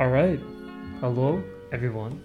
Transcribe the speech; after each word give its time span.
All 0.00 0.10
right. 0.10 0.38
Hello, 1.00 1.42
everyone. 1.72 2.22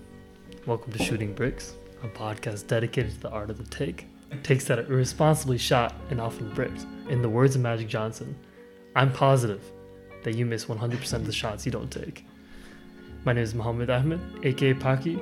Welcome 0.68 0.94
to 0.94 1.04
Shooting 1.04 1.34
Bricks, 1.34 1.74
a 2.04 2.08
podcast 2.08 2.68
dedicated 2.68 3.14
to 3.14 3.22
the 3.22 3.32
art 3.32 3.50
of 3.50 3.58
the 3.58 3.64
take. 3.64 4.06
Takes 4.44 4.66
that 4.66 4.78
are 4.78 4.86
irresponsibly 4.94 5.58
shot 5.58 5.96
and 6.12 6.22
often 6.22 6.54
bricked. 6.54 6.86
In 7.10 7.24
the 7.24 7.30
words 7.30 7.56
of 7.56 7.64
Magic 7.64 7.88
Johnson, 7.88 8.36
I'm 8.96 9.12
positive 9.12 9.64
that 10.22 10.36
you 10.36 10.46
miss 10.46 10.66
100% 10.66 11.14
of 11.14 11.26
the 11.26 11.32
shots 11.32 11.66
you 11.66 11.72
don't 11.72 11.90
take. 11.90 12.24
My 13.26 13.34
name 13.34 13.44
is 13.44 13.56
Mohammed 13.56 13.90
Ahmed, 13.90 14.22
aka 14.44 14.76
Paki, 14.76 15.20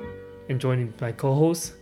and 0.50 0.60
joining 0.60 0.92
my 1.00 1.10
co 1.10 1.34
host, 1.34 1.72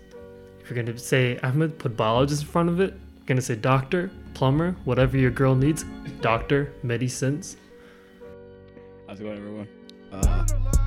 if 0.60 0.70
you're 0.70 0.80
going 0.80 0.86
to 0.86 0.96
say 1.02 1.36
Ahmed, 1.42 1.80
put 1.80 1.96
biologist 1.96 2.42
in 2.42 2.48
front 2.48 2.68
of 2.68 2.78
it. 2.78 2.92
You're 2.92 3.26
going 3.26 3.38
to 3.38 3.42
say 3.42 3.56
doctor, 3.56 4.08
plumber, 4.34 4.76
whatever 4.84 5.18
your 5.18 5.32
girl 5.32 5.56
needs, 5.56 5.84
doctor, 6.20 6.72
medicines. 6.84 7.56
How's 9.08 9.18
it 9.18 9.24
going, 9.24 9.36
everyone? 9.36 9.66
Uh, 10.12 10.44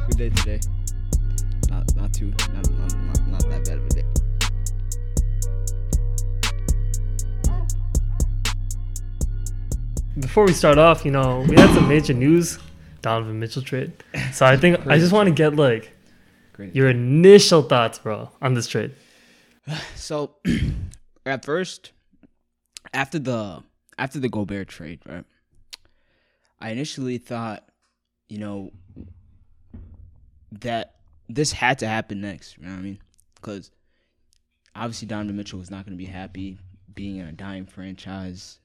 good 0.08 0.18
day 0.18 0.30
today. 0.30 0.59
Not, 1.70 1.95
not 1.95 2.13
too, 2.13 2.32
not, 2.54 2.70
not, 2.72 2.95
not, 2.98 3.27
not 3.27 3.41
that 3.49 3.66
bad 3.66 3.77
of 3.77 3.86
a 3.86 3.90
day. 3.90 4.04
Before 10.20 10.46
we 10.46 10.52
start 10.54 10.77
off, 10.77 11.05
you 11.05 11.12
know, 11.12 11.46
we 11.48 11.55
had 11.55 11.73
some 11.73 11.88
major 11.88 12.13
news, 12.13 12.59
Donovan 13.02 13.40
Mitchell 13.40 13.62
trade. 13.62 13.94
So 14.34 14.46
I 14.46 14.58
think 14.58 14.86
I 14.88 14.98
just 14.98 15.13
want 15.13 15.27
to 15.27 15.34
get 15.34 15.55
like 15.55 15.96
Great. 16.54 16.76
your 16.76 16.90
initial 16.90 17.62
thoughts, 17.62 17.99
bro, 17.99 18.30
on 18.41 18.54
this 18.54 18.68
trade. 18.68 18.91
So, 19.96 20.35
at 21.26 21.46
first, 21.46 21.91
after 22.94 23.20
the 23.20 23.63
after 23.98 24.20
the 24.20 24.27
Gobert 24.27 24.68
trade, 24.68 24.99
right? 25.08 25.24
I 26.60 26.71
initially 26.71 27.18
thought, 27.18 27.63
you 28.27 28.38
know, 28.40 28.71
that 30.62 30.95
this 31.29 31.51
had 31.51 31.79
to 31.79 31.87
happen 31.87 32.21
next. 32.21 32.57
You 32.57 32.65
know 32.65 32.71
what 32.71 32.79
I 32.79 32.84
mean? 32.84 32.99
Because 33.35 33.71
obviously 34.76 35.07
Donovan 35.07 35.35
Mitchell 35.35 35.59
was 35.59 35.71
not 35.71 35.85
going 35.85 35.98
to 35.98 36.04
be 36.04 36.09
happy 36.09 36.57
being 36.93 37.18
in 37.18 37.27
a 37.27 37.32
dying 37.32 37.65
franchise. 37.65 38.59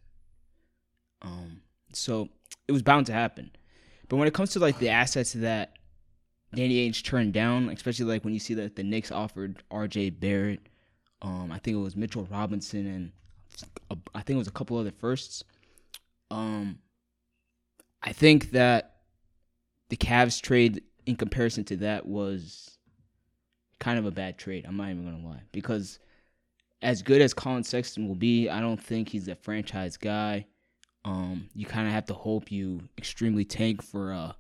Um, 1.23 1.63
so 1.93 2.29
it 2.67 2.73
was 2.73 2.83
bound 2.83 3.07
to 3.07 3.13
happen. 3.13 3.51
But 4.09 4.17
when 4.17 4.29
it 4.29 4.35
comes 4.35 4.51
to 4.51 4.59
like 4.59 4.79
the 4.79 4.89
assets 4.89 5.33
that 5.35 5.77
Danny 6.55 6.89
Ainge 6.89 7.05
turned 7.05 7.33
down, 7.33 7.69
especially 7.69 8.07
like 8.07 8.25
when 8.25 8.33
you 8.33 8.41
see 8.41 8.55
that 8.55 8.77
the 8.77 8.83
Knicks 8.83 9.13
offered 9.13 9.63
R.J. 9.71 10.11
Barrett, 10.11 10.61
um, 11.21 11.51
I 11.53 11.59
think 11.59 11.77
it 11.77 11.81
was 11.81 11.97
Mitchell 11.97 12.27
Robinson, 12.31 12.87
and 12.87 13.13
a, 13.91 13.97
I 14.15 14.23
think 14.23 14.37
it 14.37 14.39
was 14.39 14.49
a 14.49 14.53
couple 14.53 14.79
other 14.79 14.93
firsts. 14.93 15.45
Um, 16.31 16.79
I 18.03 18.13
think 18.13 18.53
that 18.53 18.97
the 19.89 19.97
Cavs 19.97 20.41
trade 20.41 20.83
in 21.09 21.17
comparison 21.17 21.65
to 21.65 21.77
that 21.79 22.07
was 22.07 22.77
kind 23.81 23.99
of 23.99 24.05
a 24.05 24.11
bad 24.11 24.37
trade. 24.37 24.67
I'm 24.69 24.77
not 24.77 24.91
even 24.91 25.05
gonna 25.05 25.27
lie 25.27 25.43
because 25.53 25.99
as 26.83 27.01
good 27.01 27.23
as 27.23 27.33
Collin 27.33 27.65
Sexton 27.65 28.07
will 28.07 28.15
be, 28.15 28.51
I 28.51 28.61
don't 28.61 28.81
think 28.81 29.09
he's 29.09 29.27
a 29.27 29.35
franchise 29.35 29.97
guy. 29.97 30.47
Um, 31.07 31.49
you 31.55 31.65
kind 31.65 31.87
of 31.87 31.95
have 31.95 32.05
to 32.07 32.15
hope 32.15 32.53
you 32.53 32.83
extremely 32.99 33.47
tank 33.47 33.83
for 33.83 34.13
a, 34.13 34.37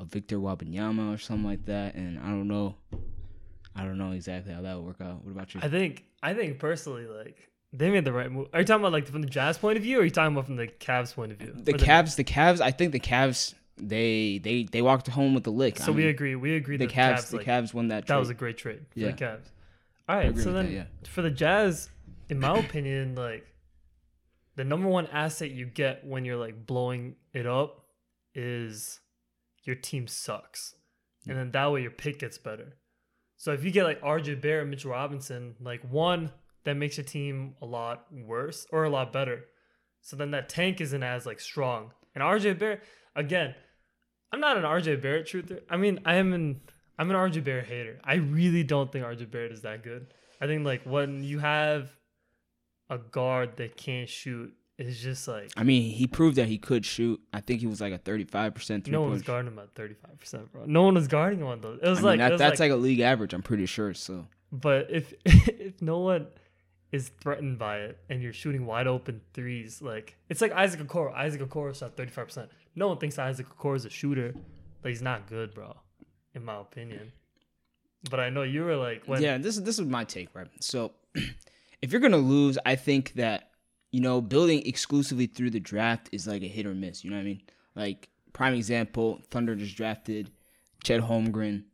a 0.00 0.04
Victor 0.06 0.38
Wembanyama 0.38 1.14
or 1.14 1.18
something 1.18 1.44
like 1.44 1.66
that, 1.66 1.94
and 1.94 2.18
I 2.18 2.28
don't 2.28 2.48
know. 2.48 2.76
I 3.74 3.84
don't 3.84 3.98
know 3.98 4.12
exactly 4.12 4.54
how 4.54 4.62
that 4.62 4.76
would 4.76 4.86
work 4.86 5.00
out. 5.02 5.22
What 5.22 5.32
about 5.32 5.54
you? 5.54 5.60
I 5.62 5.68
think 5.68 6.04
I 6.22 6.32
think 6.32 6.58
personally, 6.58 7.06
like 7.06 7.50
they 7.74 7.90
made 7.90 8.06
the 8.06 8.12
right 8.12 8.32
move. 8.32 8.48
Are 8.54 8.60
you 8.60 8.64
talking 8.64 8.80
about 8.80 8.92
like 8.92 9.06
from 9.06 9.20
the 9.20 9.28
Jazz 9.28 9.58
point 9.58 9.76
of 9.76 9.82
view, 9.82 9.98
or 9.98 10.00
are 10.00 10.04
you 10.04 10.10
talking 10.10 10.34
about 10.34 10.46
from 10.46 10.56
the 10.56 10.68
Cavs 10.68 11.14
point 11.14 11.32
of 11.32 11.38
view? 11.38 11.52
the 11.54 11.74
Or 11.74 11.78
Cavs, 11.78 12.16
the 12.16 12.24
Cavs. 12.24 12.62
I 12.62 12.70
think 12.70 12.92
the 12.92 13.00
Cavs. 13.00 13.52
They 13.78 14.38
they 14.42 14.64
they 14.64 14.80
walked 14.82 15.06
home 15.08 15.34
with 15.34 15.44
the 15.44 15.52
lick. 15.52 15.78
So 15.78 15.92
I 15.92 15.94
we 15.94 16.02
mean, 16.02 16.08
agree. 16.10 16.34
We 16.34 16.56
agree 16.56 16.76
the 16.76 16.86
Cavs. 16.86 17.14
Cavs, 17.18 17.30
the 17.30 17.36
like, 17.38 17.46
Cavs 17.46 17.74
won 17.74 17.88
that. 17.88 18.06
that 18.06 18.16
was 18.18 18.30
a 18.30 18.34
great 18.34 18.56
trade 18.56 18.86
for 18.90 18.98
Yeah. 18.98 19.06
the 19.08 19.12
Cavs. 19.12 19.50
All 20.08 20.16
right, 20.16 20.38
so 20.38 20.52
then 20.52 20.66
that, 20.66 20.72
yeah. 20.72 20.84
for 21.08 21.20
the 21.22 21.30
Jazz, 21.30 21.90
in 22.28 22.38
my 22.38 22.56
opinion, 22.58 23.16
like 23.16 23.44
the 24.54 24.64
number 24.64 24.88
one 24.88 25.08
asset 25.08 25.50
you 25.50 25.66
get 25.66 26.06
when 26.06 26.24
you're 26.24 26.36
like 26.36 26.64
blowing 26.64 27.16
it 27.32 27.46
up 27.46 27.84
is 28.34 29.00
your 29.64 29.74
team 29.76 30.06
sucks, 30.06 30.74
and 31.26 31.36
then 31.36 31.50
that 31.50 31.72
way 31.72 31.82
your 31.82 31.90
pick 31.90 32.20
gets 32.20 32.38
better. 32.38 32.76
So 33.36 33.52
if 33.52 33.64
you 33.64 33.70
get 33.70 33.84
like 33.84 34.00
RJ 34.00 34.40
Barrett, 34.40 34.62
and 34.62 34.70
Mitchell 34.70 34.92
Robinson, 34.92 35.56
like 35.60 35.82
one 35.90 36.30
that 36.64 36.76
makes 36.76 36.96
your 36.96 37.04
team 37.04 37.54
a 37.60 37.66
lot 37.66 38.06
worse 38.12 38.66
or 38.72 38.84
a 38.84 38.90
lot 38.90 39.12
better. 39.12 39.44
So 40.00 40.16
then 40.16 40.30
that 40.30 40.48
tank 40.48 40.80
isn't 40.80 41.02
as 41.02 41.26
like 41.26 41.40
strong. 41.40 41.92
And 42.14 42.22
RJ 42.22 42.58
Barrett, 42.58 42.82
again, 43.14 43.54
I'm 44.32 44.40
not 44.40 44.56
an 44.56 44.64
RJ 44.64 45.00
Barrett 45.02 45.26
truther. 45.26 45.60
I 45.70 45.76
mean, 45.76 46.00
I 46.04 46.16
am 46.16 46.32
an 46.32 46.60
I'm 46.98 47.10
an 47.10 47.16
RJ 47.16 47.44
Barrett 47.44 47.66
hater. 47.66 47.98
I 48.04 48.14
really 48.14 48.64
don't 48.64 48.90
think 48.90 49.04
RJ 49.04 49.30
Barrett 49.30 49.52
is 49.52 49.62
that 49.62 49.82
good. 49.82 50.08
I 50.40 50.46
think 50.46 50.64
like 50.64 50.82
when 50.82 51.22
you 51.22 51.38
have 51.38 51.90
a 52.90 52.98
guard 52.98 53.56
that 53.56 53.76
can't 53.76 54.08
shoot, 54.08 54.52
it's 54.78 54.98
just 54.98 55.26
like 55.26 55.50
I 55.56 55.62
mean, 55.62 55.90
he 55.92 56.06
proved 56.06 56.36
that 56.36 56.48
he 56.48 56.58
could 56.58 56.84
shoot. 56.84 57.20
I 57.32 57.40
think 57.40 57.60
he 57.60 57.66
was 57.66 57.80
like 57.80 57.92
a 57.92 57.98
thirty-five 57.98 58.54
percent 58.54 58.84
three 58.84 58.92
no 58.92 59.02
one 59.02 59.10
was 59.10 59.22
guarding 59.22 59.52
him 59.52 59.58
at 59.58 59.74
35 59.74 60.18
percent, 60.18 60.52
bro. 60.52 60.64
No 60.66 60.82
one 60.82 60.94
was 60.94 61.08
guarding 61.08 61.40
him 61.40 61.46
on 61.46 61.60
those. 61.60 61.80
It 61.82 61.88
was 61.88 62.00
I 62.00 62.02
like 62.02 62.10
mean, 62.12 62.18
that, 62.18 62.28
it 62.28 62.32
was 62.32 62.38
that's 62.40 62.60
like, 62.60 62.70
like, 62.70 62.78
a 62.78 62.80
league 62.80 63.00
average. 63.00 63.32
I'm 63.32 63.42
pretty 63.42 63.66
sure. 63.66 63.94
So 63.94 64.26
but 64.52 64.90
if 64.90 65.14
if 65.24 65.80
no 65.80 66.00
one 66.00 66.26
is 66.92 67.10
threatened 67.20 67.58
by 67.58 67.78
it 67.78 67.98
and 68.08 68.22
you're 68.22 68.32
shooting 68.32 68.66
wide 68.66 68.86
open 68.86 69.20
threes, 69.34 69.82
like 69.82 70.16
it's 70.28 70.40
like 70.40 70.52
Isaac 70.52 70.80
Okoro. 70.80 71.14
Isaac 71.14 71.40
Okoro 71.40 71.74
shot 71.74 71.96
35 71.96 72.26
percent. 72.26 72.50
No 72.74 72.88
one 72.88 72.98
thinks 72.98 73.18
Isaac 73.18 73.46
Okoro 73.56 73.76
is 73.76 73.84
a 73.84 73.90
shooter, 73.90 74.34
but 74.82 74.88
he's 74.90 75.02
not 75.02 75.26
good, 75.26 75.54
bro, 75.54 75.76
in 76.34 76.44
my 76.44 76.60
opinion. 76.60 77.12
But 78.08 78.20
I 78.20 78.30
know 78.30 78.42
you 78.42 78.64
were 78.64 78.76
like, 78.76 79.04
when, 79.06 79.22
yeah, 79.22 79.38
this 79.38 79.56
is 79.56 79.64
this 79.64 79.78
is 79.78 79.86
my 79.86 80.04
take, 80.04 80.34
right? 80.34 80.48
So 80.60 80.92
if 81.82 81.92
you're 81.92 82.00
gonna 82.00 82.16
lose, 82.18 82.58
I 82.64 82.76
think 82.76 83.14
that 83.14 83.50
you 83.90 84.00
know 84.00 84.20
building 84.20 84.62
exclusively 84.66 85.26
through 85.26 85.50
the 85.50 85.60
draft 85.60 86.08
is 86.12 86.26
like 86.26 86.42
a 86.42 86.48
hit 86.48 86.66
or 86.66 86.74
miss. 86.74 87.04
You 87.04 87.10
know 87.10 87.16
what 87.16 87.22
I 87.22 87.26
mean? 87.26 87.42
Like 87.74 88.08
prime 88.32 88.54
example, 88.54 89.20
Thunder 89.30 89.54
just 89.56 89.76
drafted 89.76 90.30
Chet 90.84 91.00
Holmgren 91.00 91.64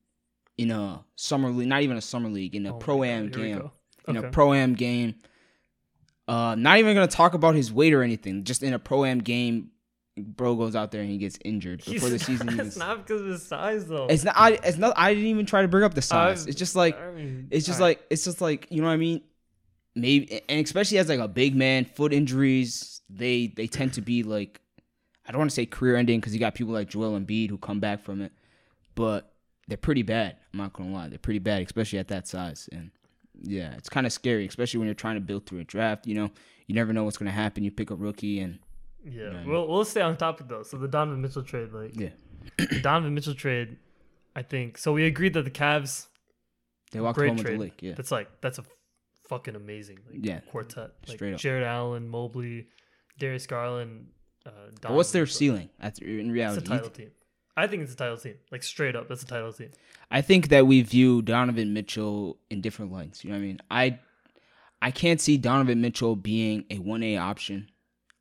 in 0.57 0.71
a 0.71 1.05
summer 1.17 1.51
league, 1.51 1.69
not 1.69 1.83
even 1.83 1.97
a 1.97 2.01
summer 2.03 2.29
league, 2.29 2.55
in 2.55 2.67
a 2.67 2.75
Oh 2.75 2.79
pro 2.79 3.05
am 3.05 3.27
God, 3.29 3.37
here 3.37 3.45
we 3.45 3.53
game. 3.53 3.71
In 4.09 4.17
Okay. 4.17 4.27
a 4.29 4.31
pro 4.31 4.53
am 4.55 4.75
game. 4.75 5.15
Uh, 6.29 6.55
not 6.57 6.79
even 6.79 6.95
gonna 6.95 7.07
talk 7.07 7.35
about 7.35 7.55
his 7.55 7.73
weight 7.73 7.93
or 7.93 8.03
anything. 8.03 8.45
Just 8.45 8.63
in 8.63 8.73
a 8.75 8.79
pro 8.79 9.05
am 9.05 9.19
game, 9.19 9.71
bro 10.17 10.55
goes 10.55 10.77
out 10.77 10.91
there 10.93 11.01
and 11.03 11.11
he 11.11 11.19
gets 11.19 11.39
injured 11.45 11.85
before 11.85 12.09
the 12.09 12.19
season. 12.19 12.47
not- 12.47 12.67
It's 12.67 12.77
not 12.77 13.07
because 13.07 13.21
of 13.23 13.27
his 13.27 13.43
size, 13.43 13.87
though. 13.87 14.07
It's 14.07 14.25
not. 14.25 14.35
I, 14.37 14.53
it's 14.65 14.79
not. 14.79 14.95
I 14.97 15.15
didn't 15.15 15.29
even 15.29 15.47
try 15.47 15.63
to 15.63 15.69
bring 15.69 15.85
up 15.85 15.95
the 15.95 16.03
size. 16.03 16.43
I've- 16.43 16.51
it's 16.51 16.59
just 16.59 16.77
like. 16.77 16.99
I 17.01 17.11
mean, 17.13 17.49
It's 17.51 17.67
just 17.67 17.81
like. 17.81 18.01
It's 18.11 18.25
just 18.25 18.41
like. 18.41 18.67
You 18.71 18.81
know 18.83 18.87
what 18.89 18.95
I 18.95 18.99
mean? 18.99 19.23
Maybe, 19.95 20.41
and 20.49 20.65
especially 20.65 20.99
as 20.99 21.09
like 21.09 21.19
a 21.21 21.29
big 21.29 21.55
man, 21.55 21.85
foot 21.85 22.13
injuries. 22.13 23.01
They 23.11 23.49
they 23.49 23.67
tend 23.67 23.95
to 23.95 24.01
be 24.01 24.23
like. 24.23 24.61
I 25.27 25.31
don't 25.33 25.39
want 25.39 25.51
to 25.51 25.55
say 25.55 25.67
career 25.67 25.97
ending 25.97 26.19
because 26.19 26.35
you 26.35 26.41
got 26.41 26.55
people 26.55 26.73
like 26.73 26.89
Joel 26.89 27.19
Embiid 27.19 27.51
who 27.51 27.57
come 27.59 27.79
back 27.79 28.03
from 28.03 28.21
it, 28.23 28.33
but 28.97 29.33
they're 29.69 29.77
pretty 29.77 30.03
bad. 30.03 30.37
I'm 30.53 30.59
not 30.59 30.73
gonna 30.73 30.91
lie, 30.93 31.09
they're 31.09 31.19
pretty 31.19 31.39
bad, 31.39 31.63
especially 31.63 32.01
at 32.01 32.09
that 32.09 32.27
size. 32.27 32.69
And 32.73 32.91
yeah, 33.43 33.75
it's 33.75 33.89
kind 33.89 34.07
of 34.07 34.13
scary, 34.13 34.47
especially 34.47 34.79
when 34.79 34.87
you're 34.87 34.95
trying 34.95 35.17
to 35.17 35.21
build 35.21 35.47
through 35.47 35.61
a 35.61 35.65
draft. 35.65 36.07
You 36.07 36.15
know, 36.15 36.31
you 36.67 36.75
never 36.75 36.93
know 36.93 37.05
what's 37.05 37.17
gonna 37.19 37.31
happen. 37.31 37.65
You 37.65 37.71
pick 37.71 37.91
a 37.91 37.95
rookie, 37.95 38.41
and 38.41 38.59
Yeah, 39.05 39.33
Yeah. 39.33 39.45
we'll 39.47 39.67
we'll 39.69 39.85
stay 39.85 40.01
on 40.01 40.17
topic 40.17 40.49
though. 40.49 40.63
So 40.63 40.77
the 40.79 40.89
Donovan 40.89 41.21
Mitchell 41.21 41.43
trade, 41.43 41.73
like 41.73 41.99
yeah, 41.99 42.11
the 42.57 42.81
Donovan 42.83 43.15
Mitchell 43.15 43.35
trade, 43.35 43.77
I 44.37 44.43
think. 44.43 44.79
So 44.79 44.93
we 44.93 45.05
agreed 45.07 45.35
that 45.35 45.45
the 45.45 45.51
Cavs, 45.51 46.07
they 46.93 47.01
walk 47.01 47.17
great 47.17 47.29
home 47.29 47.37
with 47.37 47.47
trade. 47.47 47.57
the 47.57 47.61
lick. 47.65 47.83
Yeah, 47.83 47.95
That's 47.97 48.11
like 48.13 48.29
that's 48.41 48.59
a 48.59 48.65
fucking 49.29 49.57
amazing 49.57 49.99
like, 50.11 50.25
Yeah, 50.25 50.41
quartet. 50.51 50.91
Like 51.09 51.17
straight 51.17 51.35
up. 51.35 51.41
Jarrett 51.41 51.65
Allen, 51.65 52.09
Mobley, 52.09 52.67
Darius 53.19 53.47
Garland. 53.47 54.09
Uh, 54.45 54.51
but 54.81 54.93
what's 54.93 55.13
their 55.13 55.23
Donovan, 55.25 55.35
ceiling? 55.37 55.71
That's 55.81 55.99
in 56.01 56.19
It's 56.21 56.29
a 56.29 56.33
reality. 56.33 56.61
You 56.63 56.77
title 56.77 56.91
team. 56.91 57.11
I 57.57 57.67
think 57.67 57.83
it's 57.83 57.93
a 57.93 57.97
title 57.97 58.17
team. 58.17 58.35
Like 58.51 58.63
straight 58.63 58.97
up, 58.97 59.09
that's 59.09 59.23
a 59.23 59.27
title 59.27 59.53
team. 59.53 59.71
I 60.11 60.21
think 60.23 60.49
that 60.49 60.67
we 60.67 60.83
view 60.83 61.23
Donovan 61.23 61.73
Mitchell 61.73 62.39
in 62.51 62.61
different 62.61 62.93
lights. 62.93 63.25
You 63.25 63.31
know 63.31 63.37
what 63.37 63.43
I 63.43 63.47
mean? 63.47 63.61
I 63.71 63.99
I 64.81 64.91
can't 64.91 65.21
see 65.21 65.37
Donovan 65.37 65.81
Mitchell 65.81 66.17
being 66.17 66.65
a 66.71 66.79
one 66.79 67.03
A 67.03 67.17
option 67.17 67.69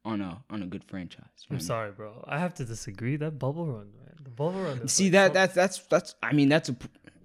on 0.06 0.22
a 0.22 0.44
on 0.50 0.62
a 0.64 0.66
good 0.66 0.84
franchise. 0.84 1.24
I'm 1.50 1.56
You 1.56 1.56
know 1.56 1.56
what 1.58 1.64
sorry, 1.64 1.92
bro. 1.92 2.26
I 2.28 2.40
have 2.40 2.54
to 2.56 2.66
disagree. 2.66 3.16
That 3.16 3.40
bubble 3.40 3.66
run, 3.66 3.92
man. 3.98 4.16
The 4.24 4.30
bubble 4.30 4.62
run. 4.62 4.88
See 4.88 5.06
like 5.06 5.12
that 5.12 5.34
that's 5.34 5.54
that's 5.56 5.80
that's 5.88 6.16
I 6.22 6.34
mean 6.34 6.50
that's 6.50 6.70
a 6.70 6.76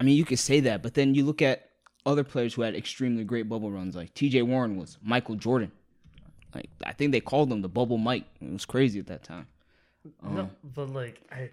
I 0.01 0.05
mean 0.05 0.17
you 0.17 0.25
could 0.25 0.39
say 0.39 0.61
that, 0.61 0.83
but 0.83 0.95
then 0.95 1.15
you 1.15 1.25
look 1.25 1.43
at 1.43 1.71
other 2.05 2.23
players 2.23 2.55
who 2.55 2.63
had 2.63 2.77
extremely 2.77 3.25
great 3.25 3.49
bubble 3.49 3.71
runs, 3.71 3.97
like 3.97 4.15
T.J. 4.15 4.43
Warren 4.43 4.77
was 4.77 4.97
Michael 5.03 5.35
Jordan. 5.35 5.73
Like 6.55 6.71
I 6.85 6.93
think 6.93 7.13
they 7.13 7.21
called 7.21 7.51
him 7.53 7.63
the 7.63 7.69
bubble 7.69 7.99
Mike. 7.99 8.25
It 8.41 8.53
was 8.53 8.65
crazy 8.65 9.01
at 9.01 9.09
that 9.09 9.25
time. 9.25 9.49
no, 10.23 10.41
Um, 10.41 10.51
but 10.63 10.89
like 10.91 11.21
I, 11.33 11.51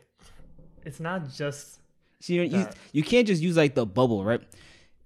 it's 0.86 1.00
not 1.00 1.30
just 1.32 1.80
See, 2.20 2.36
you, 2.36 2.44
you, 2.44 2.68
you 2.94 3.04
can't 3.04 3.28
just 3.28 3.42
use 3.42 3.58
like 3.58 3.76
the 3.76 3.86
bubble, 3.86 4.24
right? 4.24 4.42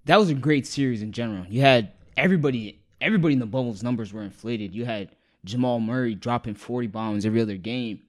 That 0.04 0.20
was 0.20 0.30
a 0.30 0.34
great 0.34 0.68
series 0.68 1.02
in 1.02 1.10
general. 1.10 1.44
You 1.48 1.62
had 1.62 1.90
everybody, 2.16 2.80
everybody 3.00 3.34
in 3.34 3.40
the 3.40 3.46
bubble's 3.46 3.82
numbers 3.82 4.12
were 4.12 4.22
inflated. 4.22 4.72
You 4.72 4.84
had 4.84 5.16
Jamal 5.44 5.80
Murray 5.80 6.14
dropping 6.14 6.54
forty 6.54 6.86
bombs 6.86 7.26
every 7.26 7.40
other 7.40 7.56
game. 7.56 8.02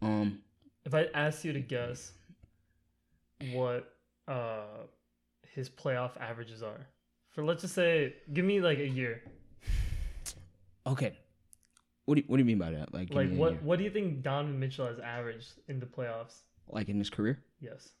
Um, 0.00 0.38
if 0.84 0.94
I 0.94 1.08
asked 1.14 1.44
you 1.44 1.52
to 1.52 1.60
guess 1.60 2.12
what 3.52 3.92
uh 4.28 4.62
his 5.54 5.68
playoff 5.68 6.12
averages 6.20 6.62
are. 6.62 6.86
For 7.30 7.44
let's 7.44 7.62
just 7.62 7.74
say, 7.74 8.14
give 8.32 8.44
me 8.44 8.60
like 8.60 8.78
a 8.78 8.88
year. 8.88 9.22
Okay. 10.86 11.16
What 12.04 12.16
do 12.16 12.20
you, 12.20 12.24
what 12.28 12.36
do 12.36 12.40
you 12.40 12.46
mean 12.46 12.58
by 12.58 12.70
that? 12.70 12.94
Like, 12.94 13.12
Like 13.12 13.32
what 13.32 13.60
what 13.62 13.78
do 13.78 13.84
you 13.84 13.90
think 13.90 14.22
Donovan 14.22 14.60
Mitchell 14.60 14.86
has 14.86 14.98
averaged 14.98 15.54
in 15.66 15.80
the 15.80 15.86
playoffs? 15.86 16.42
Like 16.68 16.88
in 16.88 16.98
his 16.98 17.10
career? 17.10 17.38
Yes. 17.60 17.92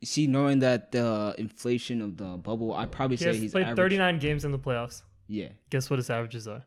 You 0.00 0.06
see, 0.06 0.26
knowing 0.26 0.60
that 0.60 0.92
the 0.92 1.34
inflation 1.38 2.00
of 2.00 2.16
the 2.16 2.36
bubble, 2.38 2.72
I'd 2.74 2.90
probably 2.90 3.16
He 3.16 3.24
say 3.24 3.36
he's 3.36 3.52
played 3.52 3.64
average- 3.64 3.76
39 3.76 4.18
games 4.18 4.44
in 4.44 4.52
the 4.52 4.58
playoffs. 4.58 5.02
Yeah, 5.26 5.50
Guess 5.70 5.90
what 5.90 5.98
his 5.98 6.10
averages 6.10 6.48
are? 6.48 6.64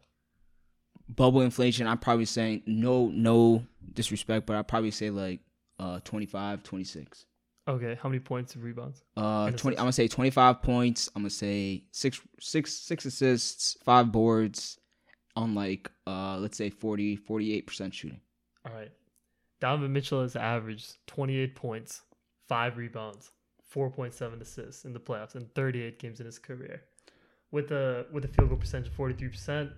bubble 1.09 1.41
inflation. 1.41 1.85
I'm 1.87 1.97
probably 1.97 2.25
saying 2.25 2.63
no, 2.65 3.07
no 3.07 3.65
disrespect, 3.93 4.45
but 4.45 4.55
I'd 4.55 4.67
probably 4.67 4.91
say 4.91 5.09
like 5.09 5.41
uh 5.79 5.99
25, 6.05 6.63
26. 6.63 7.25
Okay, 7.67 7.97
how 8.01 8.09
many 8.09 8.19
points 8.19 8.55
and 8.55 8.63
rebounds? 8.63 9.03
Uh, 9.17 9.45
And 9.47 9.57
twenty. 9.57 9.77
I'm 9.77 9.83
gonna 9.83 9.91
say 9.93 10.07
twenty 10.07 10.29
five 10.29 10.61
points. 10.61 11.09
I'm 11.15 11.21
gonna 11.23 11.29
say 11.29 11.85
six, 11.91 12.19
six, 12.39 12.73
six 12.73 13.05
assists, 13.05 13.77
five 13.83 14.11
boards, 14.11 14.79
on 15.35 15.55
like 15.55 15.89
uh, 16.05 16.37
let's 16.39 16.57
say 16.57 16.69
40, 16.69 17.15
48 17.15 17.65
percent 17.67 17.93
shooting. 17.93 18.19
All 18.65 18.73
right. 18.73 18.91
Donovan 19.63 19.93
Mitchell 19.93 20.21
has 20.23 20.35
averaged 20.35 20.97
28 21.07 21.55
points, 21.55 22.01
5 22.49 22.75
rebounds, 22.75 23.31
4.7 23.73 24.41
assists 24.41 24.83
in 24.83 24.91
the 24.91 24.99
playoffs 24.99 25.37
in 25.37 25.45
38 25.55 25.99
games 25.99 26.19
in 26.19 26.25
his 26.25 26.37
career. 26.37 26.81
With 27.49 27.71
a 27.71 28.05
with 28.11 28.25
a 28.25 28.27
field 28.27 28.49
goal 28.49 28.57
percentage 28.57 28.89
of 28.89 28.97
43%, 28.97 29.71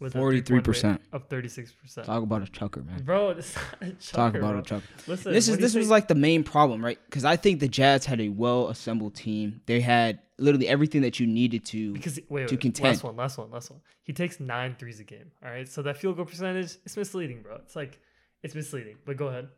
with 0.00 0.16
a 0.16 0.18
three-point 0.18 0.66
rate 0.66 0.74
43%. 0.74 0.98
of 1.12 1.28
36%. 1.28 2.02
Talk 2.02 2.24
about 2.24 2.42
a 2.42 2.46
chucker, 2.46 2.82
man. 2.82 3.04
Bro, 3.04 3.30
it's 3.38 3.54
not 3.54 3.64
a 3.82 3.92
chucker, 3.92 4.16
Talk 4.16 4.34
about 4.34 4.50
bro. 4.50 4.58
a 4.58 4.62
chucker. 4.62 4.86
Listen, 5.06 5.32
This 5.32 5.44
is 5.46 5.52
what 5.52 5.56
do 5.58 5.60
you 5.60 5.66
this 5.68 5.74
was 5.76 5.88
like 5.88 6.08
the 6.08 6.16
main 6.16 6.42
problem, 6.42 6.84
right? 6.84 6.98
Because 7.08 7.24
I 7.24 7.36
think 7.36 7.60
the 7.60 7.68
Jazz 7.68 8.04
had 8.04 8.20
a 8.20 8.28
well 8.28 8.70
assembled 8.70 9.14
team. 9.14 9.60
They 9.66 9.80
had 9.80 10.18
literally 10.36 10.66
everything 10.66 11.02
that 11.02 11.20
you 11.20 11.28
needed 11.28 11.64
to. 11.66 11.92
because 11.92 12.18
wait, 12.28 12.48
to 12.48 12.54
wait, 12.56 12.60
contend. 12.60 12.88
last 12.88 13.04
one, 13.04 13.14
last 13.14 13.38
one, 13.38 13.52
last 13.52 13.70
one. 13.70 13.82
He 14.02 14.12
takes 14.12 14.40
nine 14.40 14.74
threes 14.80 14.98
a 14.98 15.04
game. 15.04 15.30
All 15.44 15.50
right, 15.52 15.68
so 15.68 15.80
that 15.82 15.96
field 15.96 16.16
goal 16.16 16.24
percentage 16.24 16.76
is 16.84 16.96
misleading, 16.96 17.42
bro. 17.42 17.60
It's 17.62 17.76
like 17.76 18.00
it's 18.42 18.54
misleading. 18.54 18.96
But 19.04 19.16
go 19.16 19.28
ahead. 19.28 19.48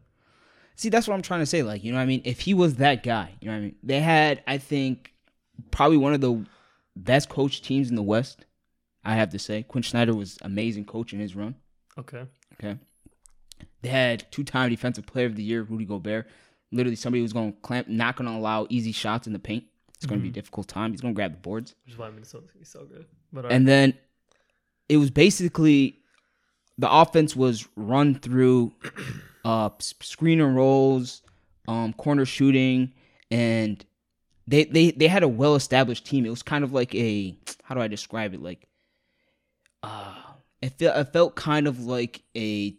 See, 0.76 0.88
that's 0.88 1.06
what 1.06 1.14
I'm 1.14 1.22
trying 1.22 1.40
to 1.40 1.46
say. 1.46 1.62
Like, 1.62 1.84
you 1.84 1.92
know 1.92 1.98
what 1.98 2.04
I 2.04 2.06
mean? 2.06 2.22
If 2.24 2.40
he 2.40 2.54
was 2.54 2.76
that 2.76 3.02
guy, 3.02 3.34
you 3.40 3.46
know 3.46 3.52
what 3.52 3.58
I 3.58 3.62
mean? 3.62 3.76
They 3.82 4.00
had, 4.00 4.42
I 4.46 4.58
think, 4.58 5.12
probably 5.70 5.98
one 5.98 6.14
of 6.14 6.20
the 6.20 6.44
best 6.96 7.28
coached 7.28 7.64
teams 7.64 7.90
in 7.90 7.96
the 7.96 8.02
West. 8.02 8.44
I 9.04 9.14
have 9.14 9.30
to 9.30 9.38
say, 9.38 9.62
Quin 9.62 9.82
Snyder 9.82 10.14
was 10.14 10.38
amazing 10.42 10.86
coach 10.86 11.12
in 11.12 11.20
his 11.20 11.36
run. 11.36 11.54
Okay. 11.98 12.26
Okay, 12.54 12.78
they 13.82 13.88
had 13.88 14.30
two-time 14.30 14.70
Defensive 14.70 15.06
Player 15.06 15.26
of 15.26 15.34
the 15.34 15.42
Year, 15.42 15.62
Rudy 15.62 15.84
Gobert. 15.84 16.28
Literally, 16.70 16.94
somebody 16.94 17.20
who's 17.20 17.32
going 17.32 17.52
to 17.52 17.58
clamp, 17.62 17.88
not 17.88 18.14
going 18.14 18.30
to 18.30 18.36
allow 18.36 18.68
easy 18.70 18.92
shots 18.92 19.26
in 19.26 19.32
the 19.32 19.40
paint. 19.40 19.64
It's 19.96 20.06
going 20.06 20.20
to 20.20 20.22
be 20.22 20.28
a 20.28 20.32
difficult 20.32 20.68
time. 20.68 20.92
He's 20.92 21.00
going 21.00 21.14
to 21.14 21.16
grab 21.16 21.32
the 21.32 21.38
boards. 21.38 21.74
Which 21.84 21.94
is 21.94 21.98
why 21.98 22.10
Minnesota's 22.10 22.50
gonna 22.50 22.60
be 22.60 22.64
so 22.64 22.84
good. 22.84 23.06
But 23.32 23.44
all 23.44 23.48
right. 23.50 23.56
And 23.56 23.66
then 23.66 23.94
it 24.88 24.98
was 24.98 25.10
basically 25.10 25.98
the 26.78 26.90
offense 26.90 27.36
was 27.36 27.68
run 27.76 28.14
through 28.14 28.72
uh 29.44 29.70
screen 29.80 30.40
and 30.40 30.56
rolls, 30.56 31.22
um 31.68 31.92
corner 31.92 32.24
shooting 32.24 32.92
and 33.30 33.84
they 34.46 34.64
they 34.64 34.90
they 34.90 35.08
had 35.08 35.22
a 35.22 35.28
well 35.28 35.54
established 35.54 36.04
team. 36.06 36.26
It 36.26 36.30
was 36.30 36.42
kind 36.42 36.64
of 36.64 36.72
like 36.72 36.94
a 36.94 37.36
how 37.62 37.74
do 37.74 37.80
I 37.80 37.88
describe 37.88 38.34
it 38.34 38.42
like 38.42 38.68
uh 39.82 40.14
it 40.60 40.78
felt 40.78 40.96
it 40.96 41.12
felt 41.12 41.34
kind 41.34 41.66
of 41.66 41.84
like 41.84 42.22
a 42.36 42.76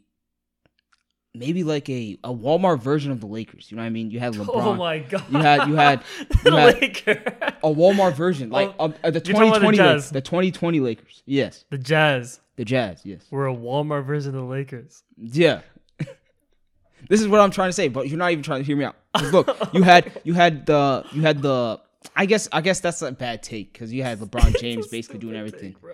maybe 1.35 1.63
like 1.63 1.89
a 1.89 2.17
a 2.23 2.33
Walmart 2.33 2.81
version 2.81 3.11
of 3.11 3.19
the 3.19 3.27
Lakers. 3.27 3.69
You 3.71 3.77
know 3.77 3.83
what 3.83 3.87
I 3.87 3.91
mean? 3.91 4.09
You 4.11 4.19
had 4.19 4.33
LeBron. 4.35 4.49
Oh 4.53 4.73
my 4.75 4.99
god! 4.99 5.23
You 5.29 5.37
had- 5.39 5.67
you 5.67 5.75
had- 5.75 6.01
the 6.43 6.49
you 7.05 7.13
had- 7.13 7.55
a 7.63 7.67
Walmart 7.73 8.13
version, 8.15 8.49
like 8.49 8.73
Oh, 8.79 8.93
uh, 9.03 9.09
the 9.11 9.21
you're 9.25 9.35
talking 9.35 9.49
about 9.49 9.61
the 9.61 9.71
2020 9.71 9.77
Lakers, 9.77 10.09
the 10.11 10.21
2020 10.21 10.79
Lakers. 10.79 11.23
Yes, 11.25 11.65
the 11.69 11.77
Jazz 11.77 12.39
the 12.57 12.65
Jazz. 12.65 13.01
Yes. 13.03 13.25
we're 13.31 13.47
a 13.47 13.55
Walmart 13.55 14.05
version 14.05 14.29
of 14.35 14.41
the 14.41 14.47
Lakers. 14.47 15.03
Yeah. 15.17 15.61
this 17.09 17.21
is 17.21 17.27
what 17.27 17.41
I'm 17.41 17.51
trying 17.51 17.69
to 17.69 17.73
say, 17.73 17.87
but 17.87 18.07
you're 18.07 18.17
not 18.17 18.31
even 18.31 18.43
trying 18.43 18.61
to 18.61 18.65
hear 18.65 18.77
me 18.77 18.85
out. 18.85 18.95
look, 19.31 19.73
you 19.73 19.83
had 19.83 20.11
you 20.23 20.33
had 20.33 20.65
the 20.65 21.05
you 21.11 21.21
had 21.21 21.41
the 21.41 21.79
I 22.15 22.25
guess 22.25 22.47
I 22.51 22.61
guess 22.61 22.79
that's 22.79 23.01
a 23.01 23.11
bad 23.11 23.43
take 23.43 23.73
because 23.73 23.91
you 23.93 24.03
had 24.03 24.19
LeBron 24.19 24.59
James 24.59 24.87
basically 24.87 25.19
doing 25.19 25.35
everything. 25.35 25.73
take. 25.73 25.91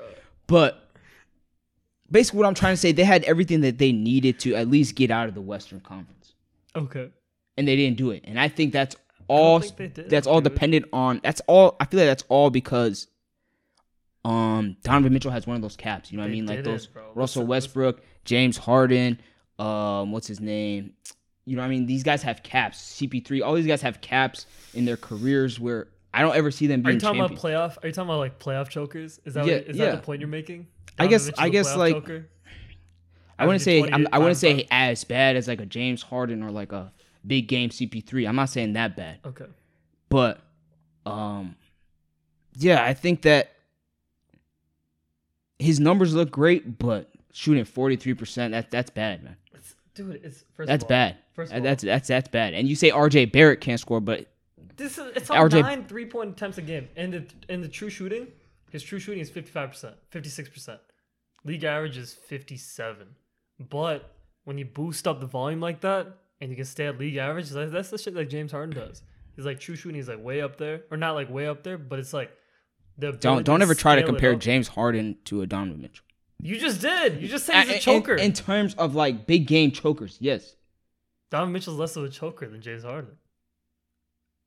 But 0.47 0.80
basically, 2.11 2.39
what 2.39 2.47
I'm 2.47 2.53
trying 2.53 2.73
to 2.73 2.77
say, 2.77 2.91
they 2.91 3.03
had 3.03 3.23
everything 3.23 3.61
that 3.61 3.77
they 3.77 3.91
needed 3.91 4.39
to 4.41 4.55
at 4.55 4.67
least 4.69 4.95
get 4.95 5.09
out 5.11 5.27
of 5.29 5.33
the 5.35 5.41
Western 5.41 5.79
Conference, 5.79 6.33
Okay. 6.75 7.09
and 7.57 7.67
they 7.67 7.75
didn't 7.75 7.97
do 7.97 8.11
it. 8.11 8.23
And 8.25 8.39
I 8.39 8.47
think 8.49 8.73
that's 8.73 8.95
all. 9.27 9.59
think 9.61 9.93
did, 9.95 10.09
that's 10.09 10.27
all 10.27 10.41
dude. 10.41 10.53
dependent 10.53 10.85
on. 10.93 11.21
That's 11.23 11.41
all. 11.47 11.75
I 11.79 11.85
feel 11.85 11.99
like 11.99 12.07
that's 12.09 12.23
all 12.29 12.49
because. 12.49 13.07
Um, 14.23 14.77
Donovan 14.83 15.13
Mitchell 15.13 15.31
has 15.31 15.47
one 15.47 15.55
of 15.55 15.63
those 15.63 15.75
caps. 15.75 16.11
You 16.11 16.17
know 16.17 16.23
what 16.23 16.29
I 16.29 16.31
mean? 16.31 16.45
Like 16.45 16.63
those 16.63 16.85
it. 16.85 16.91
Russell 17.15 17.43
Westbrook, 17.45 18.01
James 18.23 18.55
Harden, 18.55 19.19
um, 19.57 20.11
what's 20.11 20.27
his 20.27 20.39
name? 20.39 20.93
You 21.45 21.55
know 21.55 21.63
what 21.63 21.67
I 21.67 21.69
mean? 21.71 21.87
These 21.87 22.03
guys 22.03 22.21
have 22.21 22.43
caps. 22.43 22.77
CP3, 23.01 23.43
all 23.43 23.55
these 23.55 23.65
guys 23.65 23.81
have 23.81 23.99
caps 23.99 24.45
in 24.75 24.85
their 24.85 24.95
careers 24.97 25.59
where 25.59 25.87
I 26.13 26.21
don't 26.21 26.35
ever 26.35 26.51
see 26.51 26.67
them 26.67 26.85
Are 26.85 26.91
you 26.91 26.99
talking 26.99 27.19
champions. 27.19 27.43
about 27.43 27.51
playoff? 27.79 27.83
Are 27.83 27.87
you 27.87 27.93
talking 27.93 28.09
about 28.09 28.19
like 28.19 28.37
playoff 28.37 28.69
chokers? 28.69 29.19
Is 29.25 29.33
that 29.33 29.47
Yeah, 29.47 29.55
what, 29.55 29.63
is 29.69 29.77
yeah. 29.77 29.85
that 29.85 29.95
the 29.95 30.01
point 30.05 30.19
you're 30.19 30.29
making? 30.29 30.67
I 31.01 31.07
guess 31.07 31.31
I 31.37 31.49
guess 31.49 31.75
like? 31.75 31.95
I 33.37 33.45
wouldn't 33.45 33.61
say 33.61 33.89
I 33.89 34.17
would 34.19 34.27
not 34.27 34.37
say 34.37 34.67
as 34.69 35.03
bad 35.03 35.35
as 35.35 35.47
like 35.47 35.61
a 35.61 35.65
James 35.65 36.03
Harden 36.03 36.43
or 36.43 36.51
like 36.51 36.71
a 36.71 36.91
big 37.25 37.47
game 37.47 37.69
CP3. 37.69 38.27
I'm 38.27 38.35
not 38.35 38.49
saying 38.49 38.73
that 38.73 38.95
bad. 38.95 39.19
Okay. 39.25 39.45
But 40.09 40.41
um 41.05 41.55
yeah, 42.57 42.83
I 42.83 42.93
think 42.93 43.23
that 43.23 43.53
his 45.57 45.79
numbers 45.79 46.13
look 46.13 46.31
great, 46.31 46.77
but 46.77 47.09
shooting 47.31 47.63
43%, 47.63 48.51
that 48.51 48.71
that's 48.71 48.89
bad, 48.89 49.23
man. 49.23 49.37
Dude, 49.93 50.21
it's 50.23 50.45
that's 50.57 50.83
all, 50.83 50.89
bad. 50.89 51.17
First 51.33 51.51
that's 51.51 51.83
that's 51.83 52.07
that's 52.07 52.29
bad. 52.29 52.53
And 52.53 52.67
you 52.67 52.75
say 52.75 52.91
RJ 52.91 53.31
Barrett 53.31 53.59
can't 53.59 53.79
score, 53.79 53.99
but 53.99 54.27
this 54.77 54.97
is 54.97 55.11
it's 55.15 55.29
on 55.29 55.49
RJ, 55.49 55.61
9 55.61 55.85
three-point 55.85 56.31
attempts 56.31 56.57
a 56.57 56.61
game. 56.61 56.87
And 56.95 57.13
the 57.13 57.25
and 57.49 57.61
the 57.63 57.67
true 57.67 57.89
shooting, 57.89 58.27
his 58.71 58.83
true 58.83 58.99
shooting 58.99 59.19
is 59.19 59.29
55%, 59.29 59.93
56%. 60.11 60.79
League 61.43 61.63
average 61.63 61.97
is 61.97 62.13
fifty 62.13 62.57
seven. 62.57 63.15
But 63.59 64.13
when 64.43 64.57
you 64.57 64.65
boost 64.65 65.07
up 65.07 65.19
the 65.19 65.25
volume 65.27 65.59
like 65.59 65.81
that, 65.81 66.07
and 66.39 66.49
you 66.49 66.55
can 66.55 66.65
stay 66.65 66.87
at 66.87 66.97
league 66.99 67.17
average, 67.17 67.49
that's, 67.49 67.89
the 67.89 67.97
shit 67.97 68.13
that 68.15 68.25
James 68.29 68.51
Harden 68.51 68.75
does. 68.75 69.03
He's 69.35 69.45
like 69.45 69.59
true 69.59 69.75
shooting, 69.75 69.95
he's 69.95 70.09
like 70.09 70.23
way 70.23 70.41
up 70.41 70.57
there, 70.57 70.81
or 70.91 70.97
not 70.97 71.13
like 71.13 71.29
way 71.29 71.47
up 71.47 71.63
there, 71.63 71.77
but 71.77 71.99
it's 71.99 72.13
like 72.13 72.31
the 72.97 73.11
don't 73.13 73.43
don't 73.45 73.61
ever 73.61 73.73
try 73.75 73.95
to 73.95 74.03
compare. 74.03 74.35
James 74.35 74.67
Harden 74.67 75.17
to 75.25 75.41
a 75.41 75.47
Donovan 75.47 75.81
Mitchell. 75.81 76.05
You 76.43 76.57
just 76.59 76.81
did. 76.81 77.21
You 77.21 77.27
just 77.27 77.45
said 77.45 77.61
he's 77.61 77.65
In- 77.67 77.71
a 77.71 77.75
in- 77.75 77.81
choker. 77.81 78.15
in 78.15 78.33
terms 78.33 78.73
of 78.75 78.95
like 78.95 79.27
big 79.27 79.45
game 79.47 79.71
chokers, 79.71 80.17
yes. 80.19 80.55
Donovan 81.29 81.53
Mitchell's 81.53 81.77
less 81.77 81.95
of 81.95 82.03
a 82.03 82.09
choker 82.09 82.47
than 82.47 82.61
James 82.61 82.83
Harden. 82.83 83.11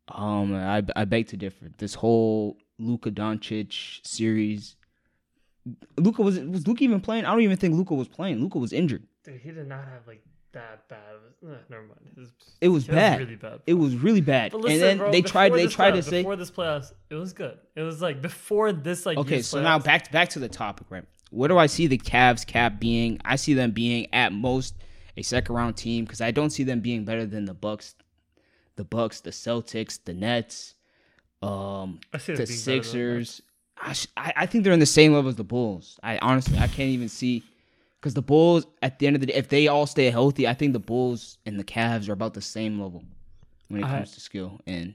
Um, 0.09 0.55
I 0.55 0.83
I 0.95 1.05
beg 1.07 1.29
to 1.29 1.37
differ. 1.37 1.71
This 1.79 1.95
whole 1.95 2.59
Luka 2.79 3.11
Doncic 3.11 4.07
series, 4.07 4.77
Luka 5.99 6.23
was 6.23 6.39
was 6.41 6.67
Luka 6.67 6.85
even 6.85 7.01
playing? 7.01 7.25
I 7.25 7.31
don't 7.33 7.41
even 7.43 7.57
think 7.57 7.75
Luka 7.75 7.95
was 7.95 8.09
playing. 8.09 8.41
Luka 8.41 8.59
was 8.59 8.73
injured. 8.73 9.03
Dude, 9.25 9.41
he 9.41 9.51
did 9.51 9.67
not 9.69 9.85
have 9.85 10.07
like 10.07 10.23
that 10.53 10.87
bad. 10.89 10.99
a- 11.43 11.47
eh, 11.53 11.57
never 11.71 11.83
mind. 11.83 12.01
It 12.17 12.21
was, 12.21 12.29
It 12.61 12.69
was 12.69 12.85
bad. 12.87 13.19
really 13.19 13.37
bad. 13.37 13.61
It 13.67 13.75
was 13.75 13.97
really 13.97 14.21
bad. 14.21 14.53
But 14.53 14.59
and 14.59 14.65
listen, 14.67 14.81
then 14.81 14.99
bro, 14.99 15.11
they 15.13 15.23
tried 15.23 15.53
they 15.55 15.67
tried 15.67 15.93
to 15.93 15.99
playoffs- 15.99 16.05
say 16.11 16.21
before 16.23 16.37
this 16.37 16.51
playoffs, 16.51 16.93
it 17.11 17.15
was 17.15 17.33
good. 17.33 17.59
It 17.75 17.83
was 17.83 18.03
like 18.03 18.21
before 18.23 18.73
this 18.73 19.07
like 19.07 19.19
Okay, 19.19 19.43
so 19.43 19.61
now 19.63 19.79
playoffs, 19.79 19.85
back 19.85 20.13
back 20.13 20.29
to 20.31 20.39
the 20.39 20.49
topic, 20.49 20.87
right? 20.91 21.05
What 21.31 21.49
do 21.49 21.59
I 21.59 21.67
see 21.67 21.87
the 21.89 21.99
Cavs 21.99 22.47
cap 22.47 22.79
being? 22.79 23.19
I 23.25 23.37
see 23.37 23.55
them 23.55 23.73
being 23.73 24.07
at 24.15 24.33
most 24.33 24.75
a 25.17 25.23
second 25.23 25.55
round 25.55 25.77
team 25.77 26.05
because 26.05 26.21
I 26.21 26.31
don't 26.31 26.51
see 26.51 26.63
them 26.63 26.81
being 26.81 27.05
better 27.05 27.25
than 27.27 27.47
the 27.47 27.55
Bucks, 27.55 27.95
the 28.77 28.85
Bucks, 28.85 29.21
the 29.21 29.31
Celtics, 29.31 29.99
the 30.05 30.13
Nets, 30.13 30.75
um, 31.43 31.99
the 32.13 32.47
Sixers. 32.47 33.41
I, 33.85 33.93
sh- 33.93 34.07
I 34.17 34.33
I 34.37 34.47
think 34.47 34.65
they're 34.65 34.73
in 34.73 34.81
the 34.81 34.87
same 34.87 35.13
level 35.13 35.29
as 35.29 35.37
the 35.37 35.45
Bulls. 35.45 35.99
I 36.03 36.19
honestly 36.19 36.59
I 36.59 36.67
can't 36.67 36.91
even 36.91 37.09
see 37.09 37.43
because 38.01 38.15
the 38.15 38.23
Bulls 38.23 38.67
at 38.83 38.99
the 38.99 39.07
end 39.07 39.17
of 39.17 39.21
the 39.21 39.27
day, 39.27 39.35
if 39.35 39.49
they 39.49 39.69
all 39.69 39.87
stay 39.87 40.11
healthy, 40.11 40.47
I 40.49 40.55
think 40.55 40.73
the 40.73 40.79
Bulls 40.79 41.39
and 41.47 41.59
the 41.59 41.65
Cavs 41.65 42.09
are 42.09 42.13
about 42.13 42.35
the 42.35 42.41
same 42.43 42.81
level 42.81 43.05
when 43.69 43.83
it 43.83 43.87
I- 43.87 43.91
comes 43.91 44.13
to 44.13 44.21
skill 44.21 44.61
and 44.67 44.95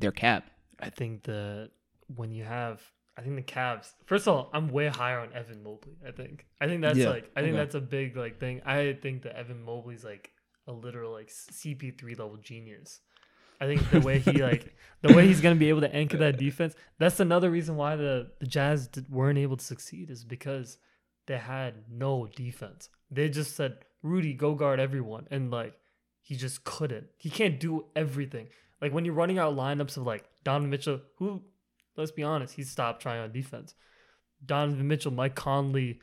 their 0.00 0.12
cap. 0.12 0.50
I 0.80 0.90
think 0.90 1.24
that 1.24 1.70
when 2.14 2.30
you 2.30 2.44
have, 2.44 2.80
I 3.16 3.22
think 3.22 3.34
the 3.34 3.42
Cavs. 3.42 3.92
First 4.06 4.28
of 4.28 4.34
all, 4.34 4.50
I'm 4.52 4.68
way 4.68 4.86
higher 4.86 5.18
on 5.18 5.32
Evan 5.34 5.62
Mobley. 5.64 5.96
I 6.06 6.12
think. 6.12 6.46
I 6.60 6.66
think 6.68 6.82
that's 6.82 6.96
Yeah, 6.98 7.08
like. 7.10 7.30
I 7.34 7.40
think 7.40 7.54
okay. 7.54 7.58
that's 7.64 7.74
a 7.74 7.80
big 7.80 8.16
like 8.16 8.38
thing. 8.38 8.62
I 8.64 8.96
think 9.02 9.22
that 9.22 9.36
Evan 9.36 9.60
Mobley's 9.62 10.04
like 10.04 10.30
a 10.68 10.72
literal 10.72 11.10
like 11.12 11.28
CP3 11.28 12.16
level 12.18 12.36
genius. 12.36 13.00
I 13.60 13.66
think 13.66 13.90
the 13.90 14.00
way 14.00 14.18
he 14.18 14.42
like 14.42 14.74
the 15.02 15.14
way 15.14 15.26
he's 15.26 15.40
gonna 15.40 15.54
be 15.56 15.68
able 15.68 15.80
to 15.82 15.94
anchor 15.94 16.16
that 16.18 16.38
defense. 16.38 16.74
That's 16.98 17.20
another 17.20 17.50
reason 17.50 17.76
why 17.76 17.96
the 17.96 18.30
the 18.40 18.46
Jazz 18.46 18.88
did, 18.88 19.08
weren't 19.10 19.38
able 19.38 19.56
to 19.56 19.64
succeed 19.64 20.10
is 20.10 20.24
because 20.24 20.78
they 21.26 21.38
had 21.38 21.74
no 21.90 22.28
defense. 22.34 22.88
They 23.10 23.28
just 23.28 23.56
said 23.56 23.78
Rudy 24.02 24.34
go 24.34 24.54
guard 24.54 24.80
everyone, 24.80 25.26
and 25.30 25.50
like 25.50 25.74
he 26.20 26.36
just 26.36 26.64
couldn't. 26.64 27.06
He 27.16 27.30
can't 27.30 27.58
do 27.58 27.86
everything. 27.96 28.48
Like 28.80 28.92
when 28.92 29.04
you're 29.04 29.14
running 29.14 29.38
out 29.38 29.56
lineups 29.56 29.96
of 29.96 30.04
like 30.04 30.24
Donovan 30.44 30.70
Mitchell, 30.70 31.00
who, 31.16 31.42
let's 31.96 32.12
be 32.12 32.22
honest, 32.22 32.54
he 32.54 32.62
stopped 32.62 33.02
trying 33.02 33.20
on 33.20 33.32
defense. 33.32 33.74
Donovan 34.44 34.86
Mitchell, 34.86 35.10
Mike 35.10 35.34
Conley, 35.34 36.00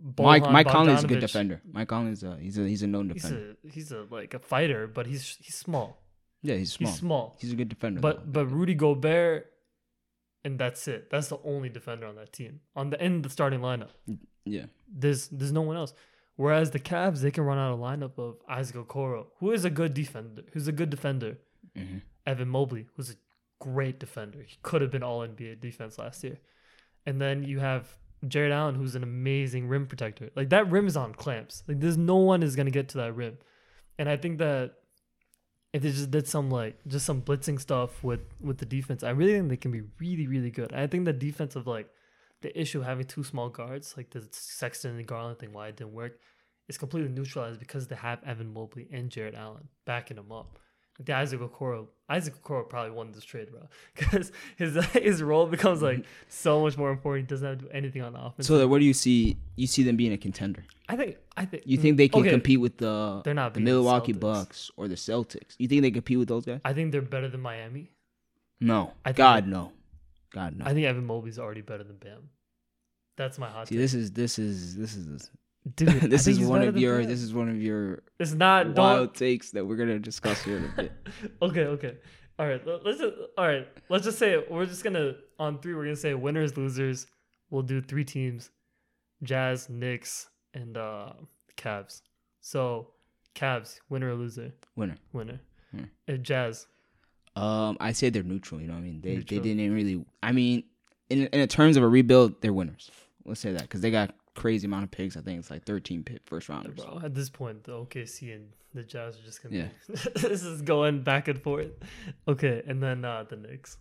Mike 0.00 0.42
Bojan 0.44 0.52
Mike 0.52 0.68
Conley's 0.68 1.04
a 1.04 1.06
good 1.08 1.20
defender. 1.20 1.60
Mike 1.70 1.88
Conley's 1.88 2.22
a 2.22 2.36
he's 2.40 2.58
a 2.58 2.66
he's 2.66 2.82
a 2.82 2.86
known 2.86 3.10
He's 3.10 3.22
defender. 3.22 3.56
a 3.64 3.68
he's 3.70 3.92
a 3.92 4.06
like 4.10 4.34
a 4.34 4.38
fighter, 4.38 4.86
but 4.86 5.06
he's 5.06 5.36
he's 5.40 5.54
small. 5.54 6.01
Yeah, 6.42 6.56
he's 6.56 6.72
small. 6.72 6.90
He's 6.90 6.98
small. 6.98 7.36
He's 7.40 7.52
a 7.52 7.56
good 7.56 7.68
defender. 7.68 8.00
But 8.00 8.32
but 8.32 8.46
Rudy 8.46 8.74
Gobert, 8.74 9.46
and 10.44 10.58
that's 10.58 10.88
it. 10.88 11.08
That's 11.10 11.28
the 11.28 11.38
only 11.44 11.68
defender 11.68 12.06
on 12.06 12.16
that 12.16 12.32
team 12.32 12.60
on 12.74 12.90
the 12.90 13.04
in 13.04 13.22
the 13.22 13.30
starting 13.30 13.60
lineup. 13.60 13.90
yeah, 14.44 14.66
There's 14.88 15.28
there's 15.28 15.52
no 15.52 15.62
one 15.62 15.76
else. 15.76 15.94
Whereas 16.36 16.70
the 16.70 16.80
Cavs, 16.80 17.20
they 17.20 17.30
can 17.30 17.44
run 17.44 17.58
out 17.58 17.74
a 17.74 17.76
lineup 17.76 18.18
of 18.18 18.36
Isaac 18.48 18.76
Okoro, 18.76 19.26
who 19.38 19.52
is 19.52 19.64
a 19.64 19.70
good 19.70 19.94
defender. 19.94 20.42
Who's 20.52 20.66
a 20.66 20.72
good 20.72 20.90
defender. 20.90 21.38
hmm 21.76 21.98
Evan 22.24 22.48
Mobley, 22.48 22.86
who's 22.94 23.10
a 23.10 23.14
great 23.60 23.98
defender. 23.98 24.42
He 24.46 24.56
could 24.62 24.80
have 24.80 24.90
been 24.92 25.02
All 25.02 25.26
NBA 25.26 25.60
defense 25.60 25.98
last 25.98 26.22
year. 26.22 26.38
And 27.04 27.20
then 27.20 27.42
you 27.42 27.58
have 27.58 27.88
Jarrett 28.28 28.52
Allen, 28.52 28.76
who's 28.76 28.94
an 28.94 29.02
amazing 29.02 29.66
rim 29.66 29.86
protector. 29.86 30.30
Like 30.36 30.50
that 30.50 30.70
rim 30.70 30.86
is 30.86 30.96
on 30.96 31.14
clamps. 31.14 31.64
Like 31.68 31.80
there's 31.80 31.96
no 31.98 32.16
one 32.16 32.42
is 32.44 32.54
gonna 32.56 32.70
get 32.70 32.88
to 32.90 32.98
that 32.98 33.12
rim. 33.14 33.38
And 33.98 34.08
I 34.08 34.16
think 34.16 34.38
that 34.38 34.74
if 35.72 35.82
they 35.82 35.90
just 35.90 36.10
did 36.10 36.28
some 36.28 36.50
like 36.50 36.78
just 36.86 37.06
some 37.06 37.22
blitzing 37.22 37.60
stuff 37.60 38.02
with 38.04 38.20
with 38.40 38.58
the 38.58 38.66
defense, 38.66 39.02
I 39.02 39.10
really 39.10 39.32
think 39.32 39.48
they 39.48 39.56
can 39.56 39.72
be 39.72 39.82
really 39.98 40.26
really 40.26 40.50
good. 40.50 40.72
I 40.72 40.86
think 40.86 41.04
the 41.04 41.12
defense 41.12 41.56
of 41.56 41.66
like 41.66 41.88
the 42.42 42.58
issue 42.60 42.80
of 42.80 42.84
having 42.84 43.06
two 43.06 43.24
small 43.24 43.48
guards, 43.48 43.94
like 43.96 44.10
the 44.10 44.26
Sexton 44.32 44.96
and 44.96 45.06
Garland 45.06 45.38
thing, 45.38 45.52
why 45.52 45.68
it 45.68 45.76
didn't 45.76 45.94
work, 45.94 46.18
is 46.68 46.76
completely 46.76 47.10
neutralized 47.10 47.60
because 47.60 47.86
they 47.86 47.96
have 47.96 48.22
Evan 48.24 48.52
Mobley 48.52 48.88
and 48.92 49.10
Jarrett 49.10 49.34
Allen 49.34 49.68
backing 49.86 50.16
them 50.16 50.32
up. 50.32 50.58
Like 50.98 51.06
the 51.06 51.12
Isaac 51.14 51.40
Okoro, 51.40 51.86
Isaac 52.08 52.34
Okoro 52.42 52.68
probably 52.68 52.90
won 52.90 53.12
this 53.12 53.24
trade, 53.24 53.50
bro, 53.50 53.68
because 53.96 54.30
his 54.56 54.76
his 54.86 55.22
role 55.22 55.46
becomes 55.46 55.80
like 55.80 55.98
mm-hmm. 55.98 56.26
so 56.28 56.60
much 56.60 56.76
more 56.76 56.90
important. 56.90 57.28
He 57.28 57.34
doesn't 57.34 57.48
have 57.48 57.58
to 57.58 57.64
do 57.64 57.70
anything 57.70 58.02
on 58.02 58.12
the 58.12 58.20
offense. 58.20 58.46
So, 58.46 58.66
what 58.68 58.80
do 58.80 58.84
you 58.84 58.92
see? 58.92 59.38
You 59.56 59.66
see 59.66 59.82
them 59.82 59.96
being 59.96 60.12
a 60.12 60.18
contender? 60.18 60.64
I 60.88 60.96
think 60.96 61.16
I 61.36 61.46
think 61.46 61.62
You 61.64 61.78
think 61.78 61.96
they 61.96 62.08
can 62.08 62.20
okay, 62.20 62.30
compete 62.30 62.60
with 62.60 62.76
the 62.76 63.22
They're 63.24 63.32
not 63.32 63.54
the 63.54 63.60
Milwaukee 63.60 64.12
Celtics. 64.12 64.20
Bucks 64.20 64.70
or 64.76 64.88
the 64.88 64.94
Celtics? 64.94 65.54
You 65.58 65.68
think 65.68 65.82
they 65.82 65.90
compete 65.90 66.18
with 66.18 66.28
those 66.28 66.44
guys? 66.44 66.60
I 66.64 66.74
think 66.74 66.92
they're 66.92 67.00
better 67.00 67.28
than 67.28 67.40
Miami. 67.40 67.90
No. 68.60 68.92
I 69.04 69.10
think 69.10 69.16
God 69.16 69.46
no. 69.46 69.72
God 70.30 70.56
no. 70.58 70.64
I 70.66 70.74
think 70.74 70.86
Evan 70.86 71.06
Mobley's 71.06 71.38
already 71.38 71.62
better 71.62 71.84
than 71.84 71.96
Bam. 71.96 72.28
That's 73.16 73.38
my 73.38 73.48
hot 73.48 73.68
See, 73.68 73.74
take. 73.74 73.82
this 73.82 73.94
is 73.94 74.12
this 74.12 74.38
is 74.38 74.76
this 74.76 74.94
is 74.94 75.30
Dude, 75.76 75.88
this 76.10 76.26
is 76.26 76.40
one 76.40 76.62
of 76.62 76.76
your 76.76 76.98
Bam. 77.00 77.08
this 77.08 77.22
is 77.22 77.32
one 77.32 77.48
of 77.48 77.60
your 77.62 78.02
It's 78.18 78.32
not 78.32 78.74
wild 78.74 79.08
don't. 79.08 79.14
takes 79.14 79.50
that 79.52 79.64
we're 79.64 79.76
gonna 79.76 79.98
discuss 79.98 80.42
here 80.42 80.56
in 80.58 80.64
a 80.64 80.68
bit. 80.68 80.92
okay, 81.42 81.64
okay. 81.64 81.96
All 82.38 82.46
right, 82.46 82.66
let- 82.66 82.84
let's 82.84 82.98
just 82.98 83.14
all 83.38 83.46
right. 83.46 83.68
Let's 83.88 84.04
just 84.04 84.18
say 84.18 84.42
we're 84.50 84.66
just 84.66 84.82
gonna 84.82 85.14
on 85.38 85.60
three. 85.60 85.74
We're 85.74 85.84
gonna 85.84 85.96
say 85.96 86.14
winners, 86.14 86.56
losers. 86.56 87.06
We'll 87.50 87.62
do 87.62 87.80
three 87.80 88.04
teams: 88.04 88.50
Jazz, 89.22 89.68
Knicks, 89.68 90.28
and 90.54 90.76
uh 90.76 91.12
Cavs. 91.56 92.02
So, 92.40 92.88
Cavs, 93.36 93.78
winner 93.88 94.10
or 94.10 94.14
loser? 94.14 94.52
Winner. 94.74 94.96
Winner. 95.12 95.38
Uh, 96.08 96.12
Jazz. 96.14 96.66
Um, 97.36 97.76
I 97.80 97.92
say 97.92 98.10
they're 98.10 98.22
neutral. 98.24 98.60
You 98.60 98.66
know, 98.66 98.74
what 98.74 98.80
I 98.80 98.82
mean, 98.82 99.00
they 99.00 99.14
Neutral. 99.16 99.40
they 99.40 99.54
didn't 99.54 99.72
really. 99.72 100.04
I 100.22 100.32
mean, 100.32 100.64
in 101.08 101.26
in 101.28 101.46
terms 101.48 101.76
of 101.76 101.82
a 101.84 101.88
rebuild, 101.88 102.40
they're 102.42 102.52
winners. 102.52 102.90
Let's 103.24 103.40
say 103.40 103.52
that 103.52 103.62
because 103.62 103.80
they 103.80 103.90
got 103.92 104.14
crazy 104.34 104.66
amount 104.66 104.84
of 104.84 104.90
picks. 104.90 105.16
I 105.16 105.20
think 105.20 105.38
it's 105.38 105.50
like 105.50 105.64
thirteen 105.64 106.02
pick 106.02 106.20
first 106.24 106.48
rounders. 106.48 106.76
Bro, 106.76 107.00
at 107.04 107.14
this 107.14 107.30
point, 107.30 107.64
the 107.64 107.72
OKC 107.72 108.34
and 108.34 108.48
the 108.74 108.82
Jazz 108.82 109.18
are 109.18 109.22
just 109.22 109.42
gonna. 109.42 109.56
Yeah. 109.56 109.68
Be, 109.88 109.94
this 110.28 110.42
is 110.42 110.62
going 110.62 111.02
back 111.02 111.28
and 111.28 111.40
forth. 111.40 111.68
Okay, 112.28 112.62
and 112.66 112.82
then 112.82 113.04
uh 113.04 113.24
the 113.28 113.36
Knicks, 113.36 113.76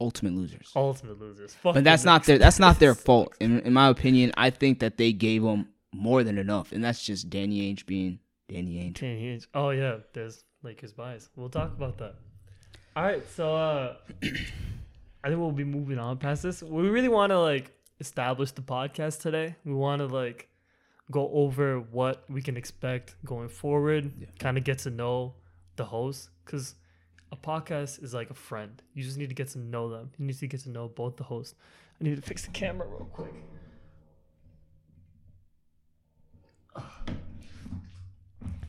Ultimate 0.00 0.34
losers. 0.34 0.70
ultimate 0.74 1.20
losers. 1.20 1.54
Fuck 1.54 1.74
but 1.74 1.80
the 1.80 1.80
that's 1.82 2.04
not 2.04 2.20
Knicks. 2.22 2.26
their 2.26 2.38
that's 2.38 2.58
not 2.58 2.78
their 2.78 2.94
fault. 3.06 3.34
In 3.40 3.60
in 3.60 3.72
my 3.72 3.88
opinion, 3.88 4.32
I 4.36 4.50
think 4.50 4.80
that 4.80 4.96
they 4.98 5.12
gave 5.12 5.42
them 5.42 5.68
more 5.94 6.24
than 6.24 6.38
enough, 6.38 6.72
and 6.72 6.82
that's 6.82 7.02
just 7.04 7.30
Danny 7.30 7.72
Ainge 7.72 7.86
being 7.86 8.18
Danny 8.48 8.76
Ainge. 8.76 8.98
Danny 9.00 9.36
Ainge. 9.36 9.46
Oh 9.54 9.70
yeah, 9.70 9.98
there's 10.12 10.44
Lakers 10.62 10.92
bias. 10.92 11.28
We'll 11.36 11.48
talk 11.50 11.72
about 11.72 11.98
that. 11.98 12.14
All 12.96 13.04
right, 13.04 13.22
so 13.36 13.54
uh 13.56 13.96
I 15.24 15.28
think 15.28 15.38
we'll 15.38 15.52
be 15.52 15.64
moving 15.64 15.98
on 15.98 16.18
past 16.18 16.42
this. 16.42 16.62
We 16.62 16.88
really 16.88 17.08
want 17.08 17.30
to 17.30 17.38
like 17.38 17.70
establish 18.02 18.50
the 18.50 18.62
podcast 18.62 19.20
today. 19.20 19.54
We 19.64 19.72
want 19.72 20.00
to 20.00 20.06
like 20.06 20.48
go 21.10 21.30
over 21.32 21.78
what 21.78 22.24
we 22.28 22.42
can 22.42 22.56
expect 22.56 23.14
going 23.24 23.48
forward. 23.48 24.12
Yeah. 24.18 24.26
Kind 24.40 24.58
of 24.58 24.64
get 24.64 24.78
to 24.80 24.90
know 24.90 25.34
the 25.76 25.84
host 25.84 26.30
because 26.44 26.74
a 27.30 27.36
podcast 27.36 28.02
is 28.02 28.12
like 28.12 28.30
a 28.30 28.34
friend. 28.34 28.82
You 28.92 29.04
just 29.04 29.18
need 29.18 29.28
to 29.28 29.36
get 29.36 29.48
to 29.50 29.58
know 29.58 29.88
them. 29.88 30.10
You 30.18 30.26
need 30.26 30.38
to 30.38 30.48
get 30.48 30.60
to 30.62 30.70
know 30.70 30.88
both 30.88 31.16
the 31.16 31.22
hosts. 31.22 31.54
I 32.00 32.04
need 32.04 32.16
to 32.16 32.22
fix 32.22 32.44
the 32.44 32.50
camera 32.50 32.86
real 32.88 33.08
quick. 33.12 33.34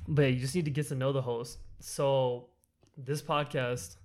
But 0.08 0.22
yeah, 0.22 0.28
you 0.28 0.40
just 0.40 0.54
need 0.54 0.66
to 0.66 0.72
get 0.72 0.88
to 0.90 0.96
know 0.96 1.12
the 1.12 1.24
host. 1.24 1.58
So 1.80 2.50
this 2.96 3.22
podcast. 3.24 3.96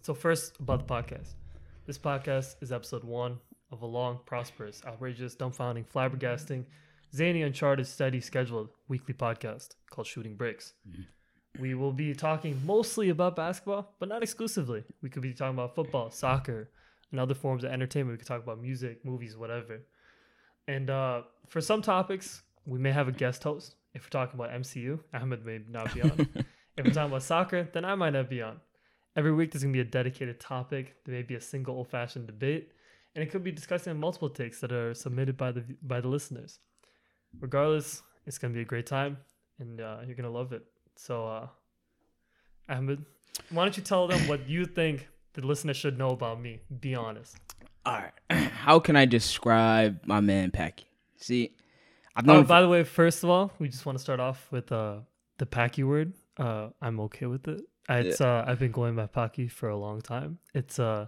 So 0.00 0.14
first 0.14 0.58
about 0.58 0.86
the 0.86 0.94
podcast. 0.94 1.34
This 1.84 1.98
podcast 1.98 2.56
is 2.62 2.72
episode 2.72 3.04
one 3.04 3.40
of 3.72 3.82
a 3.82 3.86
long, 3.86 4.20
prosperous, 4.26 4.82
outrageous, 4.86 5.34
dumbfounding, 5.36 5.84
flabbergasting, 5.86 6.64
zany, 7.14 7.42
uncharted, 7.42 7.86
steady, 7.86 8.20
scheduled 8.20 8.68
weekly 8.88 9.14
podcast 9.14 9.70
called 9.90 10.06
Shooting 10.06 10.36
Bricks. 10.36 10.74
We 11.58 11.74
will 11.74 11.92
be 11.92 12.14
talking 12.14 12.60
mostly 12.64 13.08
about 13.10 13.36
basketball, 13.36 13.94
but 13.98 14.08
not 14.08 14.22
exclusively. 14.22 14.84
We 15.02 15.10
could 15.10 15.22
be 15.22 15.34
talking 15.34 15.54
about 15.54 15.74
football, 15.74 16.10
soccer, 16.10 16.70
and 17.10 17.20
other 17.20 17.34
forms 17.34 17.64
of 17.64 17.72
entertainment. 17.72 18.14
We 18.14 18.18
could 18.18 18.28
talk 18.28 18.42
about 18.42 18.60
music, 18.60 19.04
movies, 19.04 19.36
whatever. 19.36 19.80
And 20.68 20.90
uh, 20.90 21.22
for 21.48 21.60
some 21.60 21.82
topics, 21.82 22.42
we 22.66 22.78
may 22.78 22.92
have 22.92 23.08
a 23.08 23.12
guest 23.12 23.42
host. 23.42 23.74
If 23.94 24.04
we're 24.04 24.10
talking 24.10 24.38
about 24.38 24.52
MCU, 24.52 25.00
Ahmed 25.12 25.44
may 25.44 25.60
not 25.68 25.92
be 25.92 26.02
on. 26.02 26.28
if 26.76 26.84
we're 26.86 26.92
talking 26.92 27.10
about 27.10 27.24
soccer, 27.24 27.68
then 27.72 27.84
I 27.84 27.96
might 27.96 28.10
not 28.10 28.30
be 28.30 28.42
on. 28.42 28.60
Every 29.16 29.32
week, 29.32 29.50
there's 29.50 29.64
going 29.64 29.72
to 29.72 29.76
be 29.76 29.80
a 29.80 29.90
dedicated 29.90 30.38
topic. 30.38 30.94
There 31.04 31.14
may 31.14 31.22
be 31.22 31.34
a 31.34 31.40
single 31.40 31.74
old 31.74 31.88
fashioned 31.88 32.28
debate. 32.28 32.70
And 33.14 33.22
it 33.24 33.30
could 33.30 33.42
be 33.42 33.50
discussing 33.52 33.98
multiple 33.98 34.30
takes 34.30 34.60
that 34.60 34.72
are 34.72 34.94
submitted 34.94 35.36
by 35.36 35.50
the 35.52 35.64
by 35.82 36.00
the 36.00 36.08
listeners. 36.08 36.60
Regardless, 37.40 38.02
it's 38.26 38.38
going 38.38 38.52
to 38.52 38.56
be 38.56 38.62
a 38.62 38.64
great 38.66 38.86
time, 38.86 39.18
and 39.58 39.80
uh, 39.80 39.98
you're 40.06 40.14
going 40.16 40.24
to 40.24 40.30
love 40.30 40.52
it. 40.52 40.64
So, 40.96 41.26
uh, 41.26 41.46
Ahmed, 42.68 43.04
why 43.50 43.64
don't 43.64 43.76
you 43.76 43.82
tell 43.82 44.06
them 44.08 44.26
what 44.28 44.48
you 44.48 44.64
think 44.64 45.08
the 45.34 45.42
listener 45.46 45.74
should 45.74 45.98
know 45.98 46.10
about 46.10 46.40
me? 46.40 46.60
Be 46.80 46.94
honest. 46.94 47.36
All 47.84 47.94
right, 47.98 48.12
how 48.52 48.78
can 48.78 48.96
I 48.96 49.06
describe 49.06 50.00
my 50.06 50.20
man 50.20 50.50
Packy? 50.50 50.86
See, 51.16 51.54
I've 52.14 52.28
Oh, 52.28 52.34
known. 52.34 52.46
by 52.46 52.60
the 52.60 52.68
way, 52.68 52.84
first 52.84 53.24
of 53.24 53.30
all, 53.30 53.52
we 53.58 53.68
just 53.68 53.86
want 53.86 53.96
to 53.98 54.02
start 54.02 54.20
off 54.20 54.46
with 54.52 54.70
uh, 54.72 54.98
the 55.38 55.46
Packy 55.46 55.82
word. 55.84 56.12
Uh, 56.36 56.68
I'm 56.80 57.00
okay 57.00 57.26
with 57.26 57.46
it. 57.48 57.62
It's 57.88 58.20
uh, 58.20 58.44
I've 58.46 58.58
been 58.60 58.70
going 58.70 58.94
by 58.94 59.06
Packy 59.06 59.48
for 59.48 59.68
a 59.68 59.76
long 59.76 60.00
time. 60.00 60.38
It's 60.54 60.78
uh, 60.78 61.06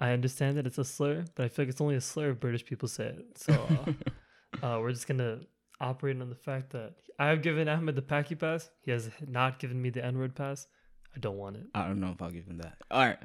I 0.00 0.12
understand 0.12 0.56
that 0.56 0.66
it's 0.66 0.78
a 0.78 0.84
slur, 0.84 1.24
but 1.34 1.44
I 1.44 1.48
feel 1.48 1.64
like 1.64 1.70
it's 1.70 1.80
only 1.80 1.96
a 1.96 2.00
slur 2.00 2.30
if 2.30 2.40
British 2.40 2.64
people 2.64 2.88
say 2.88 3.06
it. 3.06 3.26
So 3.36 3.52
uh, 3.52 4.66
uh, 4.66 4.80
we're 4.80 4.92
just 4.92 5.06
gonna 5.06 5.40
operate 5.80 6.20
on 6.20 6.28
the 6.30 6.34
fact 6.34 6.70
that 6.70 6.94
I 7.18 7.26
have 7.28 7.42
given 7.42 7.68
Ahmed 7.68 7.96
the 7.96 8.02
Packy 8.02 8.34
pass. 8.34 8.70
He 8.82 8.90
has 8.92 9.10
not 9.26 9.58
given 9.58 9.80
me 9.80 9.90
the 9.90 10.04
N 10.04 10.18
word 10.18 10.34
pass. 10.34 10.66
I 11.14 11.18
don't 11.18 11.36
want 11.36 11.56
it. 11.56 11.66
I 11.74 11.86
don't 11.86 12.00
know 12.00 12.12
if 12.12 12.22
I'll 12.22 12.30
give 12.30 12.46
him 12.46 12.58
that. 12.58 12.76
All 12.90 13.04
right, 13.04 13.18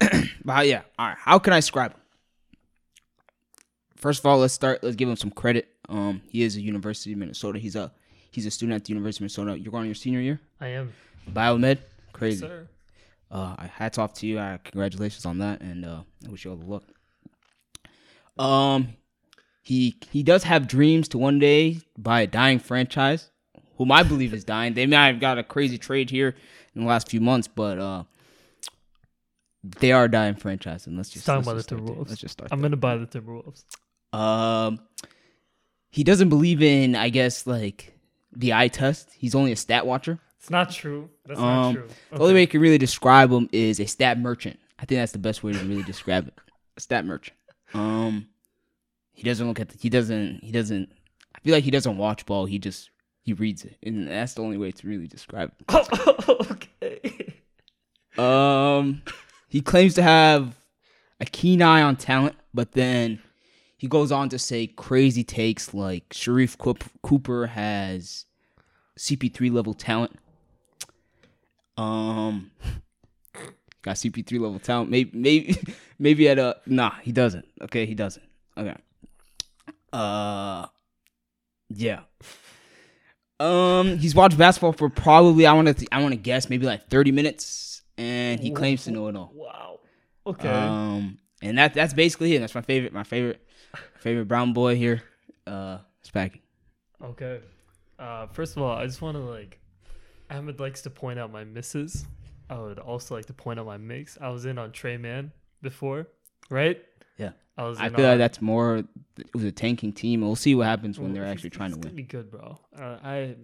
but 0.44 0.52
how- 0.52 0.60
yeah, 0.62 0.82
all 0.98 1.08
right. 1.08 1.18
How 1.18 1.38
can 1.38 1.52
I 1.52 1.58
describe 1.58 1.92
him? 1.92 2.00
First 3.96 4.20
of 4.20 4.26
all, 4.26 4.38
let's 4.38 4.54
start. 4.54 4.82
Let's 4.82 4.96
give 4.96 5.08
him 5.08 5.16
some 5.16 5.30
credit. 5.30 5.68
Um, 5.88 6.22
he 6.28 6.42
is 6.42 6.56
a 6.56 6.60
University 6.60 7.12
of 7.12 7.18
Minnesota. 7.18 7.58
He's 7.58 7.76
a 7.76 7.92
he's 8.30 8.46
a 8.46 8.50
student 8.50 8.76
at 8.76 8.84
the 8.84 8.90
University 8.92 9.18
of 9.18 9.22
Minnesota. 9.36 9.58
You're 9.58 9.70
going 9.70 9.82
on 9.82 9.86
your 9.86 9.94
senior 9.94 10.20
year, 10.20 10.40
I 10.60 10.68
am, 10.68 10.92
biomed. 11.30 11.78
Crazy. 12.12 12.40
sir. 12.40 12.68
Uh, 13.32 13.56
hats 13.66 13.96
off 13.96 14.12
to 14.12 14.26
you. 14.26 14.38
Uh, 14.38 14.58
congratulations 14.58 15.24
on 15.24 15.38
that, 15.38 15.62
and 15.62 15.86
uh, 15.86 16.02
I 16.26 16.30
wish 16.30 16.44
you 16.44 16.50
all 16.50 16.56
the 16.58 16.66
luck. 16.66 16.84
Um, 18.38 18.88
he 19.62 19.96
he 20.10 20.22
does 20.22 20.44
have 20.44 20.68
dreams 20.68 21.08
to 21.08 21.18
one 21.18 21.38
day 21.38 21.78
buy 21.96 22.20
a 22.20 22.26
dying 22.26 22.58
franchise, 22.58 23.30
whom 23.78 23.90
I 23.90 24.02
believe 24.02 24.34
is 24.34 24.44
dying. 24.44 24.74
They 24.74 24.84
may 24.84 24.96
have 24.96 25.18
got 25.18 25.38
a 25.38 25.42
crazy 25.42 25.78
trade 25.78 26.10
here 26.10 26.34
in 26.74 26.82
the 26.82 26.86
last 26.86 27.08
few 27.08 27.22
months, 27.22 27.48
but 27.48 27.78
uh, 27.78 28.04
they 29.64 29.92
are 29.92 30.04
a 30.04 30.10
dying 30.10 30.34
franchise. 30.34 30.86
And 30.86 30.98
let's 30.98 31.08
just 31.08 31.24
talk 31.24 31.42
about 31.42 31.56
just 31.56 31.70
the. 31.70 31.76
Timberwolves. 31.76 32.08
Let's 32.10 32.20
just 32.20 32.32
start. 32.32 32.50
I'm 32.52 32.60
there. 32.60 32.68
gonna 32.68 32.76
buy 32.76 32.98
the 32.98 33.06
Timberwolves. 33.06 33.64
Um, 34.12 34.78
he 35.88 36.04
doesn't 36.04 36.28
believe 36.28 36.62
in, 36.62 36.96
I 36.96 37.08
guess, 37.08 37.46
like 37.46 37.98
the 38.30 38.52
eye 38.52 38.68
test. 38.68 39.10
He's 39.16 39.34
only 39.34 39.52
a 39.52 39.56
stat 39.56 39.86
watcher. 39.86 40.18
It's 40.42 40.50
not 40.50 40.72
true. 40.72 41.08
That's 41.24 41.38
Um, 41.38 41.46
not 41.46 41.72
true. 41.72 41.88
The 42.10 42.18
only 42.18 42.34
way 42.34 42.40
you 42.40 42.46
can 42.48 42.60
really 42.60 42.76
describe 42.76 43.30
him 43.30 43.48
is 43.52 43.78
a 43.78 43.86
stat 43.86 44.18
merchant. 44.18 44.58
I 44.76 44.84
think 44.84 44.98
that's 45.00 45.12
the 45.12 45.18
best 45.18 45.44
way 45.44 45.52
to 45.52 45.58
really 45.60 45.84
describe 45.84 46.26
it. 46.26 46.34
A 46.76 46.80
stat 46.80 47.04
merchant. 47.04 47.36
Um, 47.74 48.26
he 49.12 49.22
doesn't 49.22 49.46
look 49.46 49.60
at. 49.60 49.68
The, 49.68 49.78
he 49.78 49.88
doesn't. 49.88 50.42
He 50.42 50.50
doesn't. 50.50 50.90
I 51.32 51.38
feel 51.38 51.54
like 51.54 51.62
he 51.62 51.70
doesn't 51.70 51.96
watch 51.96 52.26
ball. 52.26 52.46
He 52.46 52.58
just 52.58 52.90
He 53.22 53.34
reads 53.34 53.64
it, 53.64 53.76
and 53.84 54.08
that's 54.08 54.34
the 54.34 54.42
only 54.42 54.56
way 54.56 54.72
to 54.72 54.88
really 54.88 55.06
describe 55.06 55.52
it. 55.60 56.28
okay. 56.28 57.34
Um, 58.18 59.02
he 59.48 59.60
claims 59.60 59.94
to 59.94 60.02
have 60.02 60.56
a 61.20 61.24
keen 61.24 61.62
eye 61.62 61.82
on 61.82 61.94
talent, 61.94 62.34
but 62.52 62.72
then 62.72 63.22
he 63.76 63.86
goes 63.86 64.10
on 64.10 64.28
to 64.30 64.40
say 64.40 64.66
crazy 64.66 65.22
takes 65.22 65.72
like 65.72 66.08
Sharife 66.08 66.58
Cooper 67.02 67.46
has 67.46 68.26
CP3 68.98 69.52
level 69.52 69.72
talent. 69.72 70.18
Um, 71.82 72.50
got 73.82 73.96
CP3 73.96 74.32
level 74.40 74.58
talent. 74.58 74.90
Maybe, 74.90 75.10
maybe, 75.14 75.58
maybe 75.98 76.28
at 76.28 76.38
a 76.38 76.56
nah. 76.66 76.92
He 77.02 77.12
doesn't. 77.12 77.46
Okay, 77.62 77.86
he 77.86 77.94
doesn't. 77.94 78.24
Okay. 78.56 78.76
Uh, 79.92 80.66
yeah. 81.70 82.00
Um, 83.40 83.98
he's 83.98 84.14
watched 84.14 84.38
basketball 84.38 84.72
for 84.72 84.88
probably 84.88 85.46
I 85.46 85.52
want 85.52 85.76
to 85.76 85.86
I 85.90 86.00
want 86.00 86.12
to 86.12 86.20
guess 86.20 86.48
maybe 86.48 86.66
like 86.66 86.88
thirty 86.88 87.10
minutes, 87.10 87.82
and 87.98 88.40
he 88.40 88.50
claims 88.52 88.84
to 88.84 88.90
know 88.90 89.08
it 89.08 89.16
all. 89.16 89.32
Wow. 89.34 89.80
Okay. 90.26 90.48
Um, 90.48 91.18
and 91.42 91.58
that 91.58 91.74
that's 91.74 91.94
basically 91.94 92.36
it. 92.36 92.40
That's 92.40 92.54
my 92.54 92.62
favorite 92.62 92.92
my 92.92 93.02
favorite 93.02 93.44
favorite 93.98 94.26
brown 94.26 94.52
boy 94.52 94.76
here. 94.76 95.02
Uh, 95.46 95.78
Spacky. 96.06 96.40
okay. 97.02 97.40
Uh, 97.98 98.26
first 98.26 98.56
of 98.56 98.62
all, 98.62 98.76
I 98.76 98.86
just 98.86 99.00
want 99.00 99.16
to 99.16 99.22
like, 99.22 99.60
Ahmed 100.32 100.58
likes 100.60 100.82
to 100.82 100.90
point 100.90 101.18
out 101.18 101.30
my 101.32 101.44
misses. 101.44 102.04
I 102.50 102.58
would 102.58 102.78
also 102.78 103.14
like 103.14 103.26
to 103.26 103.32
point 103.32 103.58
out 103.60 103.66
my 103.66 103.76
makes. 103.76 104.18
I 104.20 104.28
was 104.30 104.44
in 104.46 104.58
on 104.58 104.72
Tre 104.72 104.96
Mann 104.96 105.32
before, 105.62 106.08
right? 106.50 106.82
Yeah. 107.18 107.30
I 107.56 107.64
was. 107.64 107.78
I 107.78 107.88
feel 107.90 108.04
on- 108.06 108.10
like 108.12 108.18
that's 108.18 108.40
more. 108.40 108.78
It 109.18 109.34
was 109.34 109.44
a 109.44 109.52
tanking 109.52 109.92
team. 109.92 110.22
We'll 110.22 110.36
see 110.36 110.54
what 110.54 110.66
happens 110.66 110.98
when 110.98 111.12
they're 111.12 111.24
actually 111.26 111.50
trying 111.50 111.72
to 111.72 111.78
win. 111.78 111.94
Be 111.94 112.02
good, 112.02 112.30
bro. 112.30 112.58
Uh, 112.78 112.98
I 113.02 113.36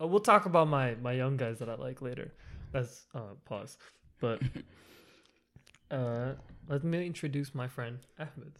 uh, 0.00 0.06
we'll 0.06 0.20
talk 0.20 0.46
about 0.46 0.68
my 0.68 0.94
my 0.96 1.12
young 1.12 1.36
guys 1.36 1.58
that 1.58 1.68
I 1.68 1.74
like 1.74 2.00
later. 2.00 2.32
That's 2.72 3.06
uh 3.14 3.34
pause. 3.44 3.76
But 4.20 4.40
uh 5.90 6.32
let 6.68 6.84
me 6.84 7.04
introduce 7.06 7.54
my 7.54 7.66
friend 7.68 7.98
Ahmed. 8.18 8.52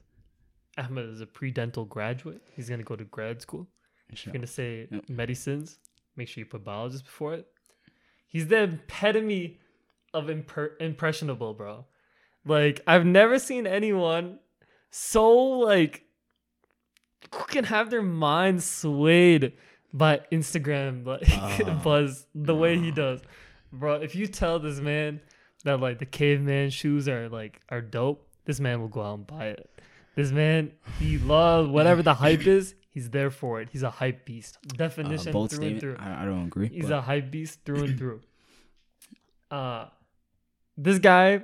Ahmed 0.78 1.08
is 1.08 1.20
a 1.20 1.26
pre-dental 1.26 1.84
graduate. 1.84 2.40
He's 2.56 2.68
gonna 2.68 2.82
go 2.82 2.96
to 2.96 3.04
grad 3.04 3.40
school. 3.40 3.68
If 4.12 4.26
you're 4.26 4.32
gonna 4.32 4.46
say 4.46 4.88
Yep. 4.90 5.08
medicines, 5.08 5.78
make 6.16 6.26
sure 6.28 6.40
you 6.42 6.46
put 6.46 6.64
biologist 6.64 7.04
before 7.04 7.34
it. 7.34 7.46
He's 8.30 8.46
the 8.46 8.62
epitome 8.62 9.58
of 10.14 10.26
imper- 10.28 10.80
impressionable, 10.80 11.52
bro. 11.52 11.84
Like 12.46 12.80
I've 12.86 13.04
never 13.04 13.38
seen 13.38 13.66
anyone 13.66 14.38
so 14.90 15.30
like 15.36 16.04
who 17.34 17.44
can 17.44 17.64
have 17.64 17.90
their 17.90 18.02
mind 18.02 18.62
swayed 18.62 19.52
by 19.92 20.22
Instagram 20.32 21.04
like 21.06 21.28
Oh. 21.68 21.80
buzz 21.84 22.26
the 22.34 22.54
way 22.54 22.78
he 22.78 22.90
does, 22.90 23.20
bro. 23.72 23.94
If 23.96 24.14
you 24.14 24.26
tell 24.26 24.58
this 24.58 24.80
man 24.80 25.20
that 25.64 25.80
like 25.80 25.98
the 25.98 26.06
caveman 26.06 26.70
shoes 26.70 27.08
are 27.08 27.28
like 27.28 27.60
are 27.68 27.82
dope, 27.82 28.26
this 28.46 28.58
man 28.60 28.80
will 28.80 28.88
go 28.88 29.02
out 29.02 29.14
and 29.18 29.26
buy 29.26 29.46
it. 29.48 29.68
This 30.16 30.32
man, 30.32 30.72
he 30.98 31.18
loves 31.18 31.68
whatever 31.68 32.02
the 32.02 32.14
hype 32.14 32.46
is. 32.46 32.74
He's 32.90 33.10
there 33.10 33.30
for 33.30 33.60
it. 33.60 33.68
He's 33.70 33.82
a 33.82 33.90
hype 33.90 34.24
beast. 34.24 34.58
Uh, 34.72 34.76
Definition 34.76 35.32
bold 35.32 35.50
through 35.50 35.66
and 35.66 35.80
through. 35.80 35.96
I, 35.98 36.22
I 36.22 36.24
don't 36.24 36.46
agree. 36.46 36.68
He's 36.68 36.84
but- 36.86 36.98
a 36.98 37.00
hype 37.00 37.30
beast 37.30 37.60
through 37.64 37.84
and 37.84 37.98
through. 37.98 38.20
Uh 39.50 39.86
this 40.76 40.98
guy 40.98 41.42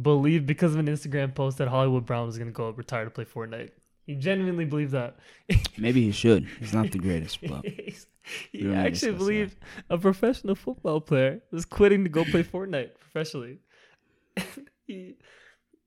believed 0.00 0.46
because 0.46 0.74
of 0.74 0.80
an 0.80 0.86
Instagram 0.86 1.34
post 1.34 1.58
that 1.58 1.68
Hollywood 1.68 2.04
Brown 2.04 2.26
was 2.26 2.38
gonna 2.38 2.50
go 2.50 2.70
retire 2.70 3.04
to 3.04 3.10
play 3.10 3.24
Fortnite. 3.24 3.70
He 4.06 4.14
genuinely 4.16 4.66
believed 4.66 4.92
that. 4.92 5.16
maybe 5.78 6.02
he 6.02 6.12
should. 6.12 6.46
He's 6.60 6.74
not 6.74 6.90
the 6.90 6.98
greatest, 6.98 7.40
but 7.40 7.64
he 8.52 8.60
to 8.60 8.74
actually 8.74 8.90
discuss 8.90 9.00
that. 9.00 9.18
believed 9.18 9.56
a 9.88 9.98
professional 9.98 10.54
football 10.54 11.00
player 11.00 11.40
was 11.50 11.64
quitting 11.64 12.04
to 12.04 12.10
go 12.10 12.24
play 12.24 12.42
Fortnite 12.42 12.90
professionally. 13.00 13.60
he 14.86 15.16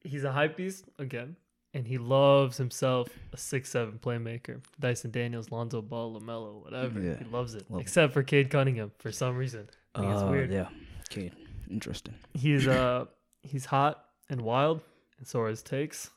he's 0.04 0.24
a 0.24 0.32
hype 0.32 0.58
beast 0.58 0.86
again, 0.98 1.36
and 1.78 1.88
he 1.88 1.98
loves 2.00 2.58
himself 2.58 3.08
a 3.32 3.38
six 3.38 3.70
seven 3.70 4.00
playmaker. 4.02 4.60
Dyson 4.80 5.12
Daniels, 5.12 5.52
Lonzo 5.52 5.82
Ball, 5.82 6.20
Lamelo, 6.20 6.64
whatever. 6.64 7.00
Yeah. 7.00 7.18
He 7.20 7.26
loves 7.26 7.54
it, 7.54 7.70
Love 7.70 7.80
it. 7.80 7.84
except 7.84 8.14
for 8.14 8.24
Cade 8.24 8.50
Cunningham 8.50 8.92
for 8.98 9.12
some 9.12 9.38
reason. 9.38 9.70
I 9.94 10.00
think 10.02 10.12
it's 10.14 10.22
uh, 10.24 10.28
weird. 10.28 10.52
yeah. 10.52 10.70
Okay, 11.12 11.32
interesting. 11.70 12.16
He's 12.34 12.68
uh 12.82 13.06
he's 13.44 13.66
hot 13.66 14.04
and 14.30 14.42
wild, 14.42 14.82
and 15.20 15.28
so 15.28 15.40
are 15.42 15.50
his 15.50 15.62
takes. 15.62 16.10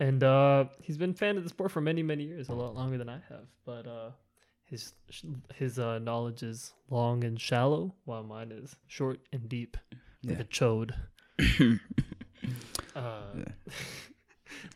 And 0.00 0.24
uh 0.24 0.64
he's 0.80 0.96
been 0.98 1.10
a 1.10 1.14
fan 1.14 1.36
of 1.36 1.42
the 1.44 1.50
sport 1.50 1.70
for 1.70 1.80
many 1.82 2.02
many 2.02 2.24
years, 2.24 2.48
a 2.48 2.54
lot 2.54 2.74
longer 2.74 2.96
than 2.98 3.08
I 3.10 3.20
have. 3.28 3.46
But 3.66 3.86
uh 3.86 4.10
his 4.64 4.94
his 5.54 5.78
uh 5.78 5.98
knowledge 5.98 6.42
is 6.42 6.72
long 6.88 7.24
and 7.24 7.38
shallow, 7.40 7.94
while 8.06 8.22
mine 8.24 8.50
is 8.52 8.74
short 8.88 9.20
and 9.32 9.48
deep, 9.48 9.76
like 10.24 10.38
Yeah. 10.38 10.42
a 10.42 10.44
chode. 10.44 10.92
uh, 12.96 13.22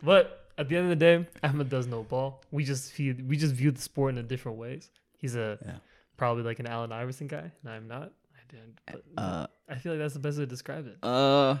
but 0.03 0.45
at 0.57 0.69
the 0.69 0.75
end 0.75 0.85
of 0.85 0.89
the 0.89 0.95
day, 0.95 1.25
Ahmed 1.43 1.69
does 1.69 1.87
know 1.87 2.03
ball. 2.03 2.41
We 2.51 2.63
just 2.63 2.93
view, 2.93 3.15
we 3.27 3.37
just 3.37 3.53
view 3.53 3.71
the 3.71 3.81
sport 3.81 4.13
in 4.13 4.17
a 4.17 4.23
different 4.23 4.57
ways. 4.57 4.89
He's 5.17 5.35
a 5.35 5.57
Yeah. 5.65 5.77
probably 6.17 6.43
like 6.43 6.59
an 6.59 6.67
Allen 6.67 6.91
Iverson 6.91 7.27
guy, 7.27 7.51
and 7.63 7.71
I'm 7.71 7.87
not. 7.87 8.11
I 8.35 8.51
didn't. 8.51 8.79
But 8.91 9.03
Uh, 9.17 9.47
I 9.69 9.75
feel 9.75 9.93
like 9.93 9.99
that's 9.99 10.13
the 10.13 10.19
best 10.19 10.37
way 10.37 10.43
to 10.43 10.47
describe 10.49 10.87
it. 10.87 10.97
uh, 11.03 11.57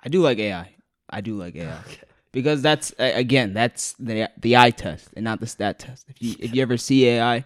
I 0.00 0.08
do 0.08 0.20
like 0.22 0.38
AI. 0.38 0.74
I 1.10 1.20
do 1.20 1.36
like 1.36 1.56
AI. 1.56 1.78
Okay. 1.86 2.02
because 2.32 2.60
that's 2.62 2.92
uh, 2.98 3.10
again 3.14 3.54
that's 3.54 3.94
the 3.94 4.30
the 4.40 4.56
eye 4.56 4.70
test 4.70 5.08
and 5.16 5.24
not 5.24 5.40
the 5.40 5.46
stat 5.46 5.78
test. 5.78 6.04
If 6.08 6.20
you 6.22 6.36
if 6.38 6.54
you 6.54 6.60
ever 6.62 6.76
see 6.76 7.06
AI, 7.06 7.44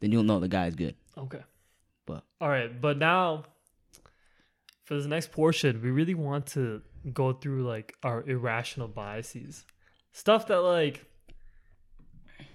then 0.00 0.12
you'll 0.12 0.22
know 0.24 0.38
the 0.40 0.48
guy's 0.48 0.74
good. 0.74 0.94
Okay. 1.16 1.42
But- 2.06 2.22
all 2.40 2.48
right, 2.48 2.80
but 2.80 2.98
now 2.98 3.44
for 4.84 4.94
this 4.96 5.06
next 5.06 5.32
portion, 5.32 5.80
we 5.82 5.90
really 5.90 6.14
want 6.14 6.46
to 6.48 6.82
go 7.12 7.32
through 7.32 7.64
like 7.66 7.94
our 8.02 8.22
irrational 8.28 8.88
biases, 8.88 9.64
stuff 10.12 10.46
that 10.48 10.60
like 10.60 11.04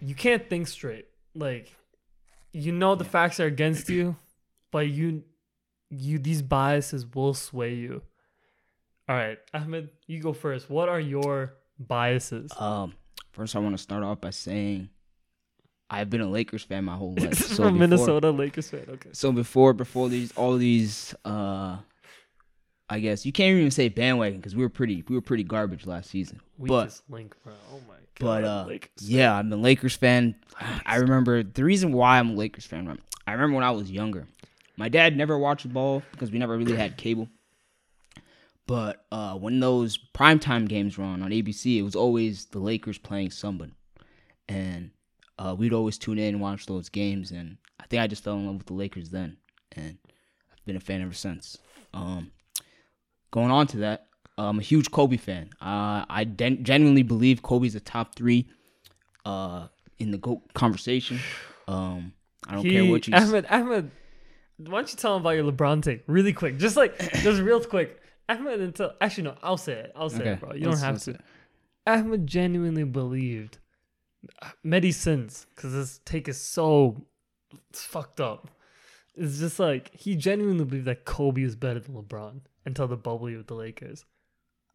you 0.02 0.16
can't 0.16 0.50
think 0.50 0.68
straight. 0.68 1.06
Like 1.36 1.76
you 2.54 2.72
know 2.72 2.96
the 2.96 3.04
facts 3.06 3.40
are 3.40 3.46
against 3.46 3.90
you, 3.90 4.16
but 4.72 4.88
you 4.88 5.24
you 5.90 6.20
these 6.20 6.42
biases 6.42 7.06
will 7.14 7.34
sway 7.34 7.74
you. 7.74 8.02
All 9.10 9.16
right, 9.16 9.38
Ahmed, 9.54 9.90
you 10.06 10.22
go 10.22 10.34
first. 10.34 10.70
What 10.70 10.90
are 10.90 11.00
your 11.00 11.54
biases? 11.80 12.52
Um, 12.58 12.94
first 13.32 13.56
I 13.56 13.60
want 13.60 13.76
to 13.78 13.82
start 13.82 14.04
off 14.04 14.20
by 14.20 14.32
saying 14.32 14.90
I've 15.90 16.10
been 16.10 16.20
a 16.22 16.30
Lakers 16.30 16.64
fan 16.64 16.84
my 16.86 16.96
whole 16.96 17.14
life. 17.18 17.36
So 17.38 17.64
before- 17.64 17.72
Minnesota 17.72 18.32
Lakers 18.32 18.70
fan. 18.70 18.86
Okay. 18.90 19.10
So 19.14 19.32
before 19.32 19.74
before 19.74 20.10
these 20.10 20.32
all 20.34 20.58
these 20.58 21.16
uh 21.24 21.78
I 22.89 23.00
guess 23.00 23.26
you 23.26 23.32
can't 23.34 23.58
even 23.58 23.71
say 23.71 23.89
bandwagon 23.89 24.39
because 24.39 24.56
we 24.56 24.63
were 24.63 24.69
pretty 24.69 25.04
we 25.08 25.15
were 25.15 25.21
pretty 25.21 25.43
garbage 25.43 25.86
last 25.86 26.10
season. 26.10 26.39
We 26.58 26.69
but 26.69 26.86
just 26.86 27.04
link, 27.10 27.36
bro. 27.43 27.54
Oh 27.71 27.82
my 27.88 27.95
god. 27.95 28.19
but 28.19 28.43
uh 28.43 28.65
Lakers. 28.67 29.10
yeah, 29.10 29.36
I'm 29.36 29.52
a 29.52 29.58
Lakers 29.58 29.95
fan. 29.95 30.36
I 30.86 30.95
remember 30.97 31.43
the 31.43 31.63
reason 31.63 31.91
why 31.91 32.19
I'm 32.19 32.30
a 32.32 32.34
Lakers 32.34 32.65
fan. 32.65 32.97
I 33.26 33.32
remember 33.34 33.56
when 33.56 33.63
I 33.65 33.71
was 33.71 33.91
younger. 33.91 34.28
My 34.78 34.89
dad 34.89 35.17
never 35.17 35.38
watched 35.38 35.71
ball 35.73 36.02
because 36.12 36.32
we 36.32 36.38
never 36.38 36.58
really 36.58 36.76
had 36.76 36.97
cable. 36.97 37.28
But 38.67 39.06
uh, 39.12 39.36
when 39.36 39.60
those 39.60 39.97
primetime 40.13 40.67
games 40.67 40.97
were 40.97 41.04
on 41.06 41.21
on 41.23 41.32
ABC, 41.32 41.78
it 41.78 41.84
was 41.84 41.95
always 41.95 42.45
the 42.45 42.60
Lakers 42.60 42.97
playing 42.97 43.32
someone, 43.32 43.73
and 44.47 44.91
uh, 45.39 45.56
we'd 45.58 45.73
always 45.73 45.97
tune 45.97 46.19
in 46.19 46.36
and 46.36 46.41
watch 46.41 46.65
those 46.65 46.89
games. 46.89 47.32
And 47.32 47.58
I 47.80 47.86
think 47.88 48.02
I 48.02 48.08
just 48.08 48.23
fell 48.23 48.36
in 48.36 48.45
love 48.45 48.58
with 48.58 48.67
the 48.67 48.73
Lakers 48.73 49.10
then, 49.10 49.38
and 49.73 49.97
I've 50.52 50.65
been 50.65 50.76
a 50.76 50.82
fan 50.82 51.02
ever 51.02 51.13
since. 51.13 51.58
Um, 51.93 52.32
going 53.32 53.52
on 53.52 53.68
to 53.68 53.78
that, 53.78 54.08
I'm 54.38 54.60
a 54.60 54.62
huge 54.62 54.92
Kobe 54.92 55.18
fan. 55.18 55.50
Uh, 55.62 56.06
I 56.10 56.24
den- 56.24 56.63
genuinely 56.63 57.04
believe 57.04 57.42
Kobe's 57.42 57.76
a 57.76 57.80
top 57.80 58.16
three 58.16 58.48
uh, 59.26 59.68
in 60.00 60.12
the 60.12 60.18
GOAT 60.18 60.54
conversation. 60.54 61.20
Um, 61.68 62.13
I 62.48 62.54
don't 62.56 62.63
care 62.63 62.86
what 62.86 63.08
you 63.08 63.13
Ahmed, 63.16 63.46
Ahmed, 63.50 63.92
why 64.58 64.72
don't 64.72 64.92
you 64.92 64.98
tell 64.98 65.16
him 65.16 65.22
about 65.22 65.32
your 65.32 65.52
LeBron 65.52 65.82
take 65.84 66.04
really 66.08 66.34
quick? 66.34 66.58
Just 66.58 66.78
like, 66.78 66.98
just 67.22 67.42
real 67.42 67.62
quick. 67.63 68.00
Ahmed, 68.30 68.60
until 68.62 68.92
actually 69.02 69.24
no, 69.24 69.36
I'll 69.42 69.58
say 69.58 69.74
it. 69.74 69.92
I'll 69.96 70.10
say 70.10 70.20
Okay, 70.22 70.30
it, 70.32 70.40
bro. 70.40 70.54
You 70.54 70.62
don't 70.66 70.70
let's- 70.72 70.82
have 70.84 71.02
to. 71.04 71.12
it. 71.12 71.22
Ahmed 71.88 72.28
genuinely 72.28 72.84
believed 72.84 73.58
medicines 74.63 75.46
because 75.56 75.74
this 75.74 76.00
take 76.06 76.28
is 76.28 76.40
so 76.40 77.06
fucked 77.74 78.20
up. 78.20 78.50
It's 79.16 79.40
just 79.40 79.60
like 79.60 79.96
he 79.96 80.16
genuinely 80.16 80.66
believed 80.66 80.86
that 80.88 81.06
Kobe 81.06 81.44
was 81.44 81.56
better 81.56 81.80
than 81.80 81.96
LeBron 81.96 82.42
until 82.67 82.88
the 82.88 82.97
bubble 82.97 83.30
year 83.30 83.39
with 83.39 83.47
the 83.47 83.56
Lakers. 83.56 84.06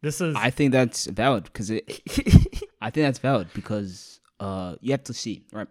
This 0.01 0.19
is 0.19 0.35
I 0.35 0.49
think 0.49 0.73
that's 0.73 1.05
valid 1.05 1.45
because 1.45 1.69
it. 1.69 2.01
I 2.81 2.89
think 2.89 3.05
that's 3.05 3.19
valid 3.19 3.47
because 3.53 4.19
uh, 4.41 4.75
you 4.81 4.91
have 4.91 5.05
to 5.05 5.13
see 5.13 5.45
right. 5.53 5.67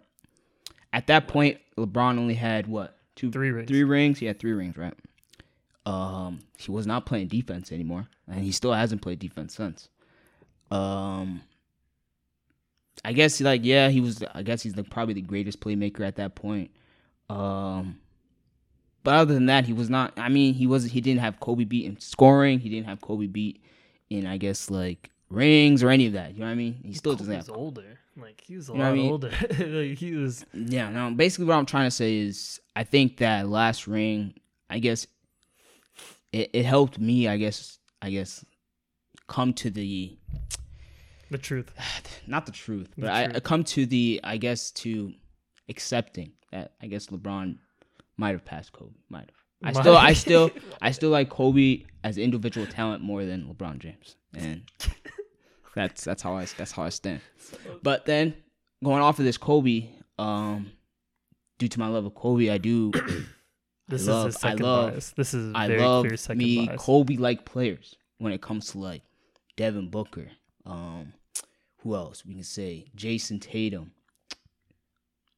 At 0.91 1.07
that 1.07 1.27
point, 1.27 1.59
LeBron 1.77 2.17
only 2.17 2.33
had 2.33 2.65
what 2.65 2.97
two, 3.15 3.29
Three 3.29 3.51
rings. 3.51 3.67
Three 3.67 3.83
rings. 3.83 4.17
He 4.17 4.25
had 4.25 4.39
three 4.39 4.53
rings, 4.53 4.75
right? 4.75 4.95
Um, 5.85 6.39
he 6.57 6.71
was 6.71 6.87
not 6.87 7.05
playing 7.05 7.27
defense 7.27 7.71
anymore, 7.71 8.07
and 8.27 8.43
he 8.43 8.51
still 8.51 8.73
hasn't 8.73 9.01
played 9.01 9.19
defense 9.19 9.53
since. 9.53 9.89
Um, 10.71 11.41
I 13.05 13.13
guess 13.13 13.39
like 13.41 13.61
yeah, 13.63 13.89
he 13.89 14.01
was. 14.01 14.23
I 14.33 14.41
guess 14.41 14.63
he's 14.63 14.73
the, 14.73 14.83
probably 14.83 15.13
the 15.13 15.21
greatest 15.21 15.59
playmaker 15.59 16.01
at 16.01 16.15
that 16.15 16.33
point. 16.33 16.71
Um, 17.29 17.99
but 19.03 19.15
other 19.15 19.33
than 19.33 19.45
that, 19.47 19.65
he 19.65 19.73
was 19.73 19.89
not. 19.89 20.13
I 20.17 20.29
mean, 20.29 20.53
he 20.53 20.67
was. 20.67 20.85
He 20.85 21.01
didn't 21.01 21.21
have 21.21 21.39
Kobe 21.39 21.63
beat 21.65 21.85
in 21.85 21.99
scoring. 21.99 22.59
He 22.59 22.69
didn't 22.69 22.87
have 22.87 23.01
Kobe 23.01 23.27
beat 23.27 23.61
in, 24.09 24.25
I 24.25 24.37
guess, 24.37 24.69
like 24.69 25.09
rings 25.29 25.83
or 25.83 25.89
any 25.89 26.07
of 26.07 26.13
that. 26.13 26.33
You 26.33 26.39
know 26.41 26.45
what 26.45 26.51
I 26.51 26.55
mean? 26.55 26.79
He 26.85 26.93
still 26.93 27.13
Kobe 27.13 27.19
doesn't 27.19 27.37
was 27.37 27.47
have. 27.47 27.55
older. 27.55 27.99
Like 28.15 28.41
he 28.45 28.55
was 28.55 28.69
a 28.69 28.73
You 28.73 28.79
lot 28.79 28.87
I 28.91 28.93
mean? 28.93 29.11
older. 29.11 29.29
like 29.59 29.97
he 29.97 30.13
was. 30.15 30.45
Yeah. 30.53 30.89
No. 30.89 31.11
Basically, 31.11 31.45
what 31.45 31.55
I'm 31.57 31.65
trying 31.65 31.87
to 31.87 31.91
say 31.91 32.17
is, 32.17 32.59
I 32.75 32.83
think 32.83 33.17
that 33.17 33.47
last 33.49 33.87
ring, 33.87 34.35
I 34.69 34.79
guess, 34.79 35.07
it, 36.31 36.49
it 36.53 36.65
helped 36.65 36.99
me. 36.99 37.27
I 37.27 37.37
guess. 37.37 37.79
I 38.01 38.09
guess, 38.09 38.43
come 39.27 39.53
to 39.53 39.69
the 39.69 40.17
The 41.31 41.37
truth. 41.37 41.71
not 42.27 42.45
the 42.45 42.51
truth, 42.51 42.89
but 42.97 43.05
The 43.07 43.11
I. 43.11 43.23
I 43.35 43.39
come 43.39 43.63
to 43.65 43.85
the 43.85 44.19
I 44.23 44.37
guess 44.37 44.71
to 44.71 45.13
accepting 45.69 46.33
that 46.51 46.73
I 46.81 46.87
guess 46.87 47.07
LeBron 47.07 47.57
might 48.17 48.31
have 48.31 48.45
passed 48.45 48.71
Kobe. 48.71 48.93
Might 49.09 49.29
have. 49.29 49.29
I 49.63 49.71
Might. 49.71 49.81
still 49.81 49.97
I 49.97 50.13
still 50.13 50.51
I 50.81 50.91
still 50.97 51.09
like 51.09 51.29
Kobe 51.29 51.83
as 52.03 52.17
individual 52.17 52.67
talent 52.67 53.01
more 53.03 53.23
than 53.25 53.45
LeBron 53.45 53.79
James. 53.79 54.15
And 54.35 54.63
that's 55.75 56.03
that's 56.03 56.21
how 56.21 56.35
I 56.35 56.45
that's 56.57 56.71
how 56.71 56.83
I 56.83 56.89
stand. 56.89 57.21
But 57.81 58.05
then 58.05 58.33
going 58.83 59.01
off 59.01 59.19
of 59.19 59.25
this 59.25 59.37
Kobe, 59.37 59.89
um 60.19 60.71
due 61.59 61.67
to 61.69 61.79
my 61.79 61.87
love 61.87 62.05
of 62.05 62.13
Kobe, 62.15 62.49
I 62.49 62.57
do 62.57 62.91
This 63.87 64.07
love- 64.07 64.27
is 64.29 64.35
his 64.35 64.43
I 64.43 64.49
second 64.49 64.65
love- 64.65 64.91
bias. 64.93 65.13
This 65.15 65.33
is 65.33 65.51
I 65.55 65.67
very 65.67 65.81
love 65.81 66.05
clear 66.05 66.17
second 66.17 66.37
me. 66.39 66.69
Kobe 66.77 67.15
like 67.17 67.45
players 67.45 67.95
when 68.17 68.31
it 68.33 68.41
comes 68.41 68.67
to 68.71 68.79
like 68.79 69.03
Devin 69.57 69.89
Booker. 69.89 70.27
Um, 70.65 71.13
who 71.79 71.95
else 71.95 72.25
we 72.25 72.33
can 72.33 72.43
say? 72.43 72.85
Jayson 72.95 73.39
Tatum, 73.41 73.91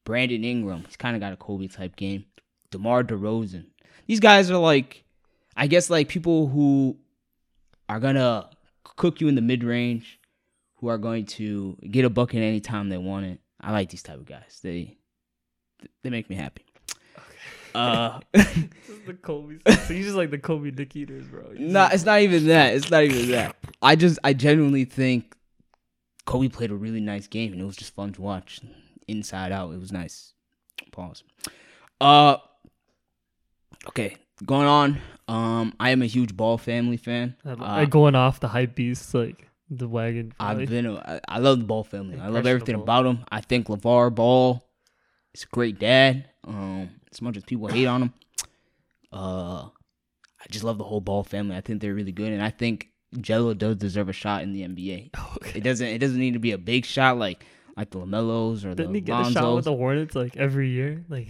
Brandon 0.04 0.44
Ingram. 0.44 0.84
He's 0.86 0.96
kind 0.96 1.16
of 1.16 1.20
got 1.20 1.32
a 1.32 1.36
Kobe 1.36 1.66
type 1.66 1.96
game. 1.96 2.24
DeMar 2.70 3.04
DeRozan. 3.04 3.66
These 4.06 4.20
guys 4.20 4.50
are 4.50 4.58
like, 4.58 5.04
I 5.56 5.66
guess 5.66 5.90
like 5.90 6.08
people 6.08 6.48
who 6.48 6.96
are 7.88 8.00
gonna 8.00 8.48
cook 8.96 9.20
you 9.20 9.28
in 9.28 9.34
the 9.34 9.40
mid 9.42 9.64
range, 9.64 10.18
who 10.76 10.88
are 10.88 10.98
going 10.98 11.26
to 11.26 11.76
get 11.90 12.04
a 12.04 12.10
bucket 12.10 12.40
anytime 12.42 12.88
they 12.88 12.98
want 12.98 13.26
it. 13.26 13.40
I 13.60 13.72
like 13.72 13.90
these 13.90 14.02
type 14.02 14.16
of 14.18 14.26
guys. 14.26 14.60
They 14.62 14.96
they 16.02 16.10
make 16.10 16.28
me 16.30 16.36
happy. 16.36 16.64
Uh, 17.74 18.20
This 18.32 18.46
is 18.88 19.06
the 19.06 19.14
Kobe. 19.14 19.56
so 19.86 19.92
you 19.92 20.02
just 20.02 20.16
like 20.16 20.30
the 20.30 20.38
Kobe 20.38 20.70
dick 20.70 20.96
eaters, 20.96 21.26
bro. 21.26 21.50
You 21.52 21.66
No, 21.68 21.80
just- 21.84 21.94
it's 21.94 22.04
not 22.04 22.20
even 22.20 22.46
that. 22.46 22.74
It's 22.74 22.90
not 22.90 23.02
even 23.04 23.30
that. 23.32 23.56
I 23.82 23.96
just, 23.96 24.18
I 24.24 24.32
genuinely 24.32 24.84
think 24.86 25.34
Kobe 26.24 26.48
played 26.48 26.70
a 26.70 26.74
really 26.74 27.00
nice 27.00 27.26
game, 27.26 27.52
and 27.52 27.60
it 27.60 27.64
was 27.64 27.76
just 27.76 27.94
fun 27.94 28.12
to 28.14 28.22
watch. 28.22 28.60
Inside 29.08 29.52
out, 29.52 29.72
it 29.74 29.78
was 29.78 29.92
nice. 29.92 30.32
Pause. 30.90 31.22
Uh, 32.00 32.38
okay, 33.88 34.16
going 34.44 34.66
on. 34.66 34.98
Um, 35.28 35.74
I 35.80 35.90
am 35.90 36.02
a 36.02 36.06
huge 36.06 36.36
Ball 36.36 36.58
family 36.58 36.96
fan. 36.96 37.36
I- 37.44 37.50
Uh, 37.50 37.56
like 37.56 37.90
going 37.90 38.14
off 38.14 38.40
the 38.40 38.48
hype 38.48 38.74
beast, 38.74 39.12
like 39.14 39.48
the 39.70 39.88
wagon. 39.88 40.32
I've 40.38 40.68
been, 40.68 40.86
a, 40.86 40.94
I, 40.94 41.20
I 41.28 41.38
love 41.38 41.58
the 41.58 41.64
Ball 41.64 41.82
family. 41.84 42.18
I 42.20 42.28
love 42.28 42.46
everything 42.46 42.74
about 42.76 43.06
him. 43.06 43.24
I 43.30 43.40
think 43.40 43.66
LeVar 43.66 44.14
Ball 44.14 44.62
is 45.34 45.42
a 45.42 45.46
great 45.46 45.78
dad. 45.78 46.28
Um, 46.46 46.90
as 47.12 47.20
much 47.20 47.36
as 47.36 47.44
people 47.44 47.66
hate 47.68 47.86
on 47.86 48.02
him, 48.02 48.14
uh, 49.12 49.62
I 49.64 50.44
just 50.50 50.64
love 50.64 50.78
the 50.78 50.84
whole 50.84 51.00
Ball 51.00 51.24
family. 51.24 51.56
I 51.56 51.60
think 51.60 51.80
they're 51.80 51.94
really 51.94 52.12
good, 52.12 52.32
and 52.32 52.42
I 52.42 52.50
think 52.50 52.88
Gelo 53.16 53.56
does 53.56 53.76
deserve 53.76 54.08
a 54.08 54.12
shot 54.12 54.42
in 54.42 54.52
the 54.52 54.62
NBA. 54.62 55.10
Okay. 55.36 55.58
It 55.58 55.64
doesn't, 55.64 55.86
it 55.86 55.98
doesn't 55.98 56.18
need 56.18 56.32
to 56.34 56.38
be 56.38 56.52
a 56.52 56.58
big 56.58 56.84
shot 56.86 57.18
like 57.18 57.44
like 57.76 57.90
the 57.90 57.98
Lamelos 57.98 58.64
or 58.64 58.70
the 58.70 58.74
Didn't 58.76 58.92
the 58.92 58.98
he 58.98 59.00
get 59.02 59.26
a 59.26 59.30
shot 59.32 59.54
with 59.54 59.64
the 59.66 59.76
Hornets 59.76 60.14
like 60.14 60.36
every 60.36 60.70
year? 60.70 61.04
Like 61.08 61.28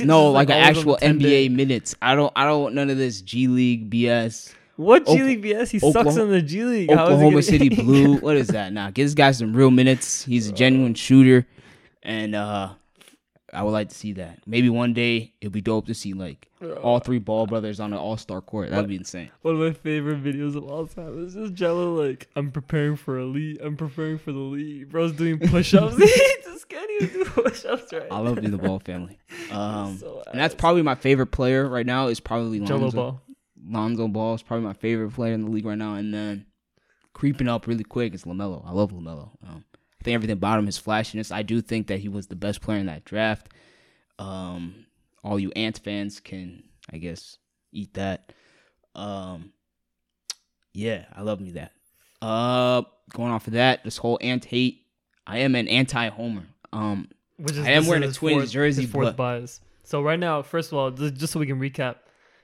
No, 0.00 0.30
like, 0.32 0.50
an 0.50 0.54
always 0.62 0.78
on 0.78 0.84
the 0.84 0.94
actual 0.94 0.96
NBA 1.00 1.20
day. 1.20 1.48
minutes. 1.48 1.94
I 2.02 2.14
don't, 2.14 2.32
I 2.34 2.44
don't 2.44 2.62
want 2.62 2.74
none 2.74 2.90
of 2.90 2.96
this 2.98 3.20
G 3.20 3.46
League 3.48 3.88
BS. 3.90 4.52
What 4.76 5.06
G 5.06 5.22
League 5.22 5.42
BS? 5.42 5.70
He 5.70 5.78
sucks 5.78 6.16
in 6.16 6.30
the 6.30 6.42
G 6.42 6.64
League. 6.64 6.90
Oklahoma 6.90 7.30
gonna- 7.30 7.42
City 7.42 7.68
Blue. 7.82 8.16
What 8.18 8.36
is 8.36 8.48
that 8.48 8.72
now? 8.72 8.90
Give 8.90 9.06
this 9.06 9.14
guy 9.14 9.30
some 9.30 9.54
real 9.56 9.70
minutes. 9.70 10.24
He's 10.24 10.48
a 10.48 10.52
genuine 10.52 10.94
shooter, 10.94 11.46
and 12.02 12.34
uh 12.34 12.74
I 13.52 13.62
would 13.62 13.70
like 13.70 13.90
to 13.90 13.94
see 13.94 14.12
that. 14.14 14.40
Maybe 14.46 14.68
one 14.68 14.92
day 14.92 15.32
it'll 15.40 15.52
be 15.52 15.60
dope 15.60 15.86
to 15.86 15.94
see 15.94 16.12
like 16.12 16.48
all 16.82 16.98
three 16.98 17.18
Ball 17.18 17.46
brothers 17.46 17.78
on 17.80 17.92
an 17.92 17.98
All 17.98 18.16
Star 18.16 18.40
court. 18.40 18.70
That'd 18.70 18.88
be 18.88 18.96
insane. 18.96 19.30
One 19.42 19.54
of 19.54 19.60
my 19.60 19.72
favorite 19.72 20.22
videos 20.22 20.56
of 20.56 20.64
all 20.64 20.86
time 20.86 21.24
is 21.24 21.34
just 21.34 21.54
Gelo 21.54 21.96
like, 21.96 22.28
I'm 22.34 22.50
preparing 22.50 22.96
for 22.96 23.18
a 23.18 23.24
league. 23.24 23.58
I'm 23.60 23.76
preparing 23.76 24.18
for 24.18 24.32
the 24.32 24.38
league. 24.38 24.90
Bro's 24.90 25.12
doing 25.12 25.38
push-ups. 25.38 25.96
just 26.44 26.68
can't 26.68 26.90
even 27.00 27.08
do 27.22 27.24
push-ups 27.24 27.92
right. 27.92 28.08
I 28.10 28.18
love 28.18 28.42
the 28.42 28.58
Ball 28.58 28.78
family. 28.80 29.18
Um, 29.50 29.96
So 29.98 30.24
and 30.26 30.40
that's 30.40 30.56
probably 30.56 30.82
my 30.82 30.96
favorite 30.96 31.28
player 31.28 31.68
right 31.68 31.86
now. 31.86 32.08
Is 32.08 32.18
probably 32.18 32.58
Gelo 32.60 32.92
ball. 32.92 33.22
Lonzo 33.64 34.08
Ball 34.08 34.34
is 34.34 34.42
probably 34.42 34.66
my 34.66 34.72
favorite 34.72 35.12
player 35.12 35.34
in 35.34 35.44
the 35.44 35.50
league 35.50 35.64
right 35.64 35.78
now. 35.78 35.94
And 35.94 36.12
then 36.12 36.46
creeping 37.12 37.48
up 37.48 37.66
really 37.68 37.84
quick 37.84 38.12
is 38.12 38.24
Lamelo. 38.24 38.66
I 38.66 38.72
love 38.72 38.90
Lamelo. 38.90 39.30
Um, 39.46 39.64
think 40.06 40.14
everything 40.14 40.34
about 40.34 40.60
him 40.60 40.68
is 40.68 40.78
flashiness. 40.78 41.32
I 41.32 41.42
do 41.42 41.60
think 41.60 41.88
that 41.88 41.98
he 41.98 42.08
was 42.08 42.28
the 42.28 42.36
best 42.36 42.60
player 42.60 42.78
in 42.78 42.86
that 42.86 43.04
draft. 43.04 43.48
Um, 44.20 44.86
all 45.24 45.38
you 45.38 45.50
Ant 45.56 45.80
fans 45.82 46.20
can, 46.20 46.62
I 46.92 46.98
guess, 46.98 47.38
eat 47.72 47.94
that. 47.94 48.32
Um, 48.94 49.52
yeah, 50.72 51.06
I 51.12 51.22
love 51.22 51.40
me 51.40 51.50
that. 51.52 51.72
Uh, 52.22 52.82
going 53.10 53.32
off 53.32 53.48
of 53.48 53.54
that, 53.54 53.82
this 53.82 53.96
whole 53.96 54.16
Ant 54.22 54.44
hate. 54.44 54.82
I 55.26 55.38
am 55.38 55.56
an 55.56 55.66
anti-homer. 55.66 56.46
Um, 56.72 57.08
Which 57.36 57.56
is 57.56 57.66
I 57.66 57.70
am 57.72 57.86
wearing 57.86 58.04
a 58.04 58.12
Twins 58.12 58.42
fourth- 58.42 58.50
jersey, 58.52 58.86
fourth 58.86 59.16
bias. 59.16 59.60
So 59.82 60.02
right 60.02 60.20
now, 60.20 60.42
first 60.42 60.70
of 60.70 60.78
all, 60.78 60.92
just, 60.92 61.14
just 61.14 61.32
so 61.32 61.40
we 61.40 61.46
can 61.46 61.58
recap, 61.58 61.96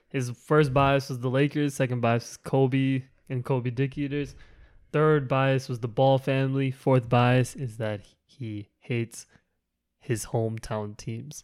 his 0.09 0.29
first 0.31 0.73
bias 0.73 1.07
was 1.07 1.19
the 1.19 1.29
Lakers. 1.29 1.75
Second 1.75 2.01
bias 2.01 2.23
was 2.23 2.37
Kobe 2.37 3.03
and 3.29 3.45
Kobe 3.45 3.69
Dick 3.69 3.97
Eaters. 3.97 4.35
Third 4.93 5.27
bias 5.27 5.67
was 5.67 5.79
the 5.79 5.87
Ball 5.87 6.19
family. 6.19 6.69
Fourth 6.69 7.09
bias 7.09 7.55
is 7.55 7.77
that 7.77 8.01
he 8.25 8.69
hates 8.79 9.25
his 9.99 10.27
hometown 10.27 10.95
teams. 10.95 11.43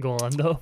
Go 0.00 0.16
on 0.16 0.30
though. 0.32 0.60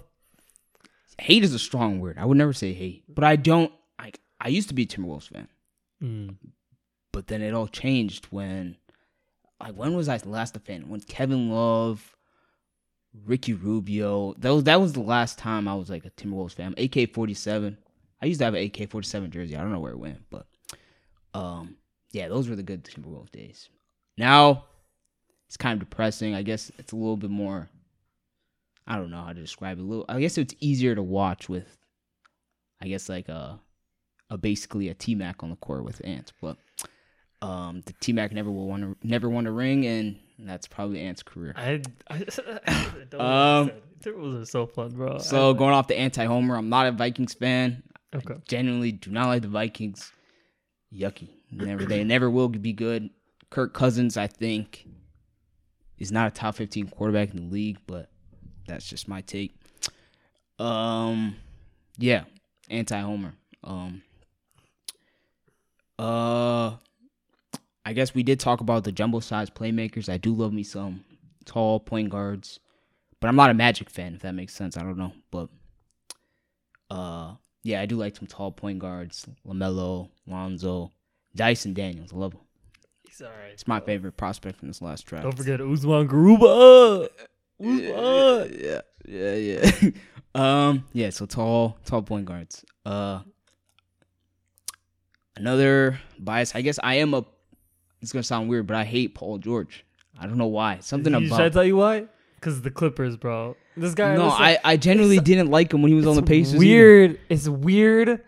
hate 1.18 1.42
is 1.44 1.54
a 1.54 1.58
strong 1.58 1.98
word. 1.98 2.18
I 2.18 2.26
would 2.26 2.36
never 2.36 2.52
say 2.52 2.74
hate, 2.74 3.04
but 3.08 3.24
I 3.24 3.36
don't. 3.36 3.72
I 3.98 4.12
I 4.38 4.48
used 4.48 4.68
to 4.68 4.74
be 4.74 4.82
a 4.82 4.86
Timberwolves 4.86 5.28
fan. 5.28 5.48
Mm. 6.02 6.36
but 7.10 7.26
then 7.28 7.40
it 7.40 7.54
all 7.54 7.68
changed 7.68 8.26
when 8.26 8.76
like 9.58 9.74
when 9.74 9.96
was 9.96 10.10
I 10.10 10.20
last 10.26 10.54
a 10.56 10.60
fan? 10.60 10.90
When 10.90 11.00
Kevin 11.00 11.50
Love, 11.50 12.14
Ricky 13.24 13.54
Rubio, 13.54 14.34
that 14.34 14.50
was 14.50 14.64
that 14.64 14.78
was 14.78 14.92
the 14.92 15.00
last 15.00 15.38
time 15.38 15.66
I 15.66 15.74
was 15.74 15.88
like 15.88 16.04
a 16.04 16.10
Timberwolves 16.10 16.52
fan. 16.52 16.74
AK 16.76 17.14
forty 17.14 17.32
seven. 17.32 17.78
I 18.20 18.26
used 18.26 18.40
to 18.40 18.44
have 18.44 18.54
an 18.54 18.64
AK 18.64 18.90
forty 18.90 19.08
seven 19.08 19.30
jersey. 19.30 19.56
I 19.56 19.62
don't 19.62 19.72
know 19.72 19.80
where 19.80 19.92
it 19.92 19.98
went, 19.98 20.28
but 20.28 20.46
um 21.32 21.76
yeah, 22.16 22.28
those 22.28 22.48
were 22.48 22.56
the 22.56 22.62
good 22.62 22.82
Timberwolves 22.82 23.30
days. 23.30 23.68
Now 24.16 24.64
it's 25.48 25.58
kind 25.58 25.80
of 25.80 25.88
depressing. 25.88 26.34
I 26.34 26.42
guess 26.42 26.72
it's 26.78 26.92
a 26.92 26.96
little 26.96 27.16
bit 27.16 27.30
more 27.30 27.68
I 28.86 28.96
don't 28.96 29.10
know 29.10 29.20
how 29.20 29.32
to 29.32 29.40
describe 29.40 29.78
it. 29.78 29.82
A 29.82 29.84
little 29.84 30.06
I 30.08 30.18
guess 30.20 30.38
it's 30.38 30.54
easier 30.60 30.94
to 30.94 31.02
watch 31.02 31.48
with 31.48 31.76
I 32.80 32.88
guess 32.88 33.08
like 33.08 33.28
a 33.28 33.60
a 34.30 34.38
basically 34.38 34.88
a 34.88 34.94
T 34.94 35.14
Mac 35.14 35.42
on 35.42 35.50
the 35.50 35.56
court 35.56 35.84
with 35.84 36.00
Ants, 36.04 36.32
but 36.40 36.56
um, 37.42 37.82
the 37.84 37.92
T 38.00 38.12
Mac 38.12 38.32
never 38.32 38.50
will 38.50 38.66
want 38.66 38.82
to 38.82 38.96
never 39.06 39.28
won 39.28 39.46
a 39.46 39.52
ring, 39.52 39.86
and 39.86 40.16
that's 40.38 40.66
probably 40.66 41.00
Ant's 41.00 41.22
career. 41.22 41.54
I, 41.56 41.82
I, 42.08 42.14
I 42.66 42.86
don't 43.10 43.20
Um, 43.20 43.70
Timberwolves 44.00 44.42
are 44.42 44.46
so 44.46 44.66
fun, 44.66 44.90
bro. 44.90 45.18
So 45.18 45.54
going 45.54 45.74
off 45.74 45.86
the 45.86 45.98
anti 45.98 46.24
homer, 46.24 46.56
I'm 46.56 46.68
not 46.68 46.86
a 46.86 46.92
Vikings 46.92 47.34
fan. 47.34 47.82
okay. 48.14 48.34
I 48.34 48.38
genuinely 48.48 48.92
do 48.92 49.10
not 49.10 49.26
like 49.26 49.42
the 49.42 49.48
Vikings. 49.48 50.12
Yucky. 50.92 51.28
Never 51.50 51.84
they 51.84 52.04
never 52.04 52.30
will 52.30 52.48
be 52.48 52.72
good. 52.72 53.10
Kirk 53.50 53.72
Cousins, 53.72 54.16
I 54.16 54.26
think, 54.26 54.86
is 55.98 56.12
not 56.12 56.28
a 56.28 56.30
top 56.30 56.56
15 56.56 56.88
quarterback 56.88 57.30
in 57.30 57.36
the 57.36 57.52
league, 57.52 57.78
but 57.86 58.10
that's 58.66 58.88
just 58.88 59.08
my 59.08 59.20
take. 59.22 59.54
Um, 60.58 61.36
yeah, 61.98 62.24
anti 62.68 63.00
homer. 63.00 63.34
Um, 63.62 64.02
uh, 65.98 66.76
I 67.84 67.92
guess 67.92 68.14
we 68.14 68.22
did 68.22 68.40
talk 68.40 68.60
about 68.60 68.84
the 68.84 68.92
jumbo 68.92 69.20
size 69.20 69.50
playmakers. 69.50 70.08
I 70.08 70.16
do 70.16 70.34
love 70.34 70.52
me 70.52 70.62
some 70.62 71.04
tall 71.44 71.80
point 71.80 72.10
guards, 72.10 72.58
but 73.20 73.28
I'm 73.28 73.36
not 73.36 73.50
a 73.50 73.54
Magic 73.54 73.90
fan. 73.90 74.14
If 74.14 74.22
that 74.22 74.34
makes 74.34 74.54
sense, 74.54 74.76
I 74.76 74.82
don't 74.82 74.98
know, 74.98 75.12
but 75.30 75.48
uh, 76.90 77.34
yeah, 77.62 77.80
I 77.80 77.86
do 77.86 77.96
like 77.96 78.16
some 78.16 78.26
tall 78.26 78.50
point 78.52 78.78
guards: 78.78 79.26
Lamelo, 79.46 80.10
Lonzo, 80.26 80.90
Dyson 81.36 81.74
Daniels. 81.74 82.12
I 82.12 82.16
love 82.16 82.32
him. 82.32 82.40
He's 83.06 83.22
all 83.22 83.28
right. 83.28 83.52
It's 83.52 83.66
my 83.68 83.80
favorite 83.80 84.16
prospect 84.16 84.58
from 84.58 84.68
this 84.68 84.82
last 84.82 85.06
draft. 85.06 85.24
Don't 85.24 85.36
forget 85.36 85.60
Usman 85.60 86.08
Garuba. 86.08 87.08
Usman. 87.60 88.58
yeah, 88.60 88.80
yeah, 89.06 89.34
yeah. 89.34 89.90
um, 90.34 90.84
yeah. 90.92 91.10
So 91.10 91.26
tall, 91.26 91.78
tall 91.84 92.02
point 92.02 92.26
guards. 92.26 92.64
Uh, 92.84 93.20
another 95.36 96.00
bias. 96.18 96.54
I 96.54 96.62
guess 96.62 96.78
I 96.82 96.96
am 96.96 97.14
a. 97.14 97.24
It's 98.02 98.12
gonna 98.12 98.22
sound 98.22 98.48
weird, 98.48 98.66
but 98.66 98.76
I 98.76 98.84
hate 98.84 99.14
Paul 99.14 99.38
George. 99.38 99.84
I 100.18 100.26
don't 100.26 100.38
know 100.38 100.46
why. 100.46 100.78
Something 100.80 101.14
about 101.14 101.28
Should 101.28 101.40
I 101.40 101.48
tell 101.48 101.64
you 101.64 101.76
why? 101.76 102.06
Because 102.36 102.62
the 102.62 102.70
Clippers, 102.70 103.16
bro. 103.16 103.56
This 103.76 103.94
guy. 103.94 104.14
no, 104.14 104.26
listen, 104.26 104.42
I, 104.42 104.58
I 104.64 104.76
genuinely 104.76 105.18
didn't 105.18 105.50
like 105.50 105.72
him 105.72 105.82
when 105.82 105.90
he 105.90 105.96
was 105.96 106.06
on 106.06 106.14
the 106.14 106.22
it's 106.22 106.28
Pacers. 106.28 106.54
either. 106.54 106.58
Weird. 106.60 107.20
It's 107.28 107.48
weird. 107.48 108.22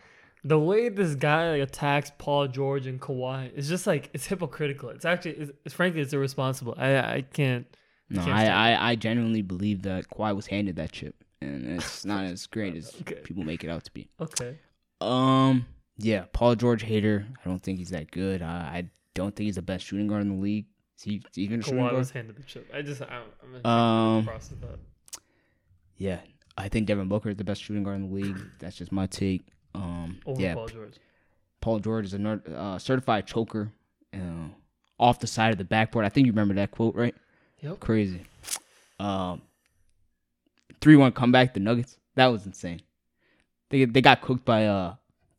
The 0.48 0.58
way 0.58 0.88
this 0.88 1.14
guy 1.14 1.50
like 1.52 1.62
attacks 1.62 2.10
Paul 2.18 2.48
George 2.48 2.86
and 2.86 3.00
Kawhi 3.00 3.52
is 3.54 3.68
just 3.68 3.86
like 3.86 4.08
it's 4.14 4.26
hypocritical. 4.26 4.88
It's 4.90 5.04
actually, 5.04 5.32
it's, 5.32 5.52
it's 5.64 5.74
frankly, 5.74 6.00
it's 6.00 6.12
irresponsible. 6.12 6.74
I 6.78 6.96
I 6.98 7.20
can't. 7.32 7.66
No, 8.10 8.24
can't 8.24 8.32
I, 8.34 8.72
I, 8.72 8.90
I 8.90 8.94
genuinely 8.96 9.42
believe 9.42 9.82
that 9.82 10.08
Kawhi 10.08 10.34
was 10.34 10.46
handed 10.46 10.76
that 10.76 10.92
chip, 10.92 11.22
and 11.42 11.66
it's 11.78 12.04
not 12.12 12.24
as 12.24 12.46
great 12.46 12.74
as 12.76 12.94
Okay. 13.02 13.20
people 13.22 13.44
make 13.44 13.62
it 13.64 13.68
out 13.70 13.84
to 13.84 13.92
be. 13.92 14.08
Okay. 14.20 14.56
Um, 15.00 15.66
yeah, 15.98 16.24
Paul 16.32 16.54
George 16.54 16.82
hater. 16.82 17.26
I 17.44 17.48
don't 17.48 17.62
think 17.62 17.78
he's 17.78 17.90
that 17.90 18.10
good. 18.10 18.40
I, 18.40 18.46
I 18.78 18.90
don't 19.14 19.36
think 19.36 19.46
he's 19.46 19.56
the 19.56 19.62
best 19.62 19.84
shooting 19.84 20.06
guard 20.08 20.22
in 20.22 20.36
the 20.36 20.42
league. 20.42 20.66
Is 20.96 21.02
he, 21.02 21.16
is 21.16 21.22
he 21.34 21.42
even 21.42 21.60
Kawhi 21.60 21.78
guard? 21.80 21.94
was 21.94 22.10
handed 22.10 22.36
the 22.36 22.42
chip. 22.44 22.70
I 22.74 22.80
just 22.82 23.02
I, 23.02 23.20
I'm 23.42 23.54
Um, 23.66 23.70
um, 23.70 24.24
process 24.24 24.54
that. 24.62 24.78
Yeah, 25.96 26.20
I 26.56 26.68
think 26.68 26.86
Devin 26.86 27.08
Booker 27.08 27.28
is 27.30 27.36
the 27.36 27.44
best 27.44 27.62
shooting 27.62 27.82
guard 27.82 27.96
in 27.96 28.08
the 28.08 28.14
league. 28.14 28.38
That's 28.60 28.76
just 28.76 28.92
my 28.92 29.06
take. 29.06 29.44
Um, 29.74 30.20
over 30.26 30.40
yeah, 30.40 30.54
Paul 30.54 30.68
George. 30.68 30.94
Paul 31.60 31.78
George 31.80 32.06
is 32.06 32.14
a 32.14 32.40
uh, 32.56 32.78
certified 32.78 33.26
choker, 33.26 33.72
uh, 34.14 34.48
off 34.98 35.20
the 35.20 35.26
side 35.26 35.52
of 35.52 35.58
the 35.58 35.64
backboard. 35.64 36.04
I 36.04 36.08
think 36.08 36.26
you 36.26 36.32
remember 36.32 36.54
that 36.54 36.70
quote, 36.70 36.94
right? 36.94 37.14
Yep. 37.60 37.80
Crazy. 37.80 38.22
Um, 39.00 39.42
three 40.80 40.96
one 40.96 41.12
comeback. 41.12 41.54
The 41.54 41.60
Nuggets. 41.60 41.96
That 42.14 42.26
was 42.26 42.46
insane. 42.46 42.80
They 43.70 43.84
they 43.84 44.00
got 44.00 44.20
cooked 44.20 44.44
by 44.44 44.60
a 44.60 44.92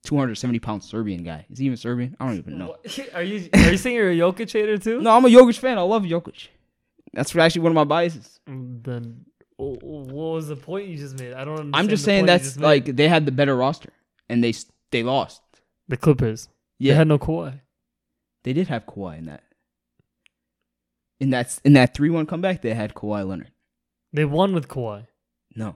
two 0.03 0.17
hundred 0.17 0.35
seventy 0.35 0.59
pound 0.59 0.83
Serbian 0.83 1.23
guy. 1.23 1.45
Is 1.49 1.59
he 1.59 1.65
even 1.65 1.77
Serbian? 1.77 2.15
I 2.19 2.27
don't 2.27 2.37
even 2.37 2.57
know. 2.57 2.75
Are 3.13 3.23
you 3.23 3.49
are 3.53 3.71
you 3.71 3.77
saying 3.77 3.95
you're 3.95 4.11
a 4.11 4.15
Jokic 4.15 4.51
hater 4.51 4.77
too? 4.77 5.01
No, 5.01 5.15
I'm 5.15 5.25
a 5.25 5.29
Jokic 5.29 5.57
fan. 5.59 5.77
I 5.77 5.81
love 5.81 6.03
Jokic. 6.03 6.47
That's 7.13 7.35
actually 7.35 7.61
one 7.61 7.71
of 7.71 7.75
my 7.75 7.83
biases. 7.85 8.39
Mm, 8.47 8.83
Then 8.83 9.25
what 9.57 9.83
was 9.83 10.47
the 10.47 10.55
point 10.55 10.87
you 10.87 10.97
just 10.97 11.19
made? 11.19 11.33
I 11.33 11.43
don't. 11.43 11.53
Understand 11.59 11.75
I'm 11.75 11.89
just 11.89 12.05
saying 12.05 12.25
that's 12.27 12.43
just 12.45 12.59
like 12.59 12.85
they 12.85 13.07
had 13.07 13.25
the 13.25 13.31
better 13.31 13.55
roster 13.55 13.89
and 14.29 14.43
they 14.43 14.53
they 14.91 15.03
lost. 15.03 15.41
the 15.87 15.97
Clippers. 15.97 16.47
Yeah, 16.77 16.93
They 16.93 16.97
had 16.97 17.07
no 17.07 17.17
Kawhi. 17.19 17.61
They 18.43 18.53
did 18.53 18.67
have 18.67 18.85
Kawhi 18.85 19.17
in 19.17 19.25
that. 19.25 19.43
In 21.19 21.31
that 21.31 21.59
in 21.65 21.73
that 21.73 21.93
three 21.93 22.09
one 22.09 22.25
comeback, 22.25 22.61
they 22.61 22.73
had 22.73 22.93
Kawhi 22.93 23.27
Leonard. 23.27 23.51
They 24.13 24.25
won 24.25 24.53
with 24.53 24.67
Kawhi. 24.67 25.07
No. 25.55 25.75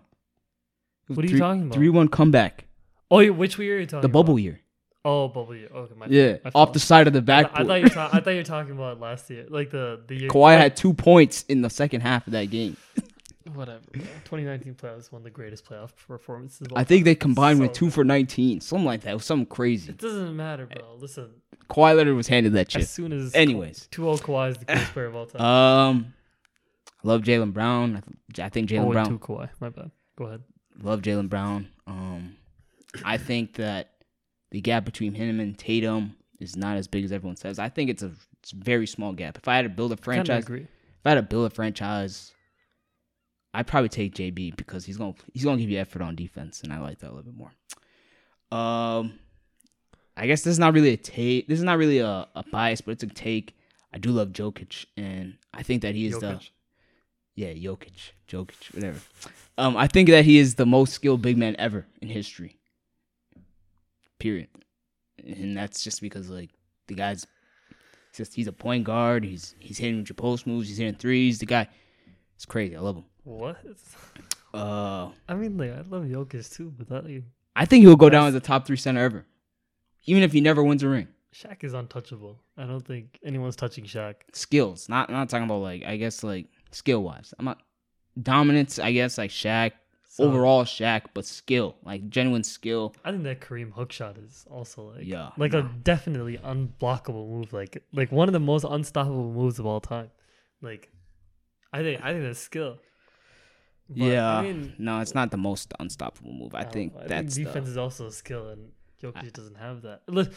What 1.07 1.19
are 1.19 1.21
you 1.23 1.29
three- 1.29 1.39
talking 1.39 1.61
about? 1.63 1.73
Three 1.75 1.89
one 1.89 2.07
comeback. 2.07 2.65
Oh, 3.11 3.19
yeah, 3.19 3.29
which 3.31 3.59
year 3.59 3.77
are 3.77 3.79
you 3.81 3.85
talking? 3.85 4.01
The 4.01 4.07
bubble 4.09 4.39
year. 4.39 4.61
Oh, 5.05 5.27
bubble 5.27 5.53
year. 5.55 5.67
Okay, 5.75 5.93
my 5.95 6.05
Yeah, 6.07 6.37
my 6.45 6.51
off 6.55 6.71
the 6.73 6.79
side 6.79 7.07
of 7.07 7.13
the 7.13 7.19
I, 7.19 7.21
backboard. 7.21 7.65
I 7.65 7.67
thought 7.67 7.81
you. 7.81 7.89
Ta- 7.89 8.09
I 8.13 8.19
thought 8.21 8.29
you 8.31 8.37
were 8.37 8.43
talking 8.43 8.71
about 8.71 8.99
last 9.01 9.29
year, 9.29 9.45
like 9.49 9.69
the 9.71 10.01
the 10.07 10.15
year. 10.21 10.29
Kawhi 10.29 10.57
had 10.57 10.77
two 10.77 10.93
points 10.93 11.43
in 11.49 11.61
the 11.61 11.69
second 11.69 12.01
half 12.01 12.25
of 12.25 12.31
that 12.33 12.45
game. 12.49 12.77
Whatever. 13.53 13.81
bro. 13.91 14.01
2019 14.01 14.75
playoffs 14.75 15.11
one 15.11 15.19
of 15.19 15.23
the 15.23 15.29
greatest 15.29 15.65
playoff 15.65 15.91
performances. 16.07 16.61
Of 16.61 16.73
all 16.73 16.79
I 16.79 16.83
think 16.83 17.03
they 17.03 17.15
combined 17.15 17.59
with 17.59 17.73
two 17.73 17.89
for 17.89 18.03
nineteen, 18.03 18.61
something 18.61 18.85
like 18.85 19.01
that. 19.01 19.19
Something 19.21 19.45
crazy. 19.45 19.91
It 19.91 19.97
doesn't 19.97 20.35
matter, 20.35 20.65
bro. 20.65 20.95
Listen, 20.97 21.29
Kawhi 21.69 21.95
Leonard 21.95 22.15
was 22.15 22.27
handed 22.27 22.53
that 22.53 22.69
check. 22.69 22.83
as 22.83 22.89
soon 22.89 23.11
as 23.11 23.33
Anyways. 23.35 23.87
two 23.91 24.07
old 24.07 24.21
Kawhi 24.21 24.51
is 24.51 24.57
the 24.57 24.65
greatest 24.65 24.93
player 24.93 25.05
of 25.07 25.15
all 25.15 25.25
time. 25.25 25.41
Um, 25.41 26.13
love 27.03 27.21
Jaylen 27.21 27.53
Brown. 27.53 27.97
I, 27.97 28.01
th- 28.33 28.45
I 28.45 28.49
think 28.49 28.71
oh, 28.71 28.75
Jaylen 28.75 28.85
wait, 28.85 28.93
Brown. 28.93 29.09
two 29.09 29.19
Kawhi. 29.19 29.49
My 29.59 29.69
bad. 29.69 29.91
Go 30.15 30.25
ahead. 30.25 30.43
Love 30.81 31.01
Jaylen 31.01 31.29
Brown. 31.29 31.67
Um, 31.85 32.37
I 33.03 33.17
think 33.17 33.55
that 33.55 33.91
the 34.51 34.61
gap 34.61 34.85
between 34.85 35.13
him 35.13 35.39
and 35.39 35.57
Tatum 35.57 36.15
is 36.39 36.55
not 36.55 36.77
as 36.77 36.87
big 36.87 37.03
as 37.03 37.11
everyone 37.11 37.35
says. 37.35 37.59
I 37.59 37.69
think 37.69 37.89
it's 37.89 38.03
a, 38.03 38.11
it's 38.41 38.53
a 38.53 38.55
very 38.55 38.87
small 38.87 39.13
gap. 39.13 39.37
If 39.37 39.47
I 39.47 39.55
had 39.55 39.63
to 39.63 39.69
build 39.69 39.91
a 39.91 39.97
franchise, 39.97 40.43
agree. 40.43 40.61
if 40.61 41.05
I 41.05 41.09
had 41.09 41.15
to 41.15 41.21
build 41.23 41.51
a 41.51 41.55
franchise, 41.55 42.33
I'd 43.53 43.67
probably 43.67 43.89
take 43.89 44.15
JB 44.15 44.55
because 44.55 44.85
he's 44.85 44.97
gonna 44.97 45.13
he's 45.33 45.43
gonna 45.43 45.61
give 45.61 45.69
you 45.69 45.79
effort 45.79 46.01
on 46.01 46.15
defense, 46.15 46.61
and 46.63 46.73
I 46.73 46.79
like 46.79 46.99
that 46.99 47.07
a 47.07 47.13
little 47.13 47.31
bit 47.31 47.37
more. 47.37 47.51
Um, 48.57 49.19
I 50.17 50.27
guess 50.27 50.41
this 50.41 50.51
is 50.51 50.59
not 50.59 50.73
really 50.73 50.93
a 50.93 50.97
take. 50.97 51.47
This 51.47 51.59
is 51.59 51.63
not 51.63 51.77
really 51.77 51.99
a, 51.99 52.27
a 52.35 52.43
bias, 52.51 52.81
but 52.81 52.91
it's 52.91 53.03
a 53.03 53.07
take. 53.07 53.55
I 53.93 53.99
do 53.99 54.09
love 54.09 54.29
Jokic, 54.29 54.85
and 54.97 55.37
I 55.53 55.63
think 55.63 55.83
that 55.83 55.93
he 55.93 56.07
is 56.07 56.19
the 56.19 56.41
yeah, 57.35 57.53
Jokic, 57.53 58.11
Jokic, 58.27 58.73
whatever. 58.73 58.99
Um, 59.57 59.75
I 59.77 59.87
think 59.87 60.09
that 60.09 60.25
he 60.25 60.37
is 60.37 60.55
the 60.55 60.65
most 60.65 60.93
skilled 60.93 61.21
big 61.21 61.37
man 61.37 61.55
ever 61.57 61.85
in 62.01 62.09
history. 62.09 62.57
Period. 64.19 64.49
And 65.23 65.55
that's 65.57 65.83
just 65.83 66.01
because 66.01 66.29
like 66.29 66.49
the 66.87 66.95
guy's 66.95 67.25
just 68.13 68.33
he's 68.33 68.47
a 68.47 68.51
point 68.51 68.83
guard. 68.83 69.23
He's 69.23 69.55
he's 69.59 69.77
hitting 69.77 69.99
with 69.99 70.09
your 70.09 70.15
post 70.15 70.45
moves. 70.45 70.67
He's 70.67 70.77
hitting 70.77 70.95
threes. 70.95 71.39
The 71.39 71.45
guy, 71.45 71.67
it's 72.35 72.45
crazy. 72.45 72.75
I 72.75 72.79
love 72.79 72.97
him. 72.97 73.05
What? 73.23 73.57
Uh, 74.53 75.09
I 75.27 75.33
mean, 75.35 75.57
like 75.57 75.71
I 75.71 75.81
love 75.89 76.03
Jokic 76.03 76.53
too, 76.53 76.73
but 76.77 76.89
that 76.89 77.05
like, 77.05 77.23
I 77.55 77.65
think 77.65 77.83
he'll 77.83 77.95
go 77.95 78.09
down 78.09 78.27
as 78.27 78.35
a 78.35 78.39
top 78.39 78.65
three 78.67 78.77
center 78.77 79.01
ever, 79.01 79.25
even 80.05 80.23
if 80.23 80.31
he 80.31 80.41
never 80.41 80.63
wins 80.63 80.83
a 80.83 80.89
ring. 80.89 81.07
Shaq 81.33 81.63
is 81.63 81.73
untouchable. 81.73 82.39
I 82.57 82.65
don't 82.65 82.85
think 82.85 83.19
anyone's 83.25 83.55
touching 83.55 83.85
Shaq. 83.85 84.15
Skills, 84.33 84.87
not 84.89 85.09
not 85.09 85.29
talking 85.29 85.45
about 85.45 85.61
like 85.61 85.83
I 85.83 85.97
guess 85.97 86.23
like 86.23 86.47
skill 86.71 87.01
wise. 87.01 87.33
I'm 87.39 87.45
not 87.45 87.61
dominance. 88.21 88.77
I 88.77 88.91
guess 88.91 89.17
like 89.17 89.31
Shaq, 89.31 89.71
So, 90.07 90.25
overall 90.25 90.63
Shaq, 90.65 91.03
but 91.15 91.25
skill, 91.25 91.75
like 91.83 92.09
genuine 92.09 92.43
skill. 92.43 92.93
I 93.03 93.11
think 93.11 93.23
that 93.23 93.41
Kareem 93.41 93.71
hook 93.71 93.91
shot 93.91 94.17
is 94.17 94.45
also 94.51 94.91
like 94.91 95.05
Yeah, 95.05 95.29
like 95.37 95.53
a 95.55 95.63
definitely 95.83 96.37
unblockable 96.37 97.27
move. 97.29 97.53
Like 97.53 97.83
like 97.93 98.11
one 98.11 98.29
of 98.29 98.33
the 98.33 98.39
most 98.39 98.65
unstoppable 98.69 99.31
moves 99.31 99.57
of 99.57 99.65
all 99.65 99.81
time. 99.81 100.11
Like 100.61 100.91
I 101.71 101.81
think 101.81 102.01
I 102.03 102.11
think 102.11 102.23
that's 102.25 102.39
skill. 102.39 102.77
But, 103.89 103.97
yeah, 104.05 104.37
I 104.37 104.41
mean, 104.41 104.73
no, 104.77 104.99
it's 105.01 105.13
not 105.13 105.31
the 105.31 105.37
most 105.37 105.73
unstoppable 105.79 106.31
move. 106.33 106.55
I, 106.55 106.63
don't 106.63 106.73
think 106.73 106.95
know. 106.95 107.01
I 107.01 107.07
that's 107.07 107.35
think 107.35 107.47
defense 107.47 107.65
the, 107.65 107.71
is 107.71 107.77
also 107.77 108.07
a 108.07 108.11
skill, 108.11 108.49
and 108.49 108.71
Jokic 109.01 109.33
doesn't 109.33 109.57
have 109.57 109.81
that. 109.83 110.01
Look, 110.07 110.31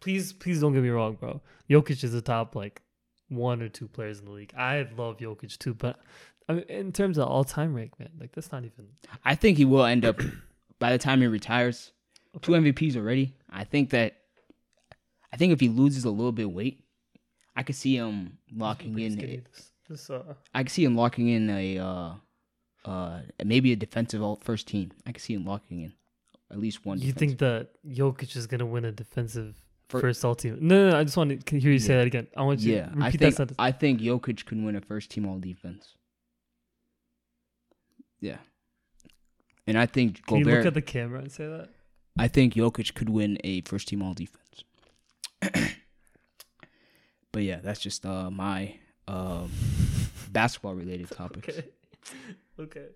please, 0.00 0.32
please 0.32 0.60
don't 0.60 0.72
get 0.72 0.82
me 0.82 0.88
wrong, 0.90 1.14
bro. 1.14 1.40
Jokic 1.68 2.02
is 2.02 2.12
the 2.12 2.20
top 2.20 2.56
like 2.56 2.82
one 3.28 3.62
or 3.62 3.68
two 3.68 3.88
players 3.88 4.18
in 4.18 4.24
the 4.26 4.32
league. 4.32 4.52
I 4.56 4.86
love 4.96 5.18
Jokic 5.18 5.56
too, 5.58 5.74
but 5.74 6.00
I 6.48 6.54
mean, 6.54 6.64
in 6.64 6.92
terms 6.92 7.16
of 7.16 7.28
all 7.28 7.44
time 7.44 7.74
rank, 7.74 7.98
man, 7.98 8.10
like 8.18 8.32
that's 8.32 8.50
not 8.50 8.64
even. 8.64 8.88
I 9.24 9.34
think 9.36 9.56
he 9.56 9.64
will 9.64 9.84
end 9.84 10.04
up 10.04 10.20
by 10.78 10.90
the 10.90 10.98
time 10.98 11.20
he 11.20 11.26
retires. 11.28 11.92
Two 12.42 12.52
MVPs 12.52 12.96
already. 12.96 13.34
I 13.50 13.64
think 13.64 13.90
that. 13.90 14.16
I 15.32 15.36
think 15.36 15.52
if 15.52 15.60
he 15.60 15.68
loses 15.68 16.04
a 16.04 16.10
little 16.10 16.32
bit 16.32 16.46
of 16.46 16.52
weight, 16.52 16.84
I 17.54 17.62
could 17.62 17.76
see 17.76 17.96
him 17.96 18.38
locking 18.52 18.98
in. 18.98 19.12
skinny, 19.12 19.34
a- 19.36 19.40
This, 19.48 19.70
this, 19.88 20.10
uh, 20.10 20.34
I 20.52 20.64
could 20.64 20.72
see 20.72 20.84
him 20.84 20.96
locking 20.96 21.28
in 21.28 21.48
a, 21.50 21.78
uh, 21.78 22.12
uh, 22.84 23.20
maybe 23.44 23.72
a 23.72 23.76
defensive 23.76 24.22
all 24.22 24.36
first 24.42 24.66
team. 24.68 24.92
I 25.06 25.12
could 25.12 25.22
see 25.22 25.34
him 25.34 25.44
locking 25.44 25.80
in 25.82 25.92
at 26.50 26.58
least 26.58 26.84
one. 26.84 26.98
you 26.98 27.12
think 27.12 27.38
that 27.38 27.68
Jokic 27.88 28.34
is 28.36 28.46
gonna 28.46 28.66
win 28.66 28.84
a 28.84 28.92
defensive 28.92 29.54
For- 29.88 30.00
first 30.00 30.24
all 30.24 30.34
team? 30.34 30.58
No, 30.60 30.84
no, 30.86 30.90
no, 30.90 30.98
I 30.98 31.04
just 31.04 31.16
want 31.16 31.44
to 31.46 31.58
hear 31.58 31.70
you 31.72 31.78
say 31.78 31.96
that 31.96 32.06
again. 32.06 32.26
I 32.36 32.42
want 32.42 32.60
you 32.60 32.74
Yeah, 32.76 32.86
to 32.86 32.92
I 32.92 33.06
repeat 33.06 33.12
that 33.12 33.18
think 33.18 33.34
sentence. 33.36 33.56
I 33.58 33.70
think 33.72 34.00
Jokic 34.00 34.44
could 34.46 34.62
win 34.64 34.74
a 34.76 34.80
first 34.80 35.10
team 35.10 35.26
all 35.26 35.38
defense. 35.38 35.94
Yeah, 38.20 38.38
and 39.66 39.78
I 39.78 39.86
think 39.86 40.26
Can 40.26 40.38
you 40.38 40.44
look 40.44 40.66
at 40.66 40.74
the 40.74 40.82
camera 40.82 41.20
and 41.20 41.30
say 41.32 41.46
that? 41.46 41.68
I 42.18 42.28
think 42.28 42.54
Jokic 42.54 42.94
could 42.94 43.08
win 43.08 43.38
a 43.44 43.62
first 43.62 43.88
team 43.88 44.02
all 44.02 44.12
defense. 44.14 44.64
but 47.32 47.42
yeah, 47.42 47.60
that's 47.62 47.80
just 47.80 48.04
uh, 48.04 48.30
my 48.30 48.74
um, 49.08 49.50
basketball 50.30 50.74
related 50.74 51.10
topics. 51.16 51.48
Okay, 51.48 51.68
okay. 52.60 52.86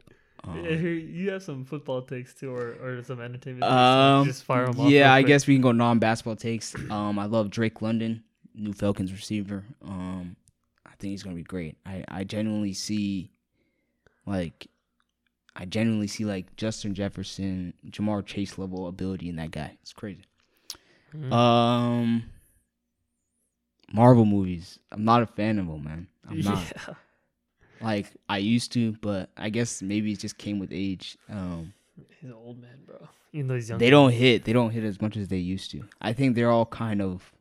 Um, 0.47 0.65
you 0.67 1.31
have 1.31 1.43
some 1.43 1.65
football 1.65 2.03
takes 2.03 2.35
too, 2.35 2.55
or, 2.55 2.77
or 2.83 3.03
some 3.03 3.21
entertainment. 3.21 3.65
um, 3.65 4.27
just 4.27 4.45
fire 4.45 4.69
'em 4.69 4.79
off. 4.79 4.91
yeah, 4.91 5.13
I 5.15 5.23
quick. 5.23 5.29
guess 5.29 5.47
we 5.47 5.55
can 5.55 5.63
go 5.63 5.73
non 5.73 5.99
basketball 5.99 6.37
takes. 6.37 6.75
Um, 6.91 7.19
I 7.19 7.25
love 7.25 7.49
Drake 7.51 7.81
London, 7.81 8.23
new 8.55 8.75
Falcons 8.75 9.11
receiver. 9.11 9.65
Um, 9.83 10.37
I 10.85 10.91
think 10.99 11.13
he's 11.13 11.23
gonna 11.23 11.37
be 11.37 11.43
great. 11.45 11.77
I 11.87 12.05
I 12.09 12.25
genuinely 12.25 12.75
see, 12.75 13.31
like, 14.27 14.67
I 15.57 15.65
genuinely 15.65 16.09
see 16.09 16.27
like 16.27 16.55
Justin 16.57 16.93
Jefferson, 16.95 17.73
Ja'Marr 17.89 18.27
Chase 18.27 18.59
level 18.59 18.87
ability 18.87 19.31
in 19.31 19.37
that 19.37 19.51
guy. 19.51 19.79
It's 19.81 19.95
crazy. 19.95 20.25
Mhm. 21.17 21.33
Um, 21.33 22.25
Marvel 23.93 24.25
movies. 24.27 24.79
I'm 24.93 25.05
not 25.05 25.23
a 25.23 25.27
fan 25.27 25.59
of 25.59 25.69
them, 25.69 25.85
man. 25.85 26.09
I'm 26.29 26.41
not. 26.41 26.73
yeah, 26.89 26.95
Like 27.85 28.13
I 28.29 28.39
used 28.39 28.73
to, 28.73 28.93
but 29.01 29.31
I 29.37 29.51
guess 29.51 29.83
maybe 29.83 30.13
it 30.13 30.19
just 30.21 30.39
came 30.39 30.59
with 30.59 30.71
age. 30.73 31.17
Um, 31.29 31.73
he's 32.21 32.31
an 32.31 32.37
old 32.37 32.61
man, 32.61 32.79
bro. 32.87 32.97
Even 33.33 33.49
though 33.49 33.55
he's 33.55 33.69
young, 33.69 33.79
they 33.79 33.91
don't 33.91 34.13
hit. 34.13 34.45
They 34.45 34.53
don't 34.53 34.71
hit 34.71 34.85
as 34.85 35.01
much 35.01 35.17
as 35.17 35.29
they 35.29 35.39
used 35.39 35.71
to. 35.73 35.85
I 36.01 36.13
think 36.13 36.35
they're 36.35 36.51
all 36.51 36.67
kind 36.67 37.03
of 37.03 37.33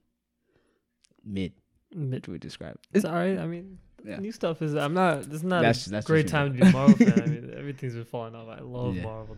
mid. 1.23 1.53
Mid- 1.95 2.23
To 2.23 2.32
would 2.32 2.41
describe. 2.41 2.77
It's 2.93 3.06
all 3.06 3.13
right. 3.13 3.38
I 3.38 3.45
mean, 3.45 3.77
Yeah. 4.03 4.17
new 4.19 4.32
stuff 4.32 4.62
is. 4.62 4.73
I'm 4.75 4.93
not. 4.93 5.23
This 5.23 5.36
is 5.36 5.43
not 5.43 5.62
That's- 5.62 5.88
a 5.88 5.91
that's 5.91 6.08
great 6.08 6.27
time 6.27 6.53
to 6.58 6.65
be 6.65 6.71
Marvel 6.71 6.95
fan. 6.97 7.21
I 7.21 7.25
mean, 7.27 7.53
everything's 7.58 7.93
been 7.95 8.06
falling 8.06 8.36
off. 8.36 8.47
I 8.49 8.62
love 8.62 8.95
Yeah. 8.95 9.03
Marvel. 9.03 9.38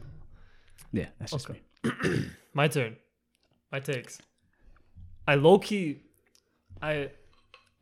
Yeah, 0.93 1.07
that's 1.19 1.31
just 1.33 1.49
Okay. 1.49 1.59
me. 1.83 2.25
My 2.53 2.67
turn. 2.69 2.95
My 3.71 3.79
takes. 3.81 4.19
I 5.27 5.35
low 5.35 5.59
key. 5.59 5.99
I. 6.81 7.09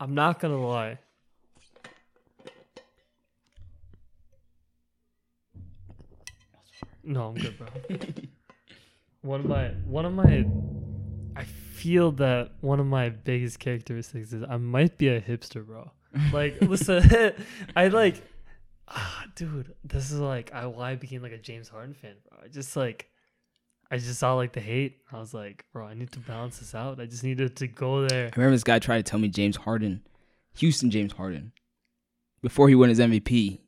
I'm 0.00 0.14
not 0.14 0.40
gonna 0.40 0.60
lie. 0.60 0.98
No, 7.04 7.28
I'm 7.28 7.34
good, 7.34 7.58
bro. 7.58 7.66
one 9.22 9.40
of 9.40 9.46
my 9.46 9.68
one 9.86 10.04
of 10.04 10.12
my 10.12 10.46
I 11.36 11.44
feel 11.44 12.12
that 12.12 12.52
one 12.60 12.80
of 12.80 12.86
my 12.86 13.08
biggest 13.08 13.58
characteristics 13.58 14.32
is 14.32 14.44
I 14.48 14.56
might 14.56 14.96
be 14.96 15.08
a 15.08 15.20
hipster, 15.20 15.64
bro. 15.66 15.90
Like, 16.32 16.58
listen, 16.60 17.34
I 17.76 17.88
like, 17.88 18.22
ah, 18.88 19.24
dude, 19.34 19.74
this 19.84 20.10
is 20.10 20.20
like 20.20 20.52
I 20.52 20.66
why 20.66 20.92
I 20.92 20.94
became 20.94 21.22
like 21.22 21.32
a 21.32 21.38
James 21.38 21.68
Harden 21.68 21.94
fan, 21.94 22.14
bro. 22.28 22.38
I 22.44 22.48
just 22.48 22.76
like, 22.76 23.10
I 23.90 23.98
just 23.98 24.18
saw 24.18 24.34
like 24.34 24.52
the 24.52 24.60
hate. 24.60 24.98
I 25.12 25.18
was 25.18 25.34
like, 25.34 25.64
bro, 25.72 25.86
I 25.86 25.94
need 25.94 26.12
to 26.12 26.20
balance 26.20 26.58
this 26.58 26.74
out. 26.74 27.00
I 27.00 27.06
just 27.06 27.24
needed 27.24 27.56
to 27.56 27.66
go 27.66 28.06
there. 28.06 28.26
I 28.26 28.36
remember 28.36 28.54
this 28.54 28.64
guy 28.64 28.78
tried 28.78 29.04
to 29.04 29.10
tell 29.10 29.18
me 29.18 29.28
James 29.28 29.56
Harden, 29.56 30.02
Houston 30.56 30.90
James 30.90 31.12
Harden, 31.12 31.52
before 32.40 32.68
he 32.68 32.74
won 32.74 32.88
his 32.88 33.00
MVP, 33.00 33.60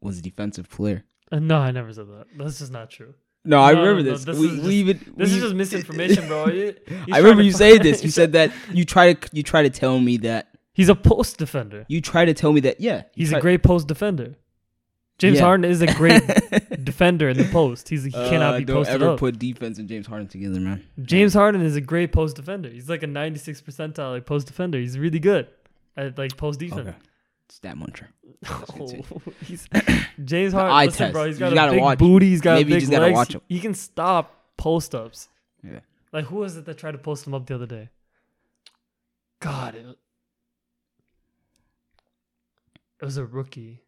was 0.00 0.18
a 0.18 0.22
defensive 0.22 0.70
player. 0.70 1.04
Uh, 1.32 1.38
no, 1.40 1.56
I 1.58 1.70
never 1.72 1.92
said 1.92 2.06
that. 2.08 2.26
That's 2.36 2.58
just 2.60 2.70
not 2.70 2.90
true. 2.90 3.14
No, 3.44 3.60
I 3.60 3.72
No, 3.72 3.80
remember 3.80 4.02
no, 4.02 4.10
this. 4.12 4.24
this 4.24 4.38
we, 4.38 4.46
is 4.46 4.52
we 4.52 4.58
just- 4.58 4.70
even 4.72 5.14
This 5.16 5.30
we- 5.30 5.36
is 5.38 5.42
just 5.42 5.54
misinformation, 5.62 6.28
bro. 6.28 6.46
You- 6.48 6.76
I 7.12 7.18
remember 7.18 7.42
you 7.42 7.52
saying 7.52 7.82
this. 7.88 8.04
You 8.04 8.10
said 8.10 8.32
that 8.34 8.52
you 8.72 8.84
try 8.84 9.14
to 9.14 9.28
you 9.32 9.42
try 9.42 9.62
to 9.62 9.70
tell 9.70 9.98
me 9.98 10.18
that 10.18 10.48
he's 10.74 10.88
a 10.88 10.94
post 10.94 11.38
defender. 11.38 11.84
you 11.88 12.00
try 12.00 12.24
to 12.24 12.34
tell 12.34 12.52
me 12.52 12.60
that 12.60 12.80
yeah. 12.80 13.02
He's 13.14 13.30
try- 13.30 13.38
a 13.38 13.42
great 13.42 13.62
post 13.64 13.88
defender. 13.88 14.36
James 15.18 15.38
Yeah. 15.38 15.44
Harden 15.44 15.64
is 15.70 15.82
a 15.82 15.86
great 15.86 16.22
defender 16.84 17.28
in 17.28 17.36
the 17.36 17.44
post. 17.44 17.88
He's 17.88 18.04
he 18.04 18.10
cannot 18.10 18.54
Uh, 18.54 18.58
be 18.58 18.64
don't 18.64 18.76
posted 18.76 18.94
ever 19.02 19.12
up. 19.12 19.18
put 19.20 19.38
defense 19.38 19.78
and 19.78 19.88
James 19.88 20.06
Harden 20.06 20.26
together, 20.26 20.58
man. 20.58 20.82
James 21.02 21.32
Harden 21.34 21.62
is 21.62 21.76
a 21.76 21.80
great 21.80 22.12
post 22.12 22.36
defender. 22.36 22.68
He's 22.68 22.88
like 22.88 23.02
a 23.02 23.06
96 23.06 23.60
percentile 23.62 24.12
like 24.12 24.26
post 24.26 24.46
defender. 24.48 24.78
He's 24.78 24.98
really 24.98 25.20
good 25.20 25.46
at 25.96 26.18
like 26.18 26.36
post 26.36 26.58
defense. 26.60 26.88
Okay. 26.88 26.96
Stat 27.54 27.76
muncher. 27.76 28.06
Oh, 28.50 29.20
he's 29.44 29.68
James 30.24 30.52
The 30.52 30.58
Harden. 30.58 30.74
eye 30.76 30.84
listen, 30.86 30.98
test. 30.98 31.12
bro, 31.12 31.26
he's 31.26 31.36
You 31.36 31.40
got 31.40 31.52
a 31.52 31.54
gotta 31.54 31.72
big 31.72 31.80
watch. 31.80 31.98
booty. 31.98 32.28
He's 32.30 32.40
got 32.40 32.54
Maybe 32.54 32.70
you 32.70 32.76
big 32.76 32.80
just 32.80 32.90
gotta 32.92 33.04
legs. 33.06 33.14
watch 33.14 33.34
him. 33.34 33.40
He 33.48 33.60
can 33.60 33.74
stop 33.74 34.46
post 34.56 34.94
ups. 34.94 35.28
Yeah. 35.62 35.80
Like 36.12 36.24
who 36.26 36.36
was 36.36 36.56
it 36.56 36.64
that 36.64 36.78
tried 36.78 36.92
to 36.92 36.98
post 36.98 37.26
him 37.26 37.34
up 37.34 37.46
the 37.46 37.54
other 37.54 37.66
day? 37.66 37.90
God, 39.40 39.74
it, 39.74 39.86
it 43.00 43.04
was 43.04 43.16
a 43.16 43.24
rookie. 43.24 43.82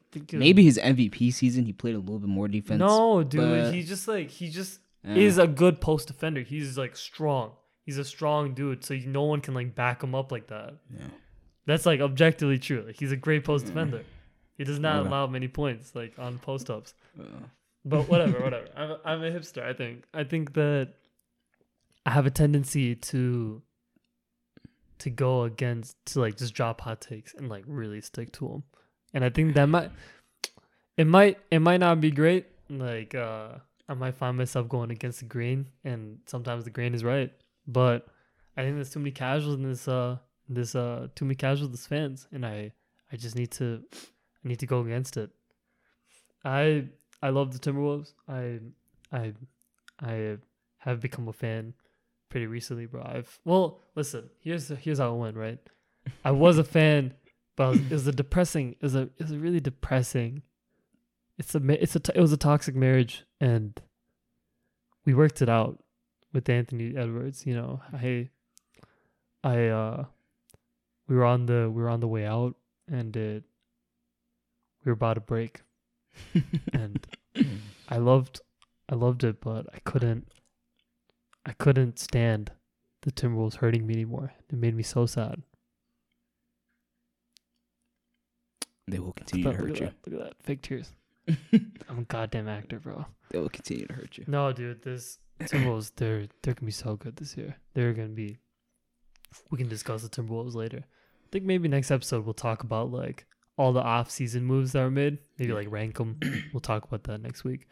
I 0.00 0.02
think 0.12 0.32
was- 0.32 0.38
Maybe 0.38 0.64
his 0.64 0.78
MVP 0.78 1.32
season 1.32 1.64
he 1.66 1.72
played 1.72 1.94
a 1.94 1.98
little 1.98 2.18
bit 2.18 2.28
more 2.28 2.48
defense. 2.48 2.78
No, 2.80 3.22
dude. 3.22 3.40
but- 3.40 3.74
he 3.74 3.82
just 3.82 4.08
like 4.08 4.30
he 4.30 4.48
just 4.48 4.80
Uh, 5.06 5.12
is 5.12 5.38
a 5.38 5.46
good 5.46 5.80
post 5.80 6.08
defender. 6.08 6.40
He's 6.42 6.76
like 6.78 6.96
strong. 6.96 7.52
He's 7.84 7.98
a 7.98 8.04
strong 8.04 8.54
dude, 8.54 8.84
so 8.84 8.94
no 9.06 9.22
one 9.24 9.40
can 9.40 9.54
like 9.54 9.74
back 9.74 10.02
him 10.02 10.14
up 10.14 10.32
like 10.32 10.48
that. 10.48 10.74
yeah. 10.92 11.06
That's 11.66 11.84
like 11.86 12.00
objectively 12.00 12.58
true. 12.58 12.84
Like 12.86 12.98
he's 12.98 13.12
a 13.12 13.16
great 13.16 13.44
post 13.44 13.66
defender. 13.66 14.02
He 14.56 14.64
does 14.64 14.78
not 14.78 15.06
allow 15.06 15.26
many 15.26 15.48
points 15.48 15.94
like 15.94 16.18
on 16.18 16.38
post 16.38 16.70
ups. 16.70 16.94
Uh, 17.18 17.24
But 17.84 18.08
whatever, 18.08 18.40
whatever. 18.40 18.66
I'm 18.76 18.90
a, 18.90 19.00
I'm 19.04 19.22
a 19.22 19.30
hipster. 19.30 19.62
I 19.62 19.72
think. 19.72 20.04
I 20.14 20.24
think 20.24 20.54
that 20.54 20.94
I 22.04 22.10
have 22.10 22.26
a 22.26 22.30
tendency 22.30 22.94
to 22.94 23.62
to 24.98 25.10
go 25.10 25.42
against 25.42 25.96
to 26.06 26.20
like 26.20 26.36
just 26.36 26.54
drop 26.54 26.80
hot 26.80 27.00
takes 27.00 27.34
and 27.34 27.48
like 27.48 27.64
really 27.66 28.00
stick 28.00 28.32
to 28.32 28.48
them. 28.48 28.62
And 29.12 29.24
I 29.24 29.30
think 29.30 29.54
that 29.54 29.66
might 29.66 29.90
it 30.96 31.06
might 31.06 31.38
it 31.50 31.60
might 31.60 31.78
not 31.80 32.00
be 32.00 32.10
great. 32.10 32.46
Like 32.70 33.14
uh 33.14 33.58
I 33.88 33.94
might 33.94 34.14
find 34.16 34.36
myself 34.36 34.68
going 34.68 34.90
against 34.90 35.20
the 35.20 35.26
grain, 35.26 35.68
and 35.84 36.18
sometimes 36.26 36.64
the 36.64 36.70
grain 36.70 36.92
is 36.94 37.04
right. 37.04 37.32
But 37.68 38.06
I 38.56 38.62
think 38.62 38.74
there's 38.74 38.90
too 38.90 38.98
many 38.98 39.12
casuals 39.12 39.54
in 39.56 39.62
this 39.68 39.86
uh 39.86 40.16
this 40.48 40.74
uh 40.74 41.08
too 41.14 41.24
many 41.24 41.34
casuals 41.34 41.72
as 41.72 41.86
fans, 41.86 42.28
and 42.32 42.44
I 42.44 42.72
I 43.12 43.16
just 43.16 43.36
need 43.36 43.50
to 43.52 43.82
I 44.44 44.48
need 44.48 44.60
to 44.60 44.66
go 44.66 44.80
against 44.80 45.16
it. 45.16 45.30
I 46.44 46.84
I 47.22 47.30
love 47.30 47.52
the 47.52 47.58
Timberwolves. 47.58 48.12
I 48.28 48.60
I 49.12 49.32
I 50.00 50.38
have 50.78 51.00
become 51.00 51.28
a 51.28 51.32
fan 51.32 51.74
pretty 52.28 52.46
recently, 52.46 52.86
bro. 52.86 53.02
I've 53.02 53.38
well, 53.44 53.80
listen. 53.94 54.30
Here's 54.40 54.68
here's 54.68 54.98
how 54.98 55.14
it 55.14 55.18
went. 55.18 55.36
Right, 55.36 55.58
I 56.24 56.30
was 56.30 56.58
a 56.58 56.64
fan, 56.64 57.14
but 57.56 57.70
was, 57.70 57.80
it 57.80 57.90
was 57.90 58.06
a 58.06 58.12
depressing. 58.12 58.72
It 58.72 58.82
was 58.82 58.94
a 58.94 59.02
it 59.02 59.22
was 59.22 59.32
a 59.32 59.38
really 59.38 59.60
depressing. 59.60 60.42
It's 61.38 61.54
a 61.54 61.82
it's 61.82 61.96
a 61.96 62.00
it 62.14 62.20
was 62.20 62.32
a 62.32 62.36
toxic 62.36 62.74
marriage, 62.74 63.24
and 63.40 63.80
we 65.04 65.14
worked 65.14 65.42
it 65.42 65.48
out 65.48 65.82
with 66.32 66.48
Anthony 66.48 66.96
Edwards. 66.96 67.46
You 67.46 67.54
know, 67.54 67.80
I 67.92 68.28
I 69.42 69.66
uh 69.66 70.04
we 71.08 71.16
were 71.16 71.24
on 71.24 71.46
the 71.46 71.70
we 71.70 71.82
were 71.82 71.88
on 71.88 72.00
the 72.00 72.08
way 72.08 72.26
out, 72.26 72.54
and 72.88 73.16
it 73.16 73.44
we 74.84 74.90
were 74.90 74.94
about 74.94 75.14
to 75.14 75.20
break 75.20 75.62
and 76.72 77.06
I 77.88 77.98
loved 77.98 78.40
I 78.88 78.94
loved 78.94 79.24
it, 79.24 79.40
but 79.40 79.66
I 79.74 79.78
couldn't 79.80 80.28
I 81.44 81.52
couldn't 81.52 81.98
stand 81.98 82.52
the 83.02 83.12
Timberwolves 83.12 83.56
hurting 83.56 83.86
me 83.86 83.94
anymore. 83.94 84.32
It 84.48 84.56
made 84.56 84.74
me 84.74 84.82
so 84.82 85.06
sad. 85.06 85.42
they 88.88 88.98
will 89.00 89.12
continue 89.12 89.50
to 89.50 89.52
hurt 89.52 89.70
at 89.70 89.80
you. 89.80 89.86
that, 89.86 89.94
look 90.06 90.20
at 90.20 90.26
that. 90.26 90.42
Fake 90.42 90.62
tears. 90.62 90.92
I'm 91.88 91.98
a 91.98 92.02
goddamn 92.02 92.48
actor, 92.48 92.78
bro. 92.78 93.04
They 93.30 93.38
will 93.38 93.48
continue 93.48 93.86
to 93.86 93.92
hurt 93.92 94.16
you. 94.16 94.24
No, 94.28 94.52
dude, 94.52 94.82
this 94.82 95.18
Timberwolves, 95.40 95.92
they're 95.96 96.28
they're 96.42 96.54
gonna 96.54 96.66
be 96.66 96.72
so 96.72 96.94
good 96.96 97.16
this 97.16 97.36
year. 97.36 97.56
They're 97.74 97.92
gonna 97.92 98.08
be 98.08 98.38
we 99.50 99.58
can 99.58 99.68
discuss 99.68 100.02
the 100.02 100.08
Timberwolves 100.08 100.54
later. 100.54 100.84
I 101.26 101.28
think 101.32 101.44
maybe 101.44 101.66
next 101.66 101.90
episode 101.90 102.24
we'll 102.24 102.34
talk 102.34 102.62
about 102.62 102.92
like 102.92 103.26
all 103.56 103.72
the 103.72 103.82
off 103.82 104.10
season 104.10 104.44
moves 104.44 104.72
that 104.72 104.82
were 104.82 104.90
made. 104.92 105.18
Maybe 105.38 105.52
like 105.52 105.66
rank 105.70 105.98
them. 105.98 106.20
we'll 106.52 106.60
talk 106.60 106.84
about 106.84 107.02
that 107.04 107.20
next 107.20 107.42
week. 107.42 107.66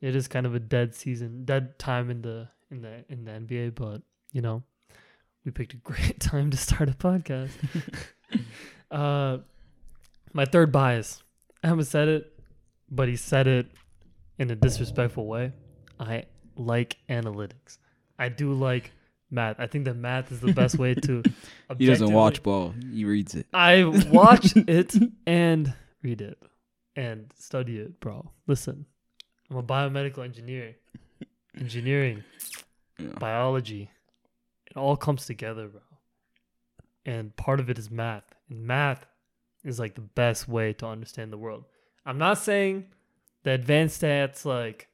It 0.00 0.16
is 0.16 0.28
kind 0.28 0.46
of 0.46 0.54
a 0.54 0.60
dead 0.60 0.94
season, 0.94 1.44
dead 1.44 1.78
time 1.78 2.10
in 2.10 2.22
the 2.22 2.48
in 2.70 2.80
the 2.80 3.04
in 3.10 3.24
the 3.24 3.32
NBA, 3.32 3.74
but 3.74 4.00
you 4.32 4.40
know, 4.40 4.62
we 5.44 5.50
picked 5.50 5.74
a 5.74 5.76
great 5.84 6.20
time 6.20 6.50
to 6.50 6.56
start 6.56 6.88
a 6.88 6.92
podcast. 6.92 7.50
uh, 8.90 9.38
my 10.32 10.46
third 10.46 10.72
bias. 10.72 11.22
I 11.62 11.68
haven't 11.68 11.84
said 11.84 12.08
it, 12.08 12.32
but 12.90 13.08
he 13.08 13.16
said 13.16 13.46
it 13.46 13.70
in 14.38 14.50
a 14.50 14.56
disrespectful 14.56 15.26
way. 15.26 15.52
I 16.00 16.24
like 16.56 16.96
analytics. 17.10 17.78
I 18.18 18.30
do 18.30 18.54
like 18.54 18.90
math. 19.34 19.58
I 19.58 19.66
think 19.66 19.84
that 19.84 19.94
math 19.94 20.32
is 20.32 20.40
the 20.40 20.52
best 20.60 20.78
way 20.78 20.94
to. 20.94 21.22
He 21.76 21.86
doesn't 21.86 22.12
watch 22.12 22.42
ball. 22.42 22.72
He 22.92 23.04
reads 23.04 23.34
it. 23.34 23.46
I 23.52 23.84
watch 23.84 24.52
it 24.56 24.94
and 25.26 25.74
read 26.02 26.20
it 26.22 26.38
and 26.96 27.30
study 27.36 27.78
it, 27.78 28.00
bro. 28.00 28.30
Listen, 28.46 28.86
I'm 29.50 29.56
a 29.56 29.62
biomedical 29.62 30.24
engineer. 30.24 30.76
Engineering, 31.58 32.24
Yeah. 32.98 33.08
biology, 33.20 33.90
it 34.66 34.76
all 34.76 34.96
comes 34.96 35.24
together, 35.26 35.68
bro. 35.68 35.80
And 37.06 37.36
part 37.36 37.60
of 37.60 37.70
it 37.70 37.78
is 37.78 37.90
math. 37.90 38.24
And 38.48 38.66
math 38.66 39.06
is 39.64 39.78
like 39.78 39.94
the 39.94 40.00
best 40.00 40.48
way 40.48 40.72
to 40.74 40.86
understand 40.86 41.32
the 41.32 41.38
world. 41.38 41.64
I'm 42.04 42.18
not 42.18 42.38
saying 42.38 42.86
the 43.44 43.52
advanced 43.52 44.02
stats 44.02 44.44
like 44.44 44.88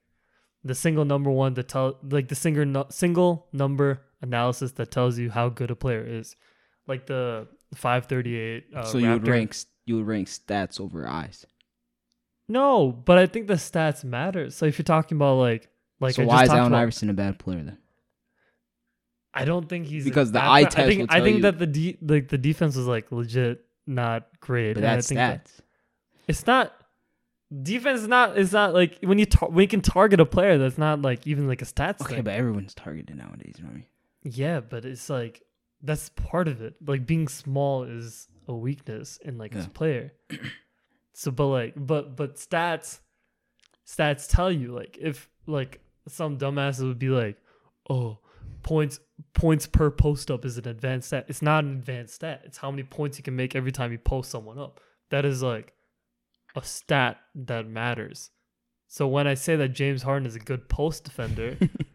the 0.62 0.74
single 0.74 1.06
number 1.06 1.30
one 1.30 1.54
that 1.54 1.68
tell 1.68 1.96
like 2.02 2.28
the 2.28 2.34
single 2.34 2.66
no, 2.66 2.86
single 2.90 3.46
number 3.52 4.02
analysis 4.22 4.72
that 4.72 4.90
tells 4.90 5.18
you 5.18 5.30
how 5.30 5.48
good 5.48 5.70
a 5.70 5.76
player 5.76 6.04
is. 6.06 6.36
Like 6.86 7.06
the 7.06 7.46
538 7.74 8.64
uh, 8.74 8.84
so 8.84 8.98
you 8.98 9.10
would 9.12 9.26
rank 9.28 9.54
you 9.86 9.96
would 9.96 10.06
rank 10.06 10.28
stats 10.28 10.80
over 10.80 11.06
eyes. 11.06 11.46
No, 12.48 12.90
but 12.90 13.16
I 13.18 13.26
think 13.26 13.46
the 13.46 13.54
stats 13.54 14.02
matter. 14.02 14.50
So 14.50 14.66
if 14.66 14.78
you're 14.78 14.84
talking 14.84 15.16
about 15.16 15.34
like 15.36 15.68
like 16.00 16.14
so 16.14 16.22
I 16.22 16.26
why 16.26 16.34
just 16.42 16.52
is 16.52 16.58
Allen 16.58 16.72
about- 16.72 16.80
Iverson 16.82 17.10
a 17.10 17.14
bad 17.14 17.38
player 17.38 17.62
then? 17.62 17.78
I 19.32 19.44
don't 19.44 19.68
think 19.68 19.86
he's 19.86 20.04
Because 20.04 20.32
the 20.32 20.42
eye 20.42 20.64
player. 20.64 20.66
I 20.66 20.70
test 20.70 20.88
think 20.88 21.12
I 21.14 21.20
think 21.20 21.36
you- 21.36 21.42
that 21.42 21.58
the 21.58 21.66
de- 21.66 21.98
like 22.02 22.28
the 22.28 22.38
defense 22.38 22.74
was 22.76 22.86
like 22.86 23.12
legit 23.12 23.64
not 23.86 24.26
great. 24.40 24.74
But 24.74 24.80
that's 24.80 25.08
think 25.08 25.18
that- 25.18 25.44
stats. 25.44 25.60
it's 26.26 26.46
not 26.46 26.72
defense. 27.62 28.00
Is 28.00 28.08
not 28.08 28.36
is 28.36 28.52
not 28.52 28.74
like 28.74 28.98
when 29.02 29.18
you 29.20 29.26
tar- 29.26 29.48
when 29.50 29.62
you 29.62 29.68
can 29.68 29.80
target 29.82 30.18
a 30.18 30.26
player 30.26 30.58
that's 30.58 30.78
not 30.78 31.00
like 31.02 31.26
even 31.28 31.46
like 31.46 31.62
a 31.62 31.66
stats 31.66 32.00
Okay, 32.00 32.16
thing. 32.16 32.24
but 32.24 32.34
everyone's 32.34 32.74
targeted 32.74 33.16
nowadays. 33.16 33.54
You 33.58 33.62
know 33.64 33.68
what 33.68 33.74
I 33.74 33.78
mean? 33.78 33.86
Yeah, 34.22 34.60
but 34.60 34.84
it's 34.84 35.08
like 35.08 35.42
that's 35.82 36.10
part 36.10 36.48
of 36.48 36.60
it. 36.60 36.74
Like 36.86 37.06
being 37.06 37.28
small 37.28 37.84
is 37.84 38.28
a 38.46 38.54
weakness 38.54 39.18
in 39.24 39.38
like 39.38 39.54
as 39.54 39.66
a 39.66 39.70
player. 39.70 40.12
So, 41.12 41.30
but 41.30 41.46
like, 41.46 41.74
but 41.76 42.16
but 42.16 42.36
stats, 42.36 43.00
stats 43.86 44.28
tell 44.28 44.50
you 44.50 44.72
like 44.74 44.98
if 45.00 45.28
like 45.46 45.80
some 46.08 46.38
dumbasses 46.38 46.82
would 46.86 46.98
be 46.98 47.08
like, 47.08 47.36
oh, 47.88 48.18
points 48.62 49.00
points 49.34 49.66
per 49.66 49.90
post 49.90 50.30
up 50.30 50.44
is 50.44 50.58
an 50.58 50.68
advanced 50.68 51.08
stat. 51.08 51.26
It's 51.28 51.42
not 51.42 51.64
an 51.64 51.72
advanced 51.72 52.14
stat. 52.14 52.42
It's 52.44 52.58
how 52.58 52.70
many 52.70 52.84
points 52.84 53.18
you 53.18 53.24
can 53.24 53.36
make 53.36 53.54
every 53.54 53.72
time 53.72 53.92
you 53.92 53.98
post 53.98 54.30
someone 54.30 54.58
up. 54.58 54.80
That 55.10 55.24
is 55.24 55.42
like 55.42 55.72
a 56.56 56.62
stat 56.62 57.18
that 57.34 57.66
matters. 57.66 58.30
So 58.88 59.06
when 59.06 59.26
I 59.26 59.34
say 59.34 59.56
that 59.56 59.68
James 59.68 60.02
Harden 60.02 60.26
is 60.26 60.36
a 60.36 60.40
good 60.40 60.68
post 60.68 61.04
defender, 61.04 61.56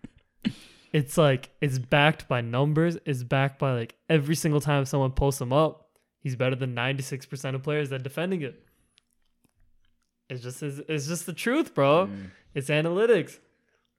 it's 0.95 1.17
like 1.17 1.49
it's 1.59 1.77
backed 1.77 2.29
by 2.29 2.39
numbers. 2.39 2.97
It's 3.05 3.21
backed 3.21 3.59
by 3.59 3.73
like 3.73 3.95
every 4.07 4.33
single 4.33 4.61
time 4.61 4.85
someone 4.85 5.11
posts 5.11 5.41
him 5.41 5.51
up, 5.51 5.89
he's 6.21 6.37
better 6.37 6.55
than 6.55 6.73
ninety 6.73 7.03
six 7.03 7.25
percent 7.25 7.53
of 7.53 7.63
players 7.63 7.89
that 7.89 8.01
defending 8.01 8.43
it. 8.43 8.63
It's 10.29 10.41
just 10.41 10.63
it's, 10.63 10.79
it's 10.87 11.05
just 11.05 11.25
the 11.25 11.33
truth, 11.33 11.75
bro. 11.75 12.07
Mm. 12.07 12.31
It's 12.53 12.69
analytics. 12.69 13.39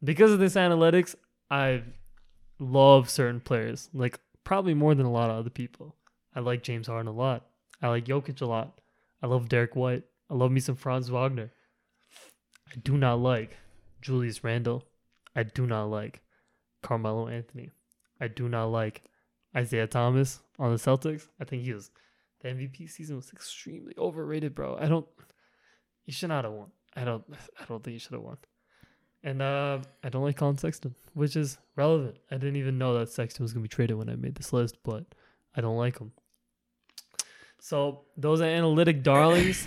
Because 0.02 0.32
of 0.32 0.38
this 0.38 0.54
analytics, 0.54 1.14
I 1.50 1.82
love 2.58 3.10
certain 3.10 3.40
players, 3.40 3.90
like 3.92 4.18
probably 4.42 4.72
more 4.72 4.94
than 4.94 5.04
a 5.04 5.12
lot 5.12 5.28
of 5.28 5.36
other 5.36 5.50
people. 5.50 5.96
I 6.34 6.40
like 6.40 6.62
James 6.62 6.86
Harden 6.86 7.08
a 7.08 7.12
lot. 7.12 7.44
I 7.82 7.88
like 7.88 8.06
Jokic 8.06 8.40
a 8.40 8.46
lot. 8.46 8.80
I 9.22 9.26
love 9.26 9.50
Derrick 9.50 9.76
White. 9.76 10.04
I 10.30 10.34
love 10.34 10.50
me 10.50 10.60
some 10.60 10.76
Franz 10.76 11.10
Wagner. 11.10 11.52
I 12.70 12.76
do 12.82 12.96
not 12.96 13.20
like 13.20 13.54
Julius 14.00 14.42
Randle. 14.42 14.84
I 15.34 15.42
do 15.42 15.66
not 15.66 15.90
like 15.90 16.22
Carmelo 16.86 17.26
Anthony. 17.26 17.72
I 18.20 18.28
do 18.28 18.48
not 18.48 18.66
like 18.66 19.02
Isaiah 19.56 19.88
Thomas 19.88 20.40
on 20.56 20.70
the 20.70 20.78
Celtics. 20.78 21.26
I 21.40 21.44
think 21.44 21.64
he 21.64 21.72
was 21.72 21.90
the 22.40 22.48
MVP 22.48 22.88
season 22.88 23.16
was 23.16 23.32
extremely 23.32 23.92
overrated, 23.98 24.54
bro. 24.54 24.76
I 24.80 24.86
don't 24.86 25.06
he 26.04 26.12
should 26.12 26.28
not 26.28 26.44
have 26.44 26.52
won. 26.52 26.68
I 26.94 27.04
don't 27.04 27.24
I 27.60 27.64
don't 27.64 27.82
think 27.82 27.94
he 27.94 27.98
should 27.98 28.12
have 28.12 28.22
won. 28.22 28.38
And 29.24 29.42
uh 29.42 29.80
I 30.04 30.08
don't 30.10 30.22
like 30.22 30.36
Collin 30.36 30.58
Sexton, 30.58 30.94
which 31.14 31.34
is 31.34 31.58
relevant. 31.74 32.18
I 32.30 32.36
didn't 32.36 32.54
even 32.56 32.78
know 32.78 32.96
that 32.98 33.08
Sexton 33.08 33.42
was 33.42 33.52
gonna 33.52 33.64
be 33.64 33.68
traded 33.68 33.96
when 33.96 34.08
I 34.08 34.14
made 34.14 34.36
this 34.36 34.52
list, 34.52 34.76
but 34.84 35.04
I 35.56 35.60
don't 35.60 35.76
like 35.76 35.98
him. 35.98 36.12
So 37.58 38.02
those 38.16 38.40
are 38.40 38.44
analytic 38.44 39.02
darlings. 39.02 39.66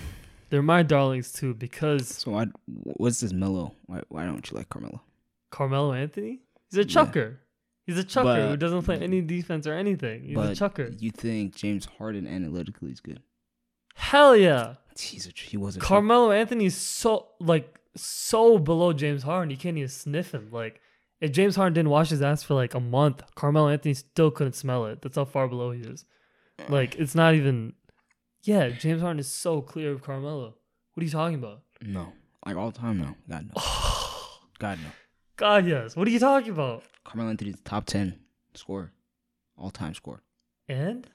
They're 0.50 0.62
my 0.62 0.84
darlings 0.84 1.34
too 1.34 1.54
because 1.54 2.08
So 2.08 2.32
why, 2.32 2.46
what's 2.66 3.20
this 3.20 3.34
Melo? 3.34 3.76
Why, 3.88 4.04
why 4.08 4.26
don't 4.26 4.50
you 4.50 4.56
like 4.56 4.70
Carmelo? 4.70 5.02
Carmelo 5.52 5.94
Anthony, 5.94 6.40
he's 6.72 6.80
a 6.80 6.86
chucker. 6.86 7.40
He's 7.86 7.98
a 7.98 8.04
chucker 8.04 8.24
But- 8.26 8.50
who 8.50 8.58
doesn't 8.58 8.84
play 8.84 8.98
any 9.00 9.22
defense 9.22 9.66
or 9.66 9.74
anything. 9.74 10.24
He's 10.24 10.38
a 10.38 10.56
chucker. 10.56 10.92
you 11.00 11.12
think 11.12 11.56
James 11.56 11.86
Harden 11.98 12.28
analytically 12.28 12.92
is 12.92 13.00
good? 13.00 13.22
Hell 13.96 14.36
yeah. 14.36 14.76
He's 14.98 15.28
a, 15.28 15.32
he 15.36 15.58
was 15.58 15.76
a 15.76 15.80
chucker. 15.80 15.88
Carmelo 15.88 16.32
Anthony 16.32 16.66
is 16.66 16.76
so 16.76 17.28
like 17.40 17.80
so 17.96 18.58
below 18.60 18.94
James 18.94 19.24
Harden. 19.24 19.50
You 19.50 19.58
can't 19.58 19.78
even 19.78 19.90
sniff 19.90 20.34
him. 20.34 20.50
Like 20.52 20.82
if 21.20 21.32
James 21.32 21.56
Harden 21.56 21.74
didn't 21.74 21.90
wash 21.90 22.10
his 22.10 22.22
ass 22.22 22.44
for 22.44 22.54
like 22.54 22.74
a 22.74 22.80
month, 22.80 23.24
Carmelo 23.36 23.70
Anthony 23.70 23.94
still 23.94 24.30
couldn't 24.32 24.54
smell 24.54 24.86
it. 24.86 25.02
That's 25.02 25.16
how 25.16 25.26
far 25.26 25.48
below 25.48 25.72
he 25.72 25.82
is. 25.82 26.06
Like 26.68 26.96
it's 26.96 27.16
not 27.16 27.34
even. 27.36 27.74
Yeah, 28.44 28.70
James 28.70 29.02
Harden 29.02 29.20
is 29.20 29.28
so 29.32 29.62
clear 29.62 29.92
of 29.92 30.02
Carmelo. 30.04 30.56
What 30.94 31.02
are 31.02 31.04
you 31.04 31.10
talking 31.12 31.36
about? 31.36 31.62
No, 31.82 32.14
like 32.46 32.56
all 32.56 32.72
the 32.72 32.78
time 32.80 33.00
now. 33.00 33.16
God 33.30 33.50
no. 33.54 33.62
God 34.60 34.80
no. 34.84 34.90
God, 35.40 35.66
yes. 35.66 35.96
What 35.96 36.06
are 36.06 36.12
you 36.12 36.20
talking 36.20 36.52
about? 36.52 36.84
Carmelo 37.06 37.30
Anthony's 37.30 37.60
top 37.64 37.86
ten 37.86 38.20
scorer, 38.54 38.92
all 39.58 39.70
time 39.72 39.94
scorer. 39.94 40.22
And 40.68 41.08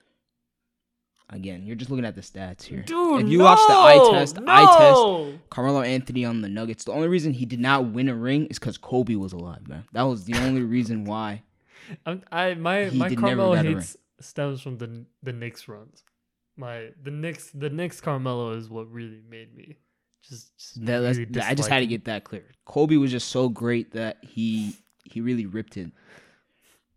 Again, 1.30 1.64
you're 1.64 1.76
just 1.76 1.90
looking 1.90 2.04
at 2.04 2.14
the 2.14 2.20
stats 2.20 2.62
here. 2.62 2.82
dude, 2.82 3.22
if 3.22 3.28
you 3.28 3.38
no, 3.38 3.44
watch 3.44 3.58
the 3.66 3.74
eye 3.74 4.08
test, 4.12 4.38
no. 4.38 4.52
eye 4.52 5.30
test, 5.32 5.50
Carmelo 5.50 5.80
Anthony 5.82 6.24
on 6.24 6.42
the 6.42 6.48
Nuggets. 6.48 6.84
The 6.84 6.92
only 6.92 7.08
reason 7.08 7.32
he 7.32 7.44
did 7.46 7.60
not 7.60 7.86
win 7.92 8.08
a 8.08 8.14
ring 8.14 8.46
is 8.46 8.58
because 8.58 8.78
Kobe 8.78 9.14
was 9.14 9.32
alive, 9.32 9.66
man. 9.66 9.84
That 9.92 10.02
was 10.02 10.24
the 10.24 10.34
only 10.36 10.62
reason 10.62 11.04
why. 11.06 11.42
I'm, 12.06 12.22
I 12.32 12.54
my 12.54 12.86
He 12.86 12.98
my 12.98 13.14
Carmelo 13.14 13.54
hates 13.54 13.96
stems 14.20 14.60
from 14.62 14.78
the 14.78 15.04
the 15.22 15.32
Knicks 15.32 15.66
runs. 15.68 16.02
My 16.56 16.90
the 17.02 17.10
Knicks 17.10 17.50
the 17.52 17.70
Knicks 17.70 18.00
Carmelo 18.00 18.52
is 18.52 18.70
what 18.70 18.90
really 18.90 19.20
made 19.28 19.54
me 19.54 19.76
just, 20.28 20.56
just 20.58 20.84
That, 20.86 21.00
that's- 21.00 21.46
I 21.50 21.54
just 21.54 21.68
had 21.68 21.80
to 21.80 21.86
get 21.86 22.04
that 22.06 22.24
clear. 22.24 22.44
Kobe 22.64 22.96
was 22.96 23.10
just 23.10 23.28
so 23.28 23.48
great 23.48 23.92
that 23.92 24.18
he 24.22 24.76
he 25.04 25.20
really 25.20 25.46
ripped 25.46 25.76
it 25.76 25.92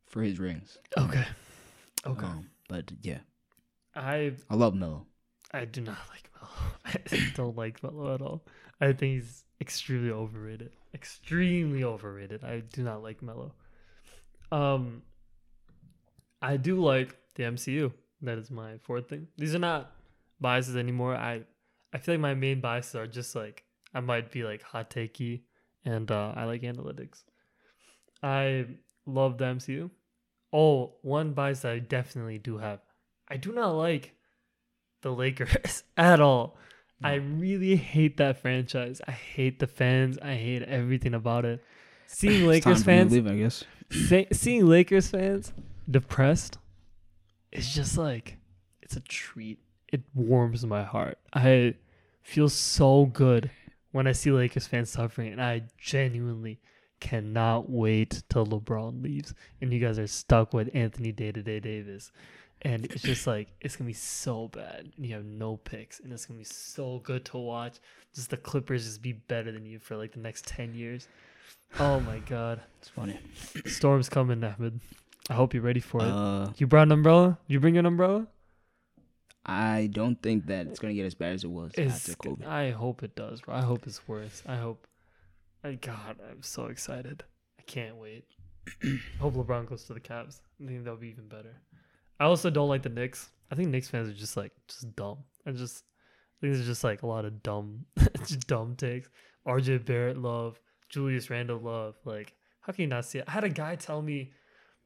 for 0.06 0.22
his 0.22 0.40
rings. 0.40 0.78
okay. 0.98 1.26
Okay. 2.06 2.26
Um, 2.26 2.50
but 2.70 2.92
yeah, 3.02 3.20
I 3.96 4.34
I 4.50 4.56
love 4.56 4.74
Melo. 4.76 5.06
I 5.52 5.66
do 5.66 5.82
not 5.82 5.98
like 6.10 6.30
Melo. 6.36 6.72
I 6.86 7.32
don't 7.36 7.58
like 7.58 7.84
Melo 7.84 8.14
at 8.14 8.22
all. 8.22 8.46
I 8.80 8.88
think 8.94 9.16
he's 9.22 9.44
extremely 9.60 10.12
overrated. 10.12 10.72
Extremely 10.94 11.84
overrated. 11.84 12.44
I 12.44 12.62
do 12.62 12.84
not 12.84 13.04
like 13.04 13.22
Melo. 13.22 13.54
Um 14.52 15.02
I 16.42 16.58
do 16.58 16.80
like 16.82 17.16
the 17.36 17.44
MCU. 17.44 17.92
That 18.22 18.38
is 18.38 18.50
my 18.50 18.78
fourth 18.80 19.10
thing. 19.10 19.28
These 19.38 19.54
are 19.56 19.60
not 19.60 19.92
biases 20.40 20.76
anymore. 20.76 21.16
I 21.16 21.42
I 21.98 22.00
feel 22.00 22.14
like 22.14 22.22
my 22.22 22.36
main 22.36 22.62
biases 22.62 22.94
are 22.94 23.08
just 23.08 23.36
like 23.36 23.64
I 23.92 24.02
might 24.02 24.32
be 24.32 24.44
like 24.44 24.62
hot 24.62 24.92
takey 24.92 25.42
and 25.84 26.12
uh, 26.12 26.32
I 26.36 26.44
like 26.44 26.62
analytics. 26.62 27.24
I 28.22 28.68
love 29.08 29.40
the 29.40 29.46
MCU. 29.46 29.90
Oh, 30.54 30.94
one 31.02 31.34
bias 31.34 31.62
that 31.62 31.72
I 31.72 31.80
definitely 31.80 32.38
do 32.38 32.60
have. 32.60 32.82
I 33.28 33.38
do 33.38 33.52
not 33.52 33.72
like 33.72 34.14
the 35.02 35.12
Lakers 35.12 35.82
at 35.98 36.22
all. 36.22 36.60
I 37.04 37.16
really 37.16 37.76
hate 37.76 38.18
that 38.18 38.44
franchise. 38.44 39.02
I 39.08 39.12
hate 39.12 39.58
the 39.58 39.66
fans. 39.66 40.20
I 40.22 40.36
hate 40.36 40.62
everything 40.62 41.16
about 41.16 41.46
it. 41.46 41.64
Seeing 42.06 42.46
Lakers 42.48 42.84
fans, 42.84 43.12
leave, 43.12 43.26
I 43.26 43.38
guess. 43.38 43.64
se- 43.90 44.28
seeing 44.34 44.68
Lakers 44.68 45.10
fans 45.10 45.52
depressed, 45.90 46.60
it's 47.52 47.74
just 47.74 47.98
like 47.98 48.38
it's 48.84 48.96
a 48.96 49.02
treat. 49.02 49.58
It 49.92 50.02
warms 50.14 50.64
my 50.64 50.84
heart. 50.84 51.18
I 51.34 51.74
feel 52.28 52.50
so 52.50 53.06
good 53.06 53.50
when 53.92 54.06
I 54.06 54.12
see 54.12 54.32
Lakers 54.32 54.68
fans 54.68 54.90
suffering, 54.90 55.32
and 55.32 55.42
I 55.42 55.64
genuinely 55.78 56.60
cannot 57.00 57.70
wait 57.70 58.24
till 58.30 58.46
LeBron 58.46 59.04
leaves 59.04 59.32
and 59.62 59.72
you 59.72 59.80
guys 59.80 60.00
are 60.00 60.08
stuck 60.08 60.52
with 60.52 60.68
Anthony 60.74 61.12
Day 61.12 61.32
to 61.32 61.44
Day 61.44 61.60
Davis. 61.60 62.12
And 62.64 62.86
it's 62.86 63.04
just 63.04 63.28
like 63.34 63.48
it's 63.62 63.76
gonna 63.76 63.88
be 63.88 63.94
so 63.94 64.50
bad. 64.50 64.92
And 64.98 65.06
you 65.06 65.14
have 65.16 65.24
no 65.26 65.58
picks, 65.58 66.00
and 66.02 66.12
it's 66.12 66.26
gonna 66.26 66.40
be 66.40 66.44
so 66.44 67.00
good 67.00 67.24
to 67.26 67.38
watch. 67.38 67.78
Just 68.14 68.30
the 68.32 68.38
Clippers 68.38 68.86
just 68.86 69.02
be 69.02 69.14
better 69.14 69.52
than 69.52 69.66
you 69.66 69.80
for 69.80 69.96
like 69.96 70.12
the 70.12 70.20
next 70.20 70.46
ten 70.48 70.74
years. 70.74 71.08
Oh 71.80 72.00
my 72.02 72.20
god. 72.20 72.60
It's 72.80 72.90
funny. 72.90 73.20
Storm's 73.68 74.10
coming, 74.10 74.44
Ahmed. 74.44 74.80
I 75.30 75.34
hope 75.34 75.54
you're 75.54 75.64
ready 75.64 75.80
for 75.82 76.02
it. 76.02 76.08
Uh, 76.08 76.50
You 76.58 76.66
brought 76.68 76.88
an 76.88 76.92
umbrella? 76.94 77.38
You 77.48 77.60
bring 77.60 77.78
an 77.78 77.86
umbrella? 77.86 78.28
I 79.48 79.90
don't 79.92 80.22
think 80.22 80.48
that 80.48 80.68
it's 80.68 80.80
gonna 80.80 80.94
get 80.94 81.06
as 81.06 81.16
bad 81.16 81.34
as 81.34 81.44
it 81.44 81.50
was 81.50 81.72
It's, 81.78 82.10
after 82.10 82.16
Kobe. 82.16 82.46
I 82.46 82.72
hope 82.72 83.04
it 83.04 83.16
does, 83.16 83.42
bro. 83.42 83.56
I 83.56 83.62
hope 83.62 83.88
it's 83.88 84.06
worse. 84.08 84.44
I 84.46 84.58
hope. 84.58 84.88
I 85.64 85.74
God, 85.74 86.18
I'm 86.30 86.44
so 86.44 86.66
excited. 86.66 87.24
I 87.60 87.64
can't 87.64 87.96
wait. 87.96 88.26
I 88.84 89.00
hope 89.20 89.36
LeBron 89.36 89.68
goes 89.68 89.86
to 89.86 89.94
the 89.94 90.00
Cavs. 90.00 90.42
I 90.62 90.68
think 90.68 90.84
that'll 90.84 91.00
be 91.00 91.08
even 91.10 91.28
better. 91.28 91.56
I 92.20 92.26
also 92.26 92.50
don't 92.50 92.68
like 92.68 92.84
the 92.84 92.90
Knicks. 92.90 93.30
I 93.52 93.56
think 93.56 93.70
Knicks 93.70 93.88
fans 93.88 94.10
are 94.10 94.14
just 94.14 94.36
like 94.36 94.52
just 94.68 94.96
dumb. 94.96 95.20
I 95.46 95.52
just 95.52 95.84
I 95.86 96.42
think 96.42 96.54
there's 96.54 96.66
just 96.66 96.84
like 96.84 97.04
a 97.04 97.08
lot 97.08 97.26
of 97.26 97.42
dumb, 97.42 97.86
just 98.26 98.48
dumb 98.48 98.76
takes. 98.76 99.10
RJ 99.48 99.86
Barrett 99.86 100.18
love, 100.18 100.60
Julius 100.90 101.30
Randle 101.30 101.60
love. 101.60 101.96
Like, 102.04 102.34
how 102.62 102.74
can 102.74 102.82
you 102.82 102.88
not 102.88 103.06
see 103.06 103.20
it? 103.20 103.26
I 103.28 103.32
had 103.32 103.46
a 103.46 103.50
guy 103.50 103.76
tell 103.76 104.02
me 104.02 104.34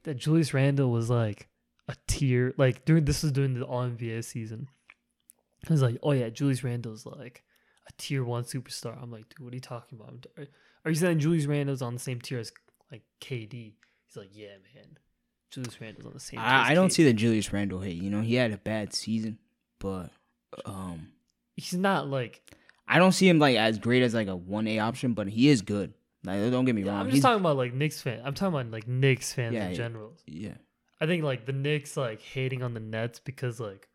that 0.03 0.15
Julius 0.15 0.53
Randle 0.53 0.91
was 0.91 1.09
like 1.09 1.47
a 1.91 1.95
tier, 2.07 2.53
like 2.57 2.85
during 2.85 3.05
this 3.05 3.21
was 3.23 3.31
during 3.31 3.53
the 3.53 3.63
All 3.65 3.83
NBA 3.83 4.23
season. 4.23 4.67
I 5.69 5.71
was 5.73 5.81
like, 5.81 5.97
oh 6.01 6.13
yeah, 6.13 6.29
Julius 6.29 6.63
Randle's 6.63 7.05
like 7.05 7.43
a 7.87 7.91
tier 7.97 8.23
one 8.23 8.43
superstar. 8.43 9.01
I'm 9.01 9.11
like, 9.11 9.29
dude, 9.29 9.39
what 9.43 9.51
are 9.53 9.55
you 9.55 9.61
talking 9.61 9.99
about? 9.99 10.25
Are 10.85 10.89
you 10.91 10.95
saying 10.95 11.19
Julius 11.19 11.45
Randle's 11.45 11.81
on 11.81 11.93
the 11.93 11.99
same 11.99 12.19
tier 12.21 12.39
as 12.39 12.51
like 12.91 13.03
KD? 13.21 13.73
He's 14.07 14.15
like, 14.17 14.29
yeah, 14.33 14.47
man. 14.75 14.97
Julius 15.51 15.79
Randle's 15.81 16.05
on 16.07 16.13
the 16.13 16.19
same. 16.19 16.39
I, 16.39 16.69
I 16.69 16.73
don't 16.73 16.87
KD." 16.89 16.93
see 16.93 17.03
the 17.03 17.13
Julius 17.13 17.51
Randle 17.53 17.81
hate. 17.81 18.01
You 18.01 18.09
know, 18.09 18.21
he 18.21 18.35
had 18.35 18.51
a 18.51 18.57
bad 18.57 18.93
season, 18.93 19.37
but 19.79 20.09
um, 20.65 21.09
He's 21.57 21.73
not 21.73 22.07
like. 22.07 22.41
I 22.87 22.97
don't 22.97 23.11
see 23.11 23.27
him 23.29 23.37
like 23.39 23.55
as 23.57 23.77
great 23.79 24.01
as 24.03 24.13
like 24.13 24.27
a 24.27 24.35
one 24.35 24.67
A 24.67 24.79
option, 24.79 25.13
but 25.13 25.27
he 25.27 25.49
is 25.49 25.61
good. 25.61 25.93
Like, 26.23 26.51
don't 26.51 26.65
get 26.65 26.75
me 26.75 26.83
Yeah, 26.83 26.91
wrong. 26.91 26.99
I'm 27.01 27.05
just 27.07 27.15
He's, 27.15 27.23
talking 27.23 27.39
about 27.41 27.57
like 27.57 27.73
Knicks 27.73 28.01
fan. 28.01 28.21
I'm 28.23 28.33
talking 28.33 28.53
about 28.59 28.71
like 28.71 28.87
Knicks 28.87 29.33
fans 29.33 29.53
Yeah, 29.53 29.65
in 29.65 29.71
yeah. 29.71 29.77
general. 29.77 30.13
yeah, 30.25 30.53
I 31.01 31.07
think 31.07 31.23
like 31.23 31.45
the 31.45 31.51
Knicks 31.51 31.97
like 31.97 32.21
hating 32.21 32.61
on 32.61 32.75
the 32.75 32.79
Nets 32.79 33.19
because 33.19 33.59
like, 33.59 33.89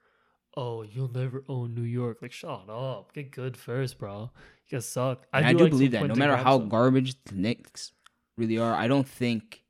oh, 0.57 0.83
you'll 0.83 1.13
never 1.13 1.45
own 1.49 1.75
New 1.75 1.83
York. 1.83 2.19
Like, 2.21 2.33
shut 2.33 2.69
up. 2.69 3.13
Get 3.15 3.31
good 3.31 3.57
first, 3.57 3.99
bro. 3.99 4.31
You 4.69 4.79
guys 4.79 4.87
suck. 4.87 5.25
I, 5.33 5.53
do, 5.53 5.59
like 5.61 5.71
believe 5.71 5.93
that. 5.93 6.05
No 6.05 6.17
matter 6.17 6.37
how 6.37 6.59
stuff. 6.59 6.69
garbage 6.69 7.17
the 7.25 7.37
Knicks 7.37 7.93
really 8.37 8.59
are, 8.59 8.75
I 8.75 8.89
don't 8.89 9.09
think 9.09 9.63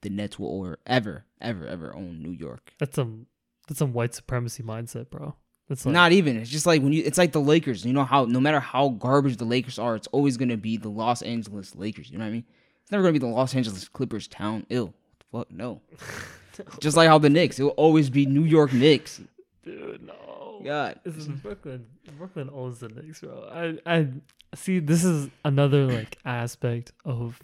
the 0.00 0.08
Nets 0.08 0.38
will 0.38 0.48
or 0.48 0.78
ever, 0.86 1.26
ever, 1.40 1.66
ever 1.66 1.94
own 1.94 2.22
New 2.22 2.30
York. 2.32 2.72
that's 2.78 2.96
some 2.96 3.26
that's 3.66 3.78
some 3.78 3.92
white 3.92 4.14
supremacy 4.14 4.62
mindset, 4.62 5.10
bro. 5.10 5.34
That's 5.68 5.84
like 5.84 5.92
Not 5.92 6.12
even. 6.12 6.38
It's 6.38 6.48
just 6.48 6.64
like 6.64 6.80
when 6.80 6.94
you. 6.94 7.02
It's 7.04 7.18
like 7.18 7.32
the 7.32 7.40
Lakers. 7.42 7.84
You 7.84 7.92
know 7.92 8.04
how 8.04 8.24
no 8.24 8.40
matter 8.40 8.60
how 8.60 8.88
garbage 8.88 9.36
the 9.36 9.44
Lakers 9.44 9.78
are, 9.78 9.94
it's 9.94 10.06
always 10.06 10.38
gonna 10.38 10.56
be 10.56 10.78
the 10.78 10.88
Los 10.88 11.20
Angeles 11.20 11.76
Lakers. 11.76 12.10
You 12.10 12.16
know 12.16 12.24
what 12.24 12.30
I 12.30 12.32
mean? 12.32 12.44
It's 12.82 12.90
never 12.90 13.02
gonna 13.02 13.12
be 13.12 13.18
the 13.18 13.26
Los 13.26 13.54
Angeles 13.54 13.86
Clippers 13.86 14.26
town. 14.26 14.64
Ill. 14.70 14.94
Fuck 15.32 15.50
no. 15.50 15.80
Just 16.80 16.96
like 16.96 17.08
how 17.08 17.18
the 17.18 17.30
Knicks, 17.30 17.58
it 17.58 17.62
will 17.62 17.70
always 17.70 18.10
be 18.10 18.26
New 18.26 18.44
York 18.44 18.72
Knicks. 18.72 19.20
dude, 19.62 20.02
no. 20.02 20.60
God. 20.64 20.98
This 21.04 21.16
is 21.16 21.28
Brooklyn. 21.28 21.86
Brooklyn 22.16 22.50
owns 22.52 22.80
the 22.80 22.88
Knicks, 22.88 23.20
bro. 23.20 23.48
I 23.86 23.98
I 23.98 24.08
see. 24.54 24.80
This 24.80 25.04
is 25.04 25.30
another 25.44 25.86
like 25.86 26.18
aspect 26.24 26.90
of 27.04 27.40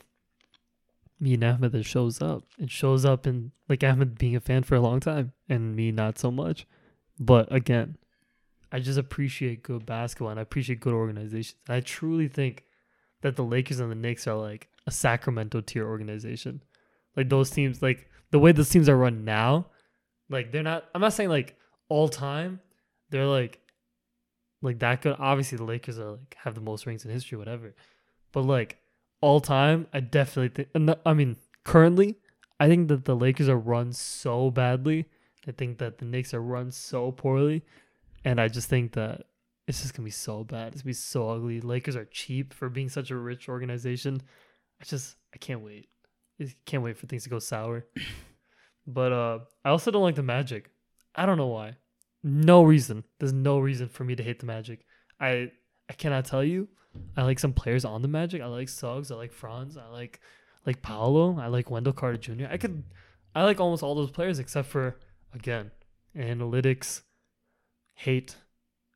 me 1.21 1.35
and 1.35 1.45
Ahmed 1.45 1.73
that 1.73 1.85
shows 1.85 2.21
up. 2.21 2.43
It 2.59 2.71
shows 2.71 3.05
up 3.05 3.27
in 3.27 3.53
like 3.69 3.85
Ahmed 3.85 4.19
being 4.19 4.35
a 4.35 4.41
fan 4.41 4.65
for 4.65 4.75
a 4.75 4.81
long 4.81 4.99
time 5.01 5.33
and 5.49 5.77
me 5.77 5.93
not 5.93 6.19
so 6.19 6.31
much. 6.31 6.67
But 7.19 7.53
again, 7.53 7.97
I 8.73 8.81
just 8.81 8.99
appreciate 8.99 9.63
good 9.63 9.87
basketball 9.87 10.31
and 10.31 10.41
I 10.41 10.43
appreciate 10.43 10.81
good 10.81 10.95
organizations. 10.95 11.55
I 11.69 11.81
truly 11.81 12.27
think 12.27 12.65
that 13.23 13.37
the 13.37 13.45
Lakers 13.45 13.79
and 13.79 13.91
the 13.91 13.95
Knicks 13.95 14.27
are 14.27 14.37
like 14.37 14.69
a 14.87 14.91
Sacramento 14.91 15.61
tier 15.61 15.87
organization. 15.89 16.63
Like 17.17 17.29
those 17.29 17.51
teams, 17.51 17.83
like 17.83 18.09
the 18.31 18.39
way 18.39 18.53
those 18.53 18.71
teams 18.71 18.89
are 18.89 18.97
run 18.97 19.25
now, 19.25 19.67
like 20.29 20.53
they're 20.53 20.63
not. 20.63 20.85
I'm 20.95 21.01
not 21.01 21.13
saying 21.13 21.31
like 21.31 21.57
all 21.89 22.09
time. 22.09 22.61
They're 23.11 23.27
like 23.27 23.61
like 24.63 24.79
that 24.81 25.03
good. 25.03 25.17
Obviously, 25.19 25.59
the 25.59 25.65
Lakers 25.65 25.99
are 25.99 26.13
like 26.13 26.37
have 26.43 26.55
the 26.55 26.61
most 26.61 26.87
rings 26.87 27.05
in 27.05 27.11
history, 27.11 27.39
whatever. 27.39 27.75
But 28.33 28.43
like 28.43 28.79
all 29.21 29.41
time, 29.41 29.87
I 29.93 30.01
definitely 30.01 30.65
think. 30.75 30.99
I 31.07 31.13
mean, 31.13 31.37
currently, 31.65 32.17
I 32.59 32.69
think 32.69 32.89
that 32.89 33.05
the 33.05 33.15
Lakers 33.15 33.49
are 33.49 33.59
run 33.59 33.93
so 33.93 34.51
badly. 34.51 35.07
I 35.47 35.53
think 35.53 35.79
that 35.79 35.99
the 35.99 36.07
Knicks 36.07 36.33
are 36.35 36.43
run 36.43 36.71
so 36.71 37.13
poorly, 37.13 37.63
and 38.25 38.41
I 38.41 38.49
just 38.49 38.69
think 38.69 38.93
that 38.93 39.27
it's 39.69 39.83
just 39.83 39.95
gonna 39.95 40.05
be 40.05 40.11
so 40.11 40.45
bad. 40.45 40.73
It's 40.73 40.83
gonna 40.83 40.91
be 40.91 40.95
so 40.95 41.31
ugly. 41.31 41.61
Lakers 41.61 41.97
are 41.97 42.07
cheap 42.07 42.53
for 42.53 42.69
being 42.69 42.89
such 42.89 43.11
a 43.11 43.17
rich 43.17 43.49
organization. 43.49 44.21
I 44.81 44.85
just 44.85 45.17
I 45.35 45.39
can't 45.39 45.61
wait. 45.61 45.89
Can't 46.67 46.83
wait 46.83 46.97
for 46.97 47.07
things 47.07 47.25
to 47.25 47.31
go 47.31 47.39
sour. 47.39 47.87
But 48.87 49.13
uh 49.13 49.39
I 49.65 49.71
also 49.71 49.91
don't 49.91 50.03
like 50.03 50.17
the 50.17 50.23
Magic. 50.23 50.71
I 51.15 51.27
don't 51.27 51.39
know 51.39 51.47
why. 51.49 51.77
No 52.23 52.63
reason. 52.63 53.05
There's 53.19 53.33
no 53.33 53.59
reason 53.59 53.89
for 53.89 54.05
me 54.05 54.15
to 54.17 54.23
hate 54.23 54.41
the 54.41 54.47
Magic. 54.47 54.85
I 55.21 55.51
I 55.89 55.93
cannot 55.95 56.25
tell 56.25 56.45
you. 56.45 56.69
I 57.17 57.23
like 57.23 57.39
some 57.39 57.53
players 57.53 57.85
on 57.85 58.03
the 58.03 58.09
Magic. 58.09 58.41
I 58.43 58.47
like 58.47 58.69
Suggs. 58.69 59.11
I 59.11 59.17
like 59.17 59.33
Franz. 59.33 59.77
I 59.77 59.89
like 59.89 60.21
like 60.67 60.83
Paolo. 60.83 61.39
I 61.39 61.47
like 61.47 61.71
Wendell 61.71 61.93
Carter 61.93 62.19
Jr. 62.19 62.47
I 62.51 62.57
could 62.57 62.85
I 63.35 63.45
like 63.45 63.61
almost 63.61 63.83
all 63.83 63.95
those 63.95 64.11
players 64.11 64.39
except 64.39 64.69
for 64.69 64.99
again 65.33 65.71
analytics. 66.17 67.03
Hate. 67.95 68.37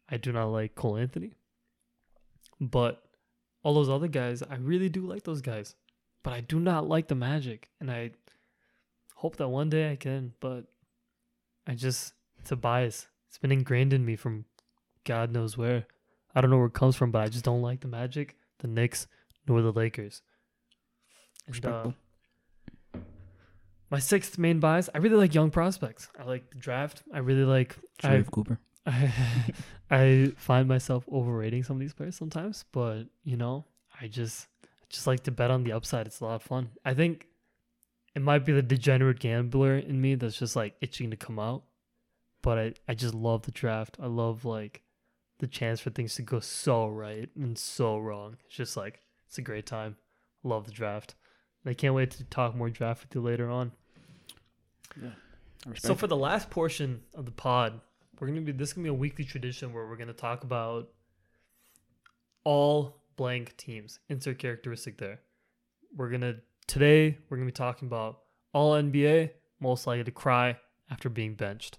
I 0.08 0.16
do 0.16 0.32
not 0.32 0.46
like 0.46 0.74
Cole 0.74 0.96
Anthony. 0.96 1.34
But 2.60 3.02
all 3.62 3.74
those 3.74 3.88
other 3.88 4.08
guys, 4.08 4.42
I 4.42 4.56
really 4.56 4.88
do 4.88 5.06
like 5.06 5.24
those 5.24 5.40
guys. 5.40 5.74
But 6.22 6.32
I 6.32 6.40
do 6.40 6.60
not 6.60 6.88
like 6.88 7.08
the 7.08 7.14
Magic, 7.14 7.68
and 7.80 7.90
I 7.90 8.10
hope 9.14 9.36
that 9.36 9.48
one 9.48 9.70
day 9.70 9.90
I 9.90 9.96
can. 9.96 10.32
But 10.40 10.64
I 11.66 11.74
just 11.74 12.12
it's 12.38 12.52
a 12.52 12.56
bias. 12.56 13.06
It's 13.28 13.38
been 13.38 13.52
ingrained 13.52 13.92
in 13.92 14.04
me 14.04 14.16
from 14.16 14.44
God 15.04 15.32
knows 15.32 15.56
where. 15.56 15.86
I 16.34 16.40
don't 16.40 16.50
know 16.50 16.58
where 16.58 16.66
it 16.66 16.74
comes 16.74 16.96
from, 16.96 17.10
but 17.10 17.22
I 17.22 17.28
just 17.28 17.44
don't 17.44 17.62
like 17.62 17.80
the 17.80 17.88
Magic, 17.88 18.36
the 18.58 18.68
Knicks, 18.68 19.06
nor 19.46 19.62
the 19.62 19.72
Lakers. 19.72 20.22
And, 21.46 21.64
uh, 21.64 21.90
my 23.90 23.98
sixth 23.98 24.38
main 24.38 24.60
bias, 24.60 24.90
I 24.94 24.98
really 24.98 25.16
like 25.16 25.34
young 25.34 25.50
prospects. 25.50 26.08
I 26.18 26.24
like 26.24 26.50
the 26.50 26.58
draft. 26.58 27.02
I 27.12 27.18
really 27.18 27.44
like 27.44 27.76
Sharife 28.02 28.30
Cooper. 28.30 28.58
I, 28.86 29.12
I 29.90 30.32
find 30.36 30.68
myself 30.68 31.08
overrating 31.10 31.62
some 31.62 31.76
of 31.76 31.80
these 31.80 31.94
players 31.94 32.16
sometimes, 32.16 32.64
but 32.72 33.04
you 33.24 33.36
know, 33.36 33.64
I 34.00 34.08
just 34.08 34.47
just 34.88 35.06
like 35.06 35.24
to 35.24 35.30
bet 35.30 35.50
on 35.50 35.64
the 35.64 35.72
upside. 35.72 36.06
It's 36.06 36.20
a 36.20 36.24
lot 36.24 36.36
of 36.36 36.42
fun. 36.42 36.70
I 36.84 36.94
think 36.94 37.26
it 38.14 38.22
might 38.22 38.44
be 38.44 38.52
the 38.52 38.62
degenerate 38.62 39.20
gambler 39.20 39.76
in 39.76 40.00
me 40.00 40.14
that's 40.14 40.38
just 40.38 40.56
like 40.56 40.74
itching 40.80 41.10
to 41.10 41.16
come 41.16 41.38
out. 41.38 41.64
But 42.42 42.58
I, 42.58 42.74
I 42.88 42.94
just 42.94 43.14
love 43.14 43.42
the 43.42 43.50
draft. 43.50 43.96
I 44.00 44.06
love 44.06 44.44
like 44.44 44.82
the 45.38 45.46
chance 45.46 45.80
for 45.80 45.90
things 45.90 46.14
to 46.16 46.22
go 46.22 46.40
so 46.40 46.88
right 46.88 47.28
and 47.36 47.58
so 47.58 47.98
wrong. 47.98 48.36
It's 48.46 48.56
just 48.56 48.76
like 48.76 49.00
it's 49.26 49.38
a 49.38 49.42
great 49.42 49.66
time. 49.66 49.96
Love 50.42 50.64
the 50.64 50.72
draft. 50.72 51.14
And 51.64 51.70
I 51.70 51.74
can't 51.74 51.94
wait 51.94 52.12
to 52.12 52.24
talk 52.24 52.54
more 52.54 52.70
draft 52.70 53.02
with 53.02 53.14
you 53.14 53.20
later 53.20 53.50
on. 53.50 53.72
Yeah. 55.00 55.10
So 55.76 55.94
for 55.94 56.06
the 56.06 56.16
last 56.16 56.50
portion 56.50 57.02
of 57.14 57.24
the 57.24 57.32
pod, 57.32 57.80
we're 58.18 58.28
gonna 58.28 58.40
be 58.40 58.52
this 58.52 58.70
is 58.70 58.72
gonna 58.72 58.84
be 58.84 58.90
a 58.90 58.94
weekly 58.94 59.24
tradition 59.24 59.72
where 59.72 59.86
we're 59.86 59.96
gonna 59.96 60.12
talk 60.12 60.44
about 60.44 60.88
all 62.44 63.02
blank 63.18 63.54
teams. 63.58 63.98
Insert 64.08 64.38
characteristic 64.38 64.96
there. 64.96 65.20
We're 65.94 66.08
gonna 66.08 66.36
today 66.66 67.18
we're 67.28 67.36
gonna 67.36 67.46
be 67.46 67.52
talking 67.52 67.86
about 67.88 68.20
all 68.54 68.72
NBA 68.72 69.30
most 69.60 69.86
likely 69.86 70.04
to 70.04 70.10
cry 70.10 70.56
after 70.90 71.10
being 71.10 71.34
benched. 71.34 71.76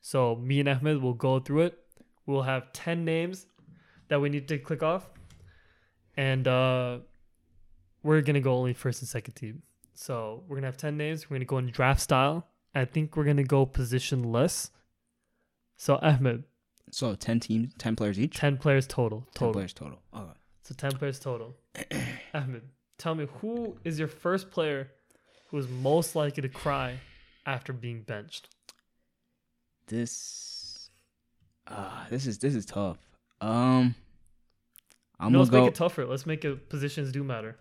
So 0.00 0.34
me 0.36 0.58
and 0.60 0.68
Ahmed 0.68 1.00
will 1.00 1.14
go 1.14 1.38
through 1.38 1.62
it. 1.62 1.78
We'll 2.26 2.42
have 2.42 2.72
ten 2.72 3.04
names 3.04 3.46
that 4.08 4.20
we 4.20 4.28
need 4.28 4.48
to 4.48 4.58
click 4.58 4.82
off, 4.82 5.08
and 6.16 6.48
uh, 6.48 6.98
we're 8.02 8.20
gonna 8.22 8.40
go 8.40 8.54
only 8.56 8.72
first 8.74 9.00
and 9.02 9.08
second 9.08 9.34
team. 9.34 9.62
So 9.94 10.42
we're 10.48 10.56
gonna 10.56 10.66
have 10.68 10.76
ten 10.76 10.96
names. 10.96 11.28
We're 11.30 11.36
gonna 11.36 11.44
go 11.44 11.58
in 11.58 11.70
draft 11.70 12.00
style. 12.00 12.46
I 12.74 12.84
think 12.84 13.16
we're 13.16 13.24
gonna 13.24 13.44
go 13.44 13.64
positionless. 13.66 14.70
So 15.76 15.98
Ahmed, 16.02 16.44
So 16.90 17.14
ten 17.14 17.40
teams, 17.40 17.74
ten 17.78 17.96
players 17.96 18.18
each. 18.18 18.36
ten 18.36 18.56
players 18.56 18.86
total. 18.86 19.26
Ten 19.34 19.52
players 19.52 19.72
total. 19.72 20.00
Okay. 20.14 20.32
So 20.66 20.74
ten 20.74 20.90
players 20.90 21.20
total. 21.20 21.54
Ahmed, 22.34 22.62
tell 22.98 23.14
me 23.14 23.28
who 23.40 23.76
is 23.84 24.00
your 24.00 24.08
first 24.08 24.50
player 24.50 24.90
who 25.48 25.58
is 25.58 25.68
most 25.68 26.16
likely 26.16 26.42
to 26.42 26.48
cry 26.48 26.98
after 27.46 27.72
being 27.72 28.02
benched? 28.02 28.48
This, 29.86 30.90
uh, 31.68 32.06
this 32.10 32.26
is 32.26 32.38
this 32.38 32.56
is 32.56 32.66
tough. 32.66 32.98
Um, 33.40 33.94
I'm 35.20 35.30
no, 35.30 35.38
let's 35.38 35.50
go. 35.50 35.60
make 35.60 35.68
it 35.68 35.76
tougher. 35.76 36.04
Let's 36.04 36.26
make 36.26 36.44
it 36.44 36.68
positions 36.68 37.12
do 37.12 37.22
matter. 37.22 37.56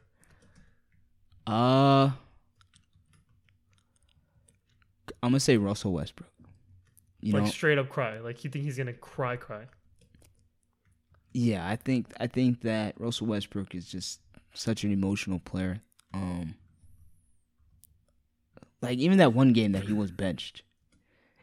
uh, 1.45 2.09
I'm 5.21 5.29
gonna 5.29 5.39
say 5.39 5.57
Russell 5.57 5.93
Westbrook. 5.93 6.31
You 7.21 7.33
like 7.33 7.43
know, 7.43 7.49
straight 7.49 7.77
up 7.77 7.87
cry. 7.89 8.17
Like 8.17 8.43
you 8.43 8.49
think 8.49 8.65
he's 8.65 8.79
gonna 8.79 8.93
cry, 8.93 9.35
cry. 9.35 9.65
Yeah, 11.35 11.67
I 11.67 11.75
think 11.75 12.13
I 12.17 12.27
think 12.27 12.61
that 12.61 12.95
Russell 12.97 13.27
Westbrook 13.27 13.75
is 13.75 13.85
just 13.85 14.21
such 14.53 14.85
an 14.85 14.93
emotional 14.93 15.39
player. 15.39 15.81
Um, 16.13 16.55
like 18.81 18.99
even 18.99 19.17
that 19.17 19.33
one 19.33 19.51
game 19.51 19.73
that 19.73 19.83
he 19.83 19.91
was 19.91 20.11
benched, 20.11 20.63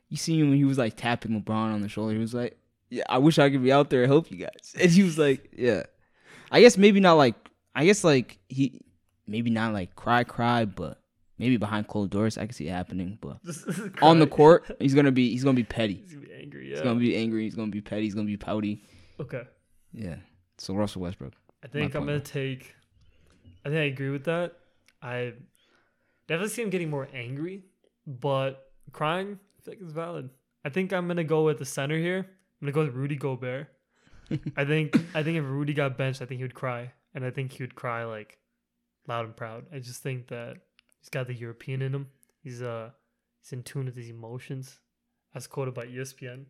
you 0.08 0.16
see 0.16 0.40
him 0.40 0.48
when 0.48 0.56
he 0.56 0.64
was 0.64 0.78
like 0.78 0.96
tapping 0.96 1.38
LeBron 1.38 1.74
on 1.74 1.82
the 1.82 1.90
shoulder. 1.90 2.14
He 2.14 2.18
was 2.18 2.32
like, 2.32 2.56
"Yeah, 2.88 3.02
I 3.06 3.18
wish 3.18 3.38
I 3.38 3.50
could 3.50 3.62
be 3.62 3.70
out 3.70 3.90
there 3.90 4.02
and 4.02 4.10
help 4.10 4.30
you 4.30 4.38
guys." 4.38 4.74
And 4.80 4.90
he 4.90 5.02
was 5.02 5.18
like, 5.18 5.50
"Yeah, 5.54 5.82
I 6.50 6.62
guess 6.62 6.78
maybe 6.78 6.98
not 6.98 7.14
like 7.18 7.34
I 7.74 7.84
guess 7.84 8.02
like 8.02 8.38
he 8.48 8.80
maybe 9.26 9.50
not 9.50 9.74
like 9.74 9.94
cry 9.94 10.24
cry, 10.24 10.64
but 10.64 11.02
maybe 11.36 11.58
behind 11.58 11.86
closed 11.88 12.12
doors 12.12 12.38
I 12.38 12.46
can 12.46 12.54
see 12.54 12.68
it 12.68 12.70
happening. 12.70 13.18
But 13.20 13.40
on 14.02 14.20
the 14.20 14.26
court, 14.26 14.74
he's 14.80 14.94
gonna 14.94 15.12
be 15.12 15.28
he's 15.32 15.44
gonna 15.44 15.54
be 15.54 15.64
petty. 15.64 16.02
he's 16.02 16.14
gonna 16.14 16.24
be 16.24 16.32
angry. 16.34 16.70
He's 16.70 16.80
gonna 16.80 16.98
be 16.98 17.14
angry. 17.14 17.42
He's 17.44 17.54
gonna 17.54 17.70
be 17.70 17.82
petty. 17.82 18.04
He's 18.04 18.14
gonna 18.14 18.26
be 18.26 18.38
pouty. 18.38 18.82
okay. 19.20 19.42
Yeah. 19.92 20.16
So 20.58 20.74
Russell 20.74 21.02
Westbrook. 21.02 21.34
I 21.64 21.68
think 21.68 21.94
I'm 21.94 22.06
gonna 22.06 22.20
take. 22.20 22.74
I 23.64 23.68
think 23.68 23.78
I 23.78 23.84
agree 23.84 24.10
with 24.10 24.24
that. 24.24 24.54
I 25.00 25.34
definitely 26.26 26.50
see 26.50 26.62
him 26.62 26.70
getting 26.70 26.90
more 26.90 27.08
angry, 27.14 27.64
but 28.06 28.72
crying 28.92 29.38
I 29.58 29.62
think 29.64 29.82
is 29.82 29.92
valid. 29.92 30.30
I 30.64 30.68
think 30.68 30.92
I'm 30.92 31.06
gonna 31.06 31.24
go 31.24 31.44
with 31.44 31.58
the 31.58 31.64
center 31.64 31.98
here. 31.98 32.18
I'm 32.18 32.66
gonna 32.66 32.72
go 32.72 32.84
with 32.84 32.94
Rudy 32.94 33.16
Gobert. 33.16 33.68
I 34.56 34.64
think 34.64 34.96
I 35.14 35.22
think 35.22 35.38
if 35.38 35.44
Rudy 35.44 35.74
got 35.74 35.98
benched, 35.98 36.22
I 36.22 36.26
think 36.26 36.38
he 36.38 36.44
would 36.44 36.54
cry, 36.54 36.92
and 37.14 37.24
I 37.24 37.30
think 37.30 37.52
he 37.52 37.62
would 37.62 37.74
cry 37.74 38.04
like 38.04 38.38
loud 39.06 39.24
and 39.24 39.36
proud. 39.36 39.66
I 39.72 39.78
just 39.78 40.02
think 40.02 40.28
that 40.28 40.56
he's 41.00 41.08
got 41.08 41.26
the 41.26 41.34
European 41.34 41.82
in 41.82 41.94
him. 41.94 42.08
He's 42.42 42.62
uh 42.62 42.90
he's 43.40 43.52
in 43.52 43.62
tune 43.62 43.86
with 43.86 43.96
his 43.96 44.08
emotions, 44.08 44.80
as 45.34 45.46
quoted 45.46 45.74
by 45.74 45.86
ESPN. 45.86 46.46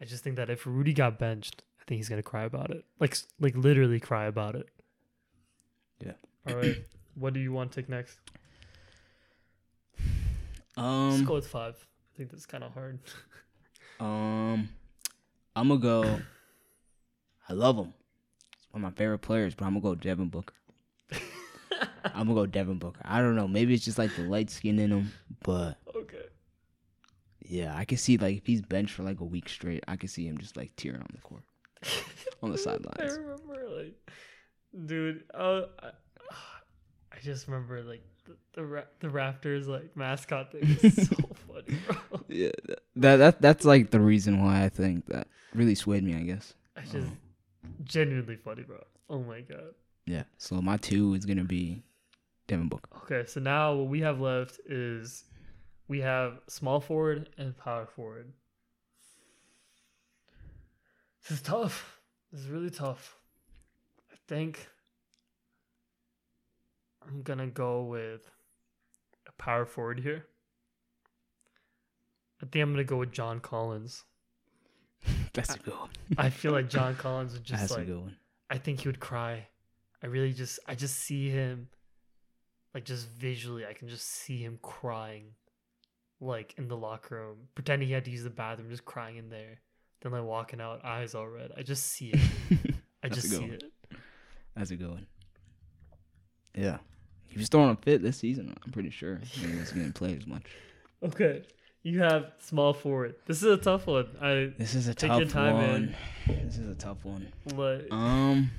I 0.00 0.04
just 0.04 0.24
think 0.24 0.36
that 0.36 0.50
if 0.50 0.66
Rudy 0.66 0.94
got 0.94 1.18
benched, 1.18 1.62
think 1.90 1.98
he's 1.98 2.08
gonna 2.08 2.22
cry 2.22 2.44
about 2.44 2.70
it, 2.70 2.84
like 3.00 3.16
like 3.40 3.56
literally 3.56 3.98
cry 3.98 4.26
about 4.26 4.54
it. 4.54 4.68
Yeah. 5.98 6.12
All 6.48 6.54
right. 6.54 6.76
what 7.16 7.34
do 7.34 7.40
you 7.40 7.52
want 7.52 7.72
to 7.72 7.80
take 7.80 7.88
next? 7.88 8.16
Let's 10.76 11.18
Um 11.18 11.24
go 11.24 11.34
with 11.34 11.48
five. 11.48 11.74
I 11.74 12.16
think 12.16 12.30
that's 12.30 12.46
kind 12.46 12.62
of 12.62 12.72
hard. 12.72 13.00
um 14.00 14.68
I'm 15.56 15.66
gonna 15.66 15.80
go 15.80 16.20
I 17.48 17.54
love 17.54 17.76
him. 17.76 17.92
He's 18.56 18.68
one 18.70 18.84
of 18.84 18.92
my 18.92 18.96
favorite 18.96 19.18
players, 19.18 19.56
but 19.56 19.64
I'm 19.64 19.72
gonna 19.72 19.82
go 19.82 19.94
Devin 19.96 20.28
Booker. 20.28 20.54
I'm 22.04 22.28
gonna 22.28 22.34
go 22.34 22.46
Devin 22.46 22.78
Booker. 22.78 23.00
I 23.04 23.20
don't 23.20 23.34
know. 23.34 23.48
Maybe 23.48 23.74
it's 23.74 23.84
just 23.84 23.98
like 23.98 24.14
the 24.14 24.22
light 24.22 24.48
skin 24.48 24.78
in 24.78 24.92
him, 24.92 25.12
but 25.42 25.76
okay. 25.96 26.26
yeah, 27.40 27.76
I 27.76 27.84
can 27.84 27.98
see 27.98 28.16
like 28.16 28.36
if 28.36 28.46
he's 28.46 28.62
benched 28.62 28.94
for 28.94 29.02
like 29.02 29.18
a 29.18 29.24
week 29.24 29.48
straight, 29.48 29.82
I 29.88 29.96
can 29.96 30.08
see 30.08 30.24
him 30.28 30.38
just 30.38 30.56
like 30.56 30.70
tearing 30.76 31.00
on 31.00 31.08
the 31.12 31.20
court, 31.20 31.42
on 32.42 32.52
the 32.52 32.58
sidelines. 32.58 32.98
I 33.00 33.16
remember, 33.16 33.68
like, 33.68 34.10
dude. 34.86 35.24
Uh, 35.32 35.62
I, 35.82 35.90
I 37.12 37.20
just 37.22 37.48
remember 37.48 37.82
like 37.82 38.02
the 38.24 38.36
the, 38.54 38.64
ra- 38.64 38.82
the 39.00 39.08
Raptors 39.08 39.66
like 39.66 39.96
mascot 39.96 40.52
thing 40.52 40.62
is 40.82 41.08
so 41.08 41.16
funny, 41.48 41.78
bro. 41.86 42.20
Yeah, 42.28 42.50
that 42.96 43.16
that 43.16 43.42
that's 43.42 43.64
like 43.64 43.90
the 43.90 44.00
reason 44.00 44.42
why 44.42 44.64
I 44.64 44.68
think 44.68 45.06
that 45.06 45.28
really 45.54 45.74
swayed 45.74 46.04
me. 46.04 46.14
I 46.14 46.22
guess. 46.22 46.54
It's 46.76 46.92
just 46.92 47.08
genuinely 47.84 48.36
funny, 48.36 48.62
bro. 48.62 48.82
Oh 49.08 49.22
my 49.22 49.40
god. 49.40 49.74
Yeah. 50.06 50.24
So 50.38 50.60
my 50.62 50.76
two 50.76 51.14
is 51.14 51.26
gonna 51.26 51.44
be 51.44 51.82
Devin 52.46 52.68
Booker. 52.68 52.88
Okay, 53.04 53.28
so 53.28 53.40
now 53.40 53.74
what 53.74 53.88
we 53.88 54.00
have 54.00 54.20
left 54.20 54.60
is 54.66 55.24
we 55.88 56.00
have 56.00 56.40
small 56.48 56.80
forward 56.80 57.28
and 57.38 57.56
power 57.56 57.86
forward. 57.86 58.32
This 61.30 61.38
is 61.38 61.44
tough. 61.44 62.00
This 62.32 62.40
is 62.40 62.48
really 62.48 62.70
tough. 62.70 63.16
I 64.12 64.16
think 64.26 64.66
I'm 67.06 67.22
gonna 67.22 67.46
go 67.46 67.84
with 67.84 68.28
a 69.28 69.32
power 69.40 69.64
forward 69.64 70.00
here. 70.00 70.26
I 72.42 72.46
think 72.46 72.64
I'm 72.64 72.72
gonna 72.72 72.82
go 72.82 72.96
with 72.96 73.12
John 73.12 73.38
Collins. 73.38 74.02
That's 75.32 75.54
a 75.54 75.58
good 75.60 75.74
one. 75.74 75.90
I 76.18 76.30
feel 76.30 76.50
like 76.50 76.68
John 76.68 76.96
Collins 76.96 77.34
would 77.34 77.44
just 77.44 77.60
That's 77.60 77.76
a 77.76 77.84
good 77.84 78.00
one. 78.00 78.16
I 78.50 78.58
think 78.58 78.80
he 78.80 78.88
would 78.88 78.98
cry. 78.98 79.46
I 80.02 80.08
really 80.08 80.32
just 80.32 80.58
I 80.66 80.74
just 80.74 80.96
see 80.96 81.30
him 81.30 81.68
like 82.74 82.84
just 82.84 83.08
visually 83.08 83.64
I 83.64 83.72
can 83.72 83.86
just 83.86 84.08
see 84.08 84.42
him 84.42 84.58
crying 84.62 85.26
like 86.20 86.54
in 86.58 86.66
the 86.66 86.76
locker 86.76 87.14
room, 87.14 87.36
pretending 87.54 87.86
he 87.86 87.94
had 87.94 88.04
to 88.06 88.10
use 88.10 88.24
the 88.24 88.30
bathroom, 88.30 88.68
just 88.68 88.84
crying 88.84 89.16
in 89.16 89.28
there. 89.28 89.60
Then 90.02 90.12
like 90.12 90.22
walking 90.24 90.60
out, 90.60 90.84
eyes 90.84 91.14
all 91.14 91.28
red. 91.28 91.52
I 91.56 91.62
just 91.62 91.84
see 91.86 92.08
it. 92.14 92.74
I 93.02 93.08
just 93.08 93.28
see 93.30 93.44
it. 93.44 93.64
That's 94.56 94.70
a 94.70 94.76
good 94.76 94.90
one. 94.90 95.06
Yeah. 96.54 96.78
He 97.28 97.38
was 97.38 97.48
throwing 97.48 97.70
a 97.70 97.76
fit 97.76 98.02
this 98.02 98.16
season, 98.16 98.56
I'm 98.64 98.72
pretty 98.72 98.90
sure. 98.90 99.20
He 99.22 99.46
wasn't 99.56 99.74
getting 99.76 99.92
played 99.92 100.18
as 100.18 100.26
much. 100.26 100.44
Okay. 101.02 101.44
You 101.82 102.00
have 102.02 102.32
small 102.40 102.74
forward. 102.74 103.14
This 103.24 103.38
is 103.42 103.44
a 103.50 103.56
tough 103.56 103.86
one. 103.86 104.06
I 104.20 104.52
This 104.58 104.74
is 104.74 104.86
a 104.86 104.94
Take 104.94 105.08
tough 105.08 105.20
your 105.20 105.28
time, 105.30 105.54
one. 105.54 105.96
man. 106.26 106.44
This 106.44 106.58
is 106.58 106.68
a 106.68 106.74
tough 106.74 107.02
one. 107.06 107.32
like 107.54 107.90
Um 107.90 108.50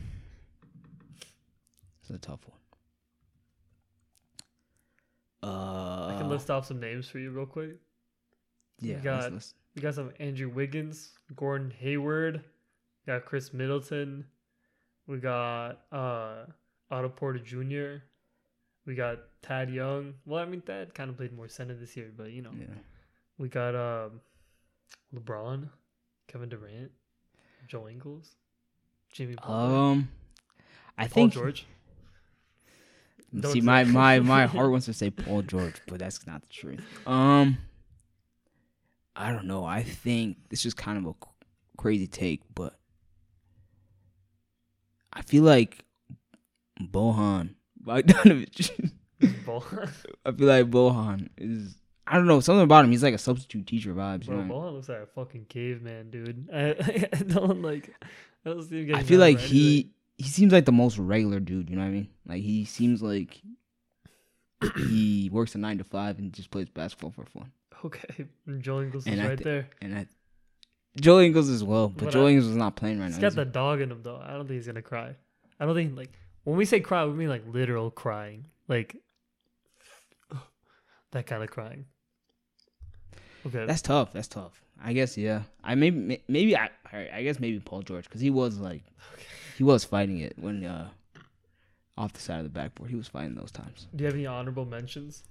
This 2.01 2.09
is 2.09 2.15
a 2.15 2.19
tough 2.19 2.39
one. 2.47 2.57
Uh 5.43 6.07
I 6.15 6.15
can 6.17 6.29
list 6.29 6.49
off 6.49 6.65
some 6.65 6.79
names 6.79 7.07
for 7.07 7.19
you 7.19 7.29
real 7.29 7.45
quick. 7.45 7.75
yeah, 8.79 8.95
we 8.95 9.01
got- 9.01 9.33
let's 9.33 9.53
We 9.75 9.81
got 9.81 9.95
some 9.95 10.11
Andrew 10.19 10.49
Wiggins, 10.49 11.11
Gordon 11.35 11.71
Hayward, 11.79 12.43
we 13.05 13.13
got 13.13 13.25
Khris 13.25 13.53
Middleton, 13.53 14.25
we 15.07 15.17
got 15.17 15.79
uh 15.91 16.45
Otto 16.89 17.09
Porter 17.09 17.39
Jr., 17.39 18.03
we 18.85 18.95
got 18.95 19.19
Thad 19.43 19.69
Young. 19.69 20.15
Well, 20.25 20.41
I 20.41 20.45
mean 20.45 20.61
Thad 20.61 20.93
kind 20.93 21.09
of 21.09 21.17
played 21.17 21.33
more 21.33 21.47
center 21.47 21.73
this 21.73 21.95
year, 21.95 22.11
but 22.15 22.31
you 22.31 22.41
know. 22.41 22.51
yeah. 22.57 22.65
We 23.37 23.47
got 23.47 23.75
um 23.75 24.21
LeBron, 25.15 25.69
Kevin 26.27 26.49
Durant, 26.49 26.91
Joe 27.67 27.87
Ingles, 27.87 28.35
Jimmy 29.11 29.35
Butler, 29.35 29.55
Um 29.55 30.09
I 30.97 31.03
Paul 31.07 31.13
think 31.13 31.33
George. 31.33 31.65
Don't 33.33 33.53
See, 33.53 33.61
my, 33.61 33.85
my 33.85 34.19
my 34.19 34.45
heart 34.45 34.71
wants 34.71 34.85
to 34.87 34.93
say 34.93 35.09
Paul 35.09 35.41
George, 35.43 35.75
but 35.87 35.99
that's 35.99 36.27
not 36.27 36.41
the 36.41 36.49
truth. 36.49 36.81
Um, 37.07 37.57
I 39.15 39.31
don't 39.31 39.45
know. 39.45 39.65
I 39.65 39.83
think 39.83 40.37
this 40.49 40.65
is 40.65 40.73
kind 40.73 40.97
of 40.97 41.05
a 41.05 41.13
crazy 41.77 42.07
take, 42.07 42.41
but 42.55 42.75
I 45.13 45.21
feel 45.21 45.43
like 45.43 45.83
Bohan 46.79 47.55
Bogdanovich. 47.83 48.91
Ball. 49.45 49.63
I 50.25 50.31
feel 50.31 50.47
like 50.47 50.69
Bohan 50.71 51.29
is. 51.37 51.75
I 52.07 52.15
don't 52.15 52.25
know 52.25 52.39
something 52.39 52.63
about 52.63 52.83
him. 52.85 52.91
He's 52.91 53.03
like 53.03 53.13
a 53.13 53.19
substitute 53.19 53.67
teacher 53.67 53.93
vibes. 53.93 54.23
You 54.23 54.33
Bro, 54.33 54.43
know? 54.43 54.53
Bohan 54.53 54.73
looks 54.73 54.89
like 54.89 54.99
a 54.99 55.05
fucking 55.05 55.45
caveman, 55.47 56.09
dude. 56.09 56.49
I, 56.53 57.07
I 57.13 57.17
don't 57.23 57.61
like. 57.61 57.93
I 58.45 58.49
don't 58.49 58.63
see 58.63 58.83
him 58.83 58.95
I 58.95 59.03
feel 59.03 59.19
like 59.19 59.39
he 59.39 59.91
he 60.17 60.27
seems 60.27 60.51
like 60.51 60.65
the 60.65 60.71
most 60.71 60.97
regular 60.97 61.39
dude. 61.39 61.69
You 61.69 61.75
know 61.75 61.83
what 61.83 61.89
I 61.89 61.91
mean? 61.91 62.07
Like 62.25 62.41
he 62.41 62.65
seems 62.65 63.01
like 63.03 63.41
he 64.75 65.29
works 65.31 65.53
a 65.55 65.59
nine 65.59 65.77
to 65.77 65.83
five 65.83 66.17
and 66.17 66.33
just 66.33 66.49
plays 66.49 66.69
basketball 66.69 67.11
for 67.11 67.25
fun. 67.25 67.51
Okay, 67.85 68.25
and 68.45 68.61
Joe 68.61 68.81
Ingles 68.81 69.07
is 69.07 69.19
I 69.19 69.27
right 69.27 69.37
thi- 69.37 69.43
there. 69.43 69.69
And 69.81 69.95
I, 69.97 70.05
Joe 70.99 71.19
Ingles 71.19 71.49
as 71.49 71.63
well, 71.63 71.89
but 71.89 72.05
What 72.05 72.13
Joe 72.13 72.27
I- 72.27 72.31
Ingles 72.31 72.47
is 72.47 72.55
not 72.55 72.75
playing 72.75 72.99
right 72.99 73.07
He's 73.07 73.17
now. 73.17 73.25
He's 73.27 73.35
got 73.35 73.41
he? 73.41 73.45
the 73.45 73.51
dog 73.51 73.81
in 73.81 73.91
him 73.91 74.01
though. 74.03 74.21
I 74.23 74.31
don't 74.33 74.47
think 74.47 74.57
he's 74.57 74.67
gonna 74.67 74.81
cry. 74.81 75.15
I 75.59 75.65
don't 75.65 75.73
think 75.75 75.97
like 75.97 76.11
when 76.43 76.57
we 76.57 76.65
say 76.65 76.79
cry, 76.79 77.05
we 77.05 77.13
mean 77.13 77.29
like 77.29 77.43
literal 77.47 77.89
crying, 77.91 78.45
like 78.67 78.97
that 81.11 81.25
kind 81.25 81.43
of 81.43 81.49
crying. 81.49 81.85
Okay, 83.45 83.65
That's 83.65 83.81
tough. 83.81 84.13
That's 84.13 84.27
tough. 84.27 84.61
I 84.83 84.93
guess 84.93 85.17
yeah. 85.17 85.43
I 85.63 85.75
maybe 85.75 86.21
maybe 86.27 86.55
I 86.57 86.69
I 86.93 87.23
guess 87.23 87.39
maybe 87.39 87.59
Paul 87.59 87.81
George 87.81 88.05
because 88.05 88.21
he 88.21 88.29
was 88.29 88.57
like 88.57 88.83
he 89.57 89.63
was 89.63 89.83
fighting 89.83 90.19
it 90.19 90.33
when 90.37 90.63
uh 90.63 90.89
off 91.97 92.13
the 92.13 92.19
side 92.19 92.37
of 92.37 92.43
the 92.43 92.49
backboard. 92.49 92.89
He 92.89 92.95
was 92.95 93.07
fighting 93.07 93.35
those 93.35 93.51
times. 93.51 93.87
do 93.95 94.03
you 94.03 94.05
have 94.05 94.13
any 94.15 94.25
honorable 94.25 94.65
mentions? 94.65 95.23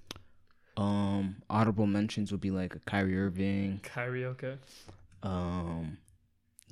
Um, 0.77 1.37
audible 1.49 1.85
mentions 1.85 2.31
would 2.31 2.41
be 2.41 2.51
like 2.51 2.75
a 2.75 2.79
Kyrie 2.79 3.17
Irving, 3.17 3.81
Kyrie, 3.83 4.25
okay. 4.25 4.55
um, 5.21 5.97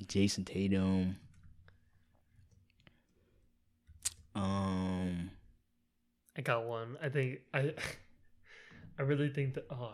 Jayson 0.06 0.44
Tatum. 0.44 1.16
Um, 4.34 5.30
I 6.36 6.40
got 6.40 6.64
one. 6.64 6.96
I 7.02 7.08
think 7.08 7.40
I 7.52 7.74
I 8.98 9.02
really 9.02 9.28
think 9.28 9.54
that 9.54 9.66
oh 9.70 9.92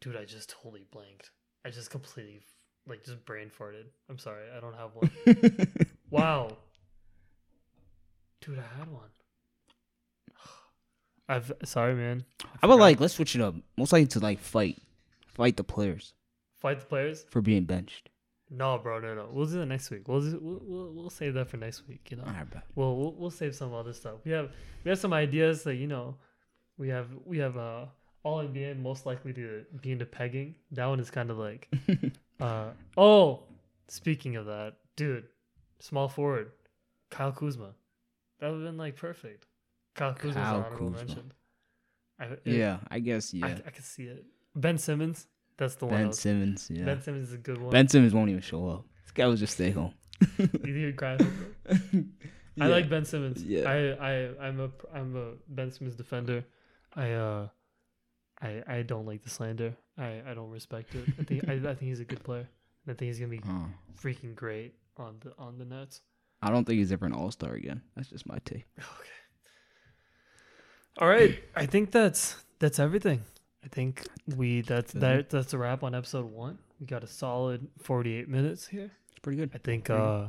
dude, 0.00 0.16
I 0.16 0.24
just 0.24 0.50
totally 0.50 0.84
blanked. 0.90 1.30
I 1.64 1.70
just 1.70 1.90
completely 1.90 2.42
like 2.86 3.04
just 3.04 3.24
brain 3.24 3.50
farted. 3.56 3.84
I'm 4.08 4.18
sorry, 4.18 4.44
I 4.56 4.60
don't 4.60 4.76
have 4.76 4.90
one. 4.94 5.10
wow. 6.10 6.56
Dude, 8.40 8.58
I 8.58 8.78
had 8.78 8.90
one. 8.90 9.08
I've 11.28 11.52
sorry 11.64 11.94
man. 11.94 12.24
I 12.42 12.46
how 12.60 12.68
about 12.68 12.78
like 12.78 13.00
let's 13.00 13.14
switch 13.14 13.34
it 13.34 13.40
up? 13.40 13.54
Most 13.76 13.92
likely 13.92 14.06
to 14.08 14.20
like 14.20 14.38
fight, 14.38 14.78
fight 15.26 15.56
the 15.56 15.64
players 15.64 16.14
fight 16.58 16.80
the 16.80 16.86
players? 16.86 17.24
for 17.30 17.40
being 17.40 17.64
benched. 17.64 18.10
No, 18.50 18.78
bro, 18.78 18.98
no, 18.98 19.14
no. 19.14 19.28
We'll 19.30 19.46
do 19.46 19.58
that 19.58 19.66
next 19.66 19.90
week. 19.90 20.08
We'll 20.08 20.22
do, 20.22 20.38
we'll, 20.40 20.60
we'll 20.64 20.92
we'll 20.94 21.10
save 21.10 21.34
that 21.34 21.48
for 21.48 21.58
next 21.58 21.86
week. 21.86 22.10
You 22.10 22.16
know. 22.16 22.24
All 22.24 22.32
right, 22.32 22.50
bro. 22.50 22.60
Well, 22.74 22.96
we'll 22.96 23.12
we'll 23.12 23.30
save 23.30 23.54
some 23.54 23.74
other 23.74 23.92
stuff. 23.92 24.14
We 24.24 24.32
have 24.32 24.50
we 24.84 24.88
have 24.88 24.98
some 24.98 25.12
ideas 25.12 25.62
that 25.64 25.74
you 25.74 25.86
know, 25.86 26.16
we 26.78 26.88
have 26.88 27.08
we 27.24 27.38
have 27.38 27.56
uh 27.56 27.86
all 28.22 28.42
NBA 28.42 28.80
most 28.80 29.06
likely 29.06 29.32
to 29.34 29.64
be 29.80 29.92
into 29.92 30.06
pegging. 30.06 30.54
That 30.72 30.86
one 30.86 30.98
is 30.98 31.10
kind 31.10 31.30
of 31.30 31.38
like, 31.38 31.68
uh 32.40 32.70
oh. 32.96 33.42
Speaking 33.90 34.36
of 34.36 34.44
that, 34.46 34.74
dude, 34.96 35.24
small 35.80 36.08
forward, 36.08 36.52
Kyle 37.10 37.32
Kuzma, 37.32 37.70
that 38.38 38.48
would 38.50 38.56
have 38.56 38.64
been 38.64 38.76
like 38.76 38.96
perfect. 38.96 39.46
Kyle 39.98 40.14
Kuzma's 40.14 40.34
Kyle 40.36 40.56
honorable 40.64 40.90
Kuzma. 40.92 40.96
mention. 41.06 41.32
I, 42.20 42.24
it- 42.24 42.40
Yeah, 42.44 42.78
I 42.90 42.98
guess 43.00 43.32
yeah. 43.34 43.46
I 43.66 43.70
can 43.70 43.82
see 43.82 44.04
it. 44.04 44.24
Ben 44.54 44.78
Simmons, 44.78 45.26
that's 45.56 45.74
the 45.76 45.86
one. 45.86 45.94
Ben 46.04 46.12
Simmons, 46.12 46.68
yeah. 46.70 46.84
Ben 46.84 47.02
Simmons 47.02 47.28
is 47.28 47.34
a 47.34 47.38
good 47.38 47.60
one. 47.60 47.70
Ben 47.70 47.86
Simmons 47.88 48.14
won't 48.14 48.30
even 48.30 48.42
show 48.42 48.68
up. 48.68 48.84
This 49.04 49.12
guy 49.12 49.26
will 49.26 49.36
just 49.36 49.54
stay 49.54 49.70
home. 49.70 49.94
You 50.38 50.74
he'd 50.86 50.96
cry? 50.96 51.16
I 51.70 51.76
Yeah. 52.56 52.66
like 52.66 52.88
Ben 52.90 53.04
Simmons. 53.04 53.42
Yeah. 53.44 53.70
I 53.70 53.76
I 54.10 54.46
I'm 54.48 54.58
a 54.60 54.70
I'm 54.92 55.14
a 55.16 55.26
Ben 55.48 55.70
Simmons 55.70 55.94
defender. 55.94 56.44
I 56.94 57.12
uh 57.12 57.48
I 58.42 58.62
I 58.66 58.82
don't 58.82 59.06
like 59.06 59.22
the 59.22 59.30
slander. 59.30 59.76
I 59.96 60.22
I 60.28 60.34
don't 60.34 60.50
respect 60.50 60.94
it. 60.96 61.04
I 61.20 61.22
think 61.22 61.48
I, 61.48 61.52
I 61.54 61.74
think 61.74 61.82
he's 61.92 62.00
a 62.00 62.04
good 62.04 62.22
player. 62.24 62.48
I 62.88 62.94
think 62.94 63.08
he's 63.10 63.18
gonna 63.20 63.30
be 63.30 63.42
freaking 64.02 64.34
great 64.34 64.74
on 64.96 65.16
the 65.20 65.32
on 65.38 65.58
the 65.58 65.64
Nets. 65.64 66.00
I 66.42 66.50
don't 66.50 66.64
think 66.64 66.78
he's 66.78 66.90
ever 66.90 67.06
an 67.06 67.12
All 67.12 67.30
Star 67.30 67.52
again. 67.54 67.82
That's 67.94 68.08
just 68.08 68.26
my 68.26 68.38
take. 68.44 68.66
Okay. 68.78 69.17
All 70.98 71.08
right. 71.08 71.38
I 71.54 71.66
think 71.66 71.90
that's 71.92 72.36
that's 72.58 72.78
everything. 72.78 73.22
I 73.64 73.68
think 73.68 74.06
we 74.36 74.62
that's 74.62 74.92
that 74.94 75.30
that's 75.30 75.52
a 75.52 75.58
wrap 75.58 75.82
on 75.82 75.94
episode 75.94 76.24
one. 76.30 76.58
We 76.80 76.86
got 76.86 77.04
a 77.04 77.06
solid 77.06 77.66
forty 77.78 78.14
eight 78.14 78.28
minutes 78.28 78.66
here. 78.66 78.90
It's 79.10 79.18
pretty 79.20 79.36
good. 79.38 79.50
I 79.54 79.58
think 79.58 79.90
uh 79.90 80.28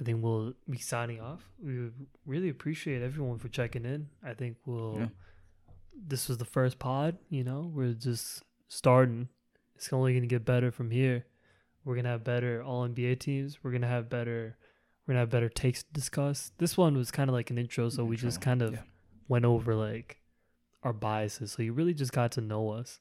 I 0.00 0.04
think 0.04 0.22
we'll 0.22 0.54
be 0.68 0.78
signing 0.78 1.20
off. 1.20 1.42
We 1.62 1.78
would 1.80 1.94
really 2.26 2.48
appreciate 2.50 3.02
everyone 3.02 3.38
for 3.38 3.48
checking 3.48 3.84
in. 3.84 4.08
I 4.24 4.34
think 4.34 4.56
we'll 4.66 4.96
Yeah. 5.00 5.06
this 6.06 6.28
was 6.28 6.38
the 6.38 6.44
first 6.44 6.78
pod, 6.78 7.18
you 7.30 7.44
know, 7.44 7.70
we're 7.74 7.92
just 7.94 8.42
starting. 8.68 9.28
It's 9.74 9.92
only 9.92 10.14
gonna 10.14 10.26
get 10.26 10.44
better 10.44 10.70
from 10.70 10.90
here. 10.90 11.24
We're 11.84 11.96
gonna 11.96 12.10
have 12.10 12.24
better 12.24 12.62
all 12.62 12.84
NBA 12.86 13.18
teams. 13.20 13.62
We're 13.62 13.72
gonna 13.72 13.88
have 13.88 14.10
better 14.10 14.56
we're 15.06 15.12
gonna 15.14 15.20
have 15.20 15.30
better 15.30 15.48
takes 15.48 15.82
to 15.84 15.92
discuss. 15.92 16.52
This 16.58 16.76
one 16.76 16.94
was 16.96 17.10
kind 17.10 17.30
of 17.30 17.34
like 17.34 17.50
an 17.50 17.56
intro, 17.58 17.88
so 17.88 18.04
we 18.04 18.16
just 18.16 18.40
kind 18.42 18.60
of 18.62 18.72
yeah. 18.74 18.82
Went 19.28 19.44
over 19.44 19.74
like 19.74 20.18
our 20.82 20.92
biases. 20.92 21.52
So 21.52 21.62
you 21.62 21.72
really 21.72 21.94
just 21.94 22.12
got 22.12 22.32
to 22.32 22.40
know 22.40 22.70
us. 22.70 23.00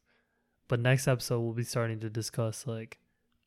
But 0.68 0.80
next 0.80 1.08
episode 1.08 1.40
we'll 1.40 1.54
be 1.54 1.64
starting 1.64 2.00
to 2.02 2.10
discuss 2.10 2.68
like 2.68 3.00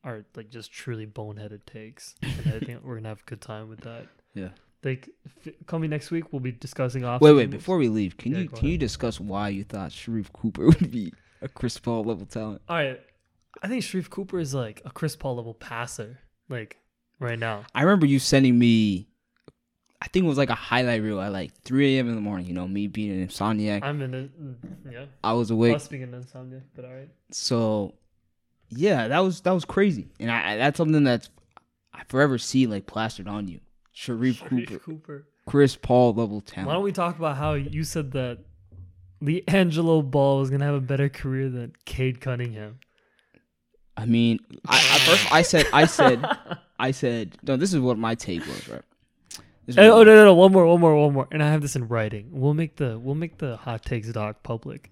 our 0.03 0.25
like 0.35 0.49
just 0.49 0.71
truly 0.71 1.05
boneheaded 1.05 1.65
takes, 1.65 2.15
and 2.21 2.53
I 2.53 2.59
think 2.59 2.83
we're 2.83 2.95
gonna 2.95 3.09
have 3.09 3.21
a 3.25 3.29
good 3.29 3.41
time 3.41 3.69
with 3.69 3.81
that. 3.81 4.07
Yeah. 4.33 4.49
Like 4.83 5.09
f- 5.45 5.53
coming 5.67 5.91
next 5.91 6.09
week, 6.09 6.33
we'll 6.33 6.39
be 6.39 6.51
discussing 6.51 7.05
off. 7.05 7.21
Wait, 7.21 7.33
wait. 7.33 7.51
Before 7.51 7.77
we 7.77 7.87
leave, 7.87 8.17
can 8.17 8.31
Yeah, 8.31 8.39
you 8.39 8.49
can 8.49 8.67
you 8.67 8.77
discuss 8.77 9.19
why 9.19 9.49
you 9.49 9.63
thought 9.63 9.91
Sharife 9.91 10.33
Cooper 10.33 10.65
would 10.67 10.91
be 10.91 11.13
a 11.41 11.47
Chris 11.47 11.77
Paul 11.77 12.03
level 12.03 12.25
talent? 12.25 12.63
All 12.67 12.77
right, 12.77 12.99
I 13.61 13.67
think 13.67 13.83
Sharife 13.83 14.09
Cooper 14.09 14.39
is 14.39 14.55
like 14.55 14.81
a 14.85 14.89
Chris 14.89 15.15
Paul 15.15 15.35
level 15.35 15.53
passer, 15.53 16.19
like 16.49 16.77
right 17.19 17.37
now. 17.37 17.65
I 17.75 17.83
remember 17.83 18.07
you 18.07 18.17
sending 18.17 18.57
me. 18.57 19.07
I 20.01 20.07
think 20.07 20.25
it 20.25 20.27
was 20.27 20.37
like 20.37 20.49
a 20.49 20.55
highlight 20.55 21.03
reel 21.03 21.21
at 21.21 21.31
like 21.31 21.53
3 21.61 21.97
a.m. 21.97 22.09
in 22.09 22.15
the 22.15 22.21
morning. 22.21 22.47
You 22.47 22.53
know, 22.53 22.67
me 22.67 22.87
being 22.87 23.11
an 23.11 23.27
insomniac. 23.27 23.83
I'm 23.83 24.01
in 24.01 24.11
mm, 24.11 24.91
Yeah, 24.91 25.05
I 25.23 25.33
was 25.33 25.51
awake. 25.51 25.73
plus 25.73 25.87
being 25.87 26.03
an 26.03 26.13
insomnia, 26.13 26.61
but 26.75 26.85
all 26.85 26.91
right. 26.91 27.09
So, 27.29 27.93
yeah, 28.69 29.07
that 29.07 29.19
was 29.19 29.41
that 29.41 29.51
was 29.51 29.63
crazy, 29.63 30.07
and 30.19 30.31
I, 30.31 30.53
I 30.53 30.57
that's 30.57 30.77
something 30.77 31.03
that's 31.03 31.29
I 31.93 32.03
forever 32.07 32.37
see 32.37 32.65
like 32.65 32.87
plastered 32.87 33.27
on 33.27 33.47
you. 33.47 33.59
Sharife, 33.95 34.39
Sharife 34.39 34.67
Cooper. 34.67 34.79
Cooper. 34.79 35.27
Chris 35.45 35.75
Paul 35.75 36.13
level 36.13 36.43
Why 36.55 36.63
don't 36.63 36.83
we 36.83 36.91
talk 36.91 37.17
about 37.17 37.35
how 37.35 37.53
you 37.53 37.83
said 37.83 38.11
that 38.11 38.39
LiAngelo 39.21 40.09
Ball 40.09 40.39
was 40.39 40.49
gonna 40.49 40.65
have 40.65 40.75
a 40.75 40.81
better 40.81 41.09
career 41.09 41.49
than 41.49 41.73
Cade 41.85 42.21
Cunningham? 42.21 42.79
I 43.97 44.05
mean, 44.05 44.39
I, 44.67 44.77
at 44.77 45.01
first 45.01 45.31
I 45.31 45.41
said, 45.41 45.67
I 45.73 45.85
said, 45.85 46.25
I 46.79 46.91
said, 46.91 47.37
no. 47.43 47.57
This 47.57 47.73
is 47.73 47.79
what 47.79 47.97
my 47.97 48.15
take 48.15 48.45
was, 48.47 48.67
right? 48.69 48.81
This 49.75 49.77
is 49.77 49.83
Hey, 49.83 49.89
what 49.89 49.95
oh 49.95 49.99
my- 49.99 50.03
no 50.05 50.15
no 50.15 50.25
no! 50.25 50.33
One 50.35 50.51
more, 50.51 50.65
one 50.67 50.79
more, 50.79 50.95
one 50.95 51.13
more, 51.13 51.27
and 51.31 51.41
I 51.43 51.49
have 51.51 51.61
this 51.61 51.75
in 51.75 51.87
writing. 51.87 52.29
We'll 52.31 52.53
make 52.53 52.75
the 52.77 52.97
we'll 52.99 53.15
make 53.15 53.37
the 53.37 53.57
hot 53.57 53.83
takes 53.83 54.09
doc 54.09 54.43
public, 54.43 54.91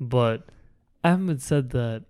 but 0.00 0.44
Ahmed 1.02 1.42
said 1.42 1.70
that 1.70 2.04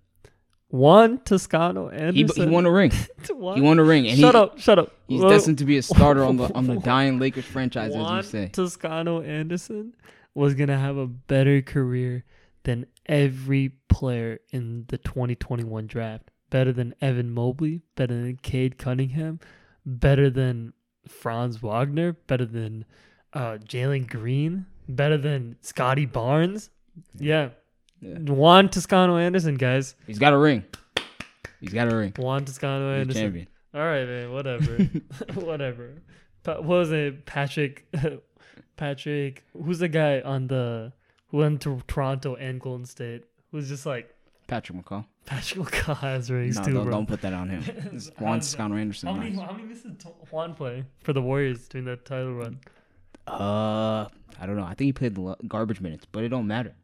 Juan 0.69 1.19
Toscano 1.19 1.89
He, 1.89 1.97
Anderson. 1.97 2.49
he 2.49 2.53
won 2.53 2.65
a 2.65 2.71
ring. 2.71 2.91
He 3.27 3.33
won 3.61 3.79
a 3.79 3.83
ring, 3.83 4.07
and 4.07 4.19
shut 4.19 4.35
he, 4.35 4.41
up! 4.41 4.59
Shut 4.59 4.79
up! 4.79 4.91
he's 5.07 5.21
destined 5.21 5.57
to 5.59 5.65
be 5.65 5.77
a 5.77 5.81
starter 5.81 6.23
on 6.23 6.37
the 6.37 6.53
on 6.53 6.67
the 6.67 6.75
dying 6.91 7.19
Lakers 7.19 7.45
franchise, 7.45 7.91
as 7.91 7.97
Juan 7.97 8.17
you 8.17 8.23
say. 8.23 8.47
Toscano 8.53 9.21
Anderson 9.21 9.93
was 10.33 10.53
gonna 10.53 10.77
have 10.77 10.97
a 10.97 11.07
better 11.07 11.61
career 11.61 12.23
than 12.63 12.85
every 13.05 13.69
player 13.89 14.39
in 14.51 14.85
the 14.87 14.97
2021 14.97 15.87
draft. 15.87 16.31
Better 16.49 16.71
than 16.73 16.93
Evan 17.01 17.31
Mobley. 17.31 17.81
Better 17.95 18.13
than 18.15 18.37
Cade 18.37 18.77
Cunningham. 18.77 19.39
Better 19.85 20.29
than 20.29 20.73
Franz 21.07 21.57
Wagner. 21.57 22.13
Better 22.27 22.45
than 22.45 22.85
uh, 23.33 23.57
Jalen 23.63 24.09
Green. 24.09 24.65
Better 24.87 25.17
than 25.17 25.55
Scottie 25.61 26.05
Barnes. 26.05 26.69
Yeah. 27.17 27.49
Yeah. 28.01 28.17
Juan 28.19 28.69
Toscano 28.69 29.17
Anderson, 29.17 29.55
guys. 29.55 29.95
He's 30.05 30.19
got 30.19 30.33
a 30.33 30.37
ring. 30.37 30.63
He's 31.59 31.73
got 31.73 31.91
a 31.91 31.95
ring. 31.95 32.13
Juan 32.17 32.45
Toscano 32.45 32.93
He's 32.93 33.01
Anderson. 33.01 33.21
champion. 33.23 33.47
All 33.73 33.81
right, 33.81 34.05
man. 34.05 34.31
Whatever. 34.31 34.77
whatever. 35.33 35.93
Pa- 36.43 36.57
what 36.57 36.67
was 36.67 36.91
it? 36.91 37.25
Patrick. 37.25 37.85
Patrick. 38.77 39.43
Who's 39.53 39.79
the 39.79 39.87
guy 39.87 40.21
on 40.21 40.47
the 40.47 40.93
who 41.27 41.37
went 41.37 41.61
to 41.61 41.81
Toronto 41.87 42.35
and 42.35 42.59
Golden 42.61 42.85
State? 42.85 43.23
Who's 43.51 43.69
just 43.69 43.85
like 43.85 44.13
Patrick 44.47 44.77
McCaw. 44.83 45.05
Patrick 45.25 45.73
has 45.73 46.29
rings 46.29 46.55
No, 46.57 46.63
too, 46.63 46.73
don't, 46.73 46.83
bro. 46.83 46.91
don't 46.93 47.05
put 47.07 47.21
that 47.21 47.33
on 47.33 47.49
him. 47.49 47.63
It's 47.93 48.09
Juan 48.19 48.39
Toscano 48.39 48.75
Anderson. 48.77 49.09
How 49.09 49.15
many? 49.15 49.35
How 49.35 49.51
many 49.51 49.63
misses 49.63 49.93
did 49.93 50.03
Juan 50.31 50.53
play 50.53 50.85
for 51.03 51.13
the 51.13 51.21
Warriors 51.21 51.67
during 51.67 51.85
that 51.85 52.05
title 52.05 52.33
run? 52.35 52.59
Uh, 53.27 54.07
I 54.39 54.45
don't 54.45 54.55
know. 54.55 54.63
I 54.63 54.75
think 54.75 54.87
he 54.87 54.93
played 54.93 55.15
the 55.15 55.35
garbage 55.47 55.81
minutes, 55.81 56.05
but 56.11 56.23
it 56.23 56.29
don't 56.29 56.45
matter. 56.47 56.75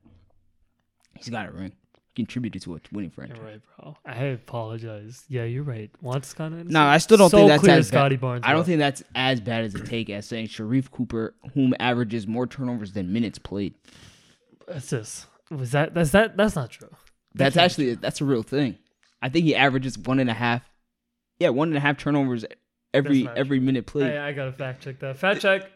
He's 1.15 1.29
got 1.29 1.47
a 1.47 1.51
ring. 1.51 1.73
Contributed 2.13 2.61
to 2.63 2.75
a 2.75 2.79
winning 2.91 3.11
You're 3.15 3.27
franchise. 3.27 3.39
right, 3.41 3.61
bro. 3.79 3.95
I 4.05 4.15
apologize. 4.25 5.23
Yeah, 5.29 5.43
you're 5.45 5.63
right. 5.63 5.89
Juan 6.01 6.15
Anderson. 6.17 6.67
No, 6.67 6.81
I 6.83 6.97
still 6.97 7.15
don't 7.17 7.29
so 7.29 7.37
think 7.37 7.49
that's 7.49 7.61
clear 7.63 7.75
as 7.77 7.89
bad. 7.89 7.97
Scottie 7.97 8.17
Barnes. 8.17 8.43
I 8.45 8.49
don't 8.51 8.61
bro. 8.61 8.65
think 8.65 8.79
that's 8.79 9.01
as 9.15 9.39
bad 9.39 9.63
as 9.63 9.75
a 9.75 9.79
take 9.79 10.09
as 10.09 10.25
saying 10.25 10.47
Sharife 10.47 10.91
Cooper, 10.91 11.35
whom 11.53 11.73
averages 11.79 12.27
more 12.27 12.47
turnovers 12.47 12.91
than 12.91 13.13
minutes 13.13 13.39
played. 13.39 13.75
that's 14.67 14.89
just 14.89 15.27
was 15.49 15.71
that. 15.71 15.93
That's 15.93 16.11
that. 16.11 16.35
That's 16.35 16.55
not 16.55 16.71
true. 16.71 16.89
That's 17.33 17.57
actually 17.57 17.95
that's 17.95 18.21
a 18.21 18.25
real 18.25 18.43
thing. 18.43 18.77
I 19.21 19.29
think 19.29 19.45
he 19.45 19.55
averages 19.55 19.97
one 19.97 20.19
and 20.19 20.29
a 20.29 20.33
half. 20.33 20.63
Yeah, 21.39 21.49
one 21.49 21.69
and 21.69 21.77
a 21.77 21.79
half 21.79 21.97
turnovers 21.97 22.45
every 22.93 23.27
every 23.35 23.59
minute 23.59 23.85
played. 23.85 24.11
Hey, 24.11 24.17
I 24.17 24.33
gotta 24.33 24.51
fact 24.51 24.83
check 24.83 24.99
that. 24.99 25.17
Fact 25.17 25.41
check. 25.41 25.69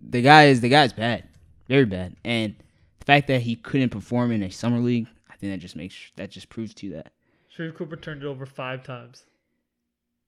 the 0.00 0.22
guy 0.22 0.46
is 0.46 0.60
the 0.60 0.68
guy's 0.68 0.92
bad, 0.92 1.24
very 1.68 1.84
bad, 1.84 2.16
and 2.24 2.54
the 2.98 3.04
fact 3.04 3.26
that 3.28 3.42
he 3.42 3.56
couldn't 3.56 3.90
perform 3.90 4.30
in 4.30 4.42
a 4.42 4.50
summer 4.50 4.78
league, 4.78 5.08
I 5.30 5.36
think 5.36 5.52
that 5.52 5.58
just 5.58 5.76
makes 5.76 5.96
that 6.16 6.30
just 6.30 6.48
proves 6.48 6.74
to 6.74 6.86
you 6.86 6.92
that. 6.94 7.12
Sharife 7.56 7.74
Cooper 7.74 7.96
turned 7.96 8.22
it 8.22 8.26
over 8.26 8.46
five 8.46 8.82
times. 8.82 9.24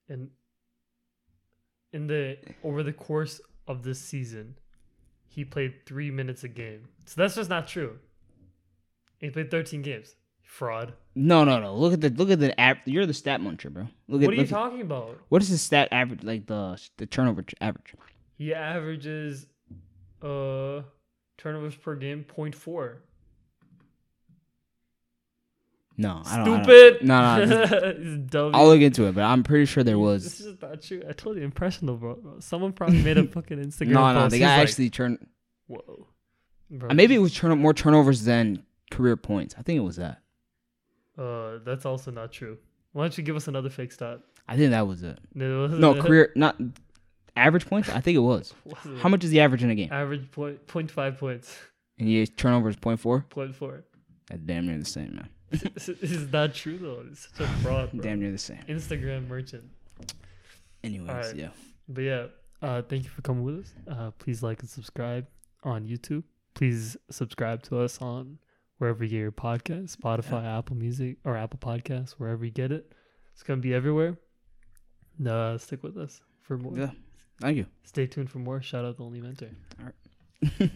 And 0.07 0.29
in 1.93 2.07
the 2.07 2.37
over 2.63 2.83
the 2.83 2.93
course 2.93 3.41
of 3.67 3.83
this 3.83 3.99
season, 3.99 4.57
he 5.27 5.43
played 5.43 5.85
three 5.85 6.11
minutes 6.11 6.43
a 6.43 6.47
game. 6.47 6.89
So 7.05 7.21
that's 7.21 7.35
just 7.35 7.49
not 7.49 7.67
true. 7.67 7.97
He 9.25 9.31
played 9.31 9.51
13 9.51 9.81
games. 9.81 10.15
Fraud. 10.43 10.93
No, 11.15 11.43
no, 11.43 11.59
no. 11.59 11.75
Look 11.75 11.93
at 11.93 12.01
the 12.01 12.09
look 12.09 12.29
at 12.29 12.39
the 12.39 12.57
app. 12.59 12.79
You're 12.85 13.05
the 13.05 13.13
stat 13.13 13.41
muncher, 13.41 13.71
bro. 13.71 13.87
Look 14.07 14.21
at 14.21 14.25
What 14.27 14.33
are 14.33 14.35
you 14.35 14.41
look 14.41 14.47
at- 14.47 14.49
talking 14.49 14.81
about? 14.81 15.19
what 15.29 15.41
is 15.41 15.49
the 15.49 15.57
stat 15.57 15.89
average 15.91 16.23
like 16.23 16.45
the 16.45 16.79
the 16.97 17.05
turnover 17.05 17.43
average? 17.59 17.93
He 18.37 18.53
averages 18.53 19.47
uh 20.21 20.81
turnovers 21.37 21.75
per 21.75 21.95
game 21.95 22.23
0.4. 22.25 22.97
No, 25.97 26.21
I 26.25 26.37
don't. 26.37 26.47
I 26.47 26.63
don't- 26.63 26.63
Stupid. 26.63 27.01
No, 27.07 27.45
no. 27.45 27.65
this- 27.65 28.19
dumb. 28.29 28.51
I'll 28.55 28.67
look 28.67 28.81
into 28.81 29.05
it, 29.05 29.15
but 29.15 29.23
I'm 29.23 29.43
pretty 29.43 29.65
sure 29.65 29.83
there 29.83 29.99
was. 29.99 30.23
This 30.23 30.39
was. 30.39 30.47
is 30.55 30.61
not 30.61 30.81
true. 30.81 31.03
I 31.09 31.13
told 31.13 31.37
you 31.37 31.43
impressionable, 31.43 31.97
bro. 31.97 32.35
Someone 32.39 32.73
probably 32.73 33.01
made 33.01 33.17
a 33.17 33.23
fucking 33.27 33.57
Instagram 33.59 33.89
No, 33.91 34.13
no. 34.13 34.19
post. 34.21 34.31
The 34.31 34.37
He's 34.37 34.45
guy 34.45 34.57
like, 34.57 34.67
actually 34.67 34.89
turned. 34.89 35.25
Whoa. 35.67 36.07
Bro, 36.69 36.93
Maybe 36.93 37.15
it 37.15 37.19
was 37.19 37.33
turn 37.33 37.57
more 37.59 37.73
turnovers 37.73 38.23
than 38.25 38.63
career 38.95 39.17
points. 39.17 39.55
I 39.57 39.61
think 39.61 39.77
it 39.77 39.81
was 39.81 39.97
that. 39.97 40.21
Uh, 41.17 41.59
that's 41.63 41.85
also 41.85 42.11
not 42.11 42.31
true. 42.31 42.57
Why 42.93 43.03
don't 43.03 43.17
you 43.17 43.23
give 43.23 43.35
us 43.35 43.47
another 43.47 43.69
fake 43.69 43.91
stat? 43.91 44.19
I 44.47 44.57
think 44.57 44.71
that 44.71 44.87
was 44.87 45.03
it. 45.03 45.19
No, 45.33 45.67
No, 45.67 46.01
career 46.01 46.31
not 46.35 46.55
average 47.35 47.65
points. 47.65 47.89
I 47.89 47.99
think 47.99 48.15
it 48.15 48.19
was. 48.19 48.53
How 48.99 49.09
much 49.09 49.23
is 49.23 49.29
the 49.31 49.41
average 49.41 49.63
in 49.63 49.69
a 49.69 49.75
game? 49.75 49.91
Average 49.91 50.31
point 50.31 50.65
point 50.67 50.91
five 50.91 51.17
points. 51.17 51.57
And 51.97 52.11
your 52.11 52.25
turnover 52.25 52.69
is 52.69 52.75
point 52.75 52.99
four. 52.99 53.25
Point 53.29 53.55
four. 53.55 53.83
That's 54.29 54.41
damn 54.41 54.67
near 54.67 54.77
the 54.77 54.85
same, 54.85 55.15
man. 55.15 55.29
this 55.51 55.89
is 55.89 56.31
not 56.31 56.53
true 56.53 56.77
though. 56.77 57.03
It's 57.09 57.27
such 57.35 57.47
a 57.47 57.49
fraud, 57.61 57.91
bro. 57.91 58.01
Damn 58.01 58.19
near 58.19 58.31
the 58.31 58.37
same. 58.37 58.59
Instagram 58.67 59.27
merchant. 59.27 59.63
Anyways, 60.83 61.09
Alright. 61.09 61.35
yeah. 61.35 61.49
But 61.87 62.01
yeah, 62.01 62.25
uh, 62.61 62.81
thank 62.81 63.03
you 63.03 63.09
for 63.09 63.21
coming 63.21 63.43
with 63.43 63.59
us. 63.65 63.73
Uh, 63.89 64.11
please 64.11 64.43
like 64.43 64.59
and 64.61 64.69
subscribe 64.69 65.27
on 65.63 65.85
YouTube. 65.87 66.23
Please 66.53 66.95
subscribe 67.09 67.63
to 67.63 67.79
us 67.79 68.01
on 68.01 68.37
wherever 68.77 69.03
you 69.03 69.09
get 69.09 69.17
your 69.17 69.31
podcast, 69.31 69.95
Spotify, 69.95 70.45
Apple 70.57 70.75
Music, 70.75 71.17
or 71.23 71.35
Apple 71.37 71.59
Podcasts, 71.59 72.11
wherever 72.11 72.43
you 72.45 72.51
get 72.51 72.71
it. 72.71 72.91
It's 73.33 73.43
gonna 73.43 73.61
be 73.61 73.73
everywhere. 73.73 74.17
Uh, 75.25 75.57
stick 75.57 75.83
with 75.83 75.97
us 75.97 76.21
for 76.41 76.57
more. 76.57 76.77
Yeah. 76.77 76.91
Thank 77.41 77.57
you. 77.57 77.65
Stay 77.83 78.07
tuned 78.07 78.29
for 78.29 78.39
more. 78.39 78.61
Shout 78.61 78.85
out 78.85 78.93
to 78.93 78.97
the 78.97 79.03
only 79.03 79.21
mentor. 79.21 79.49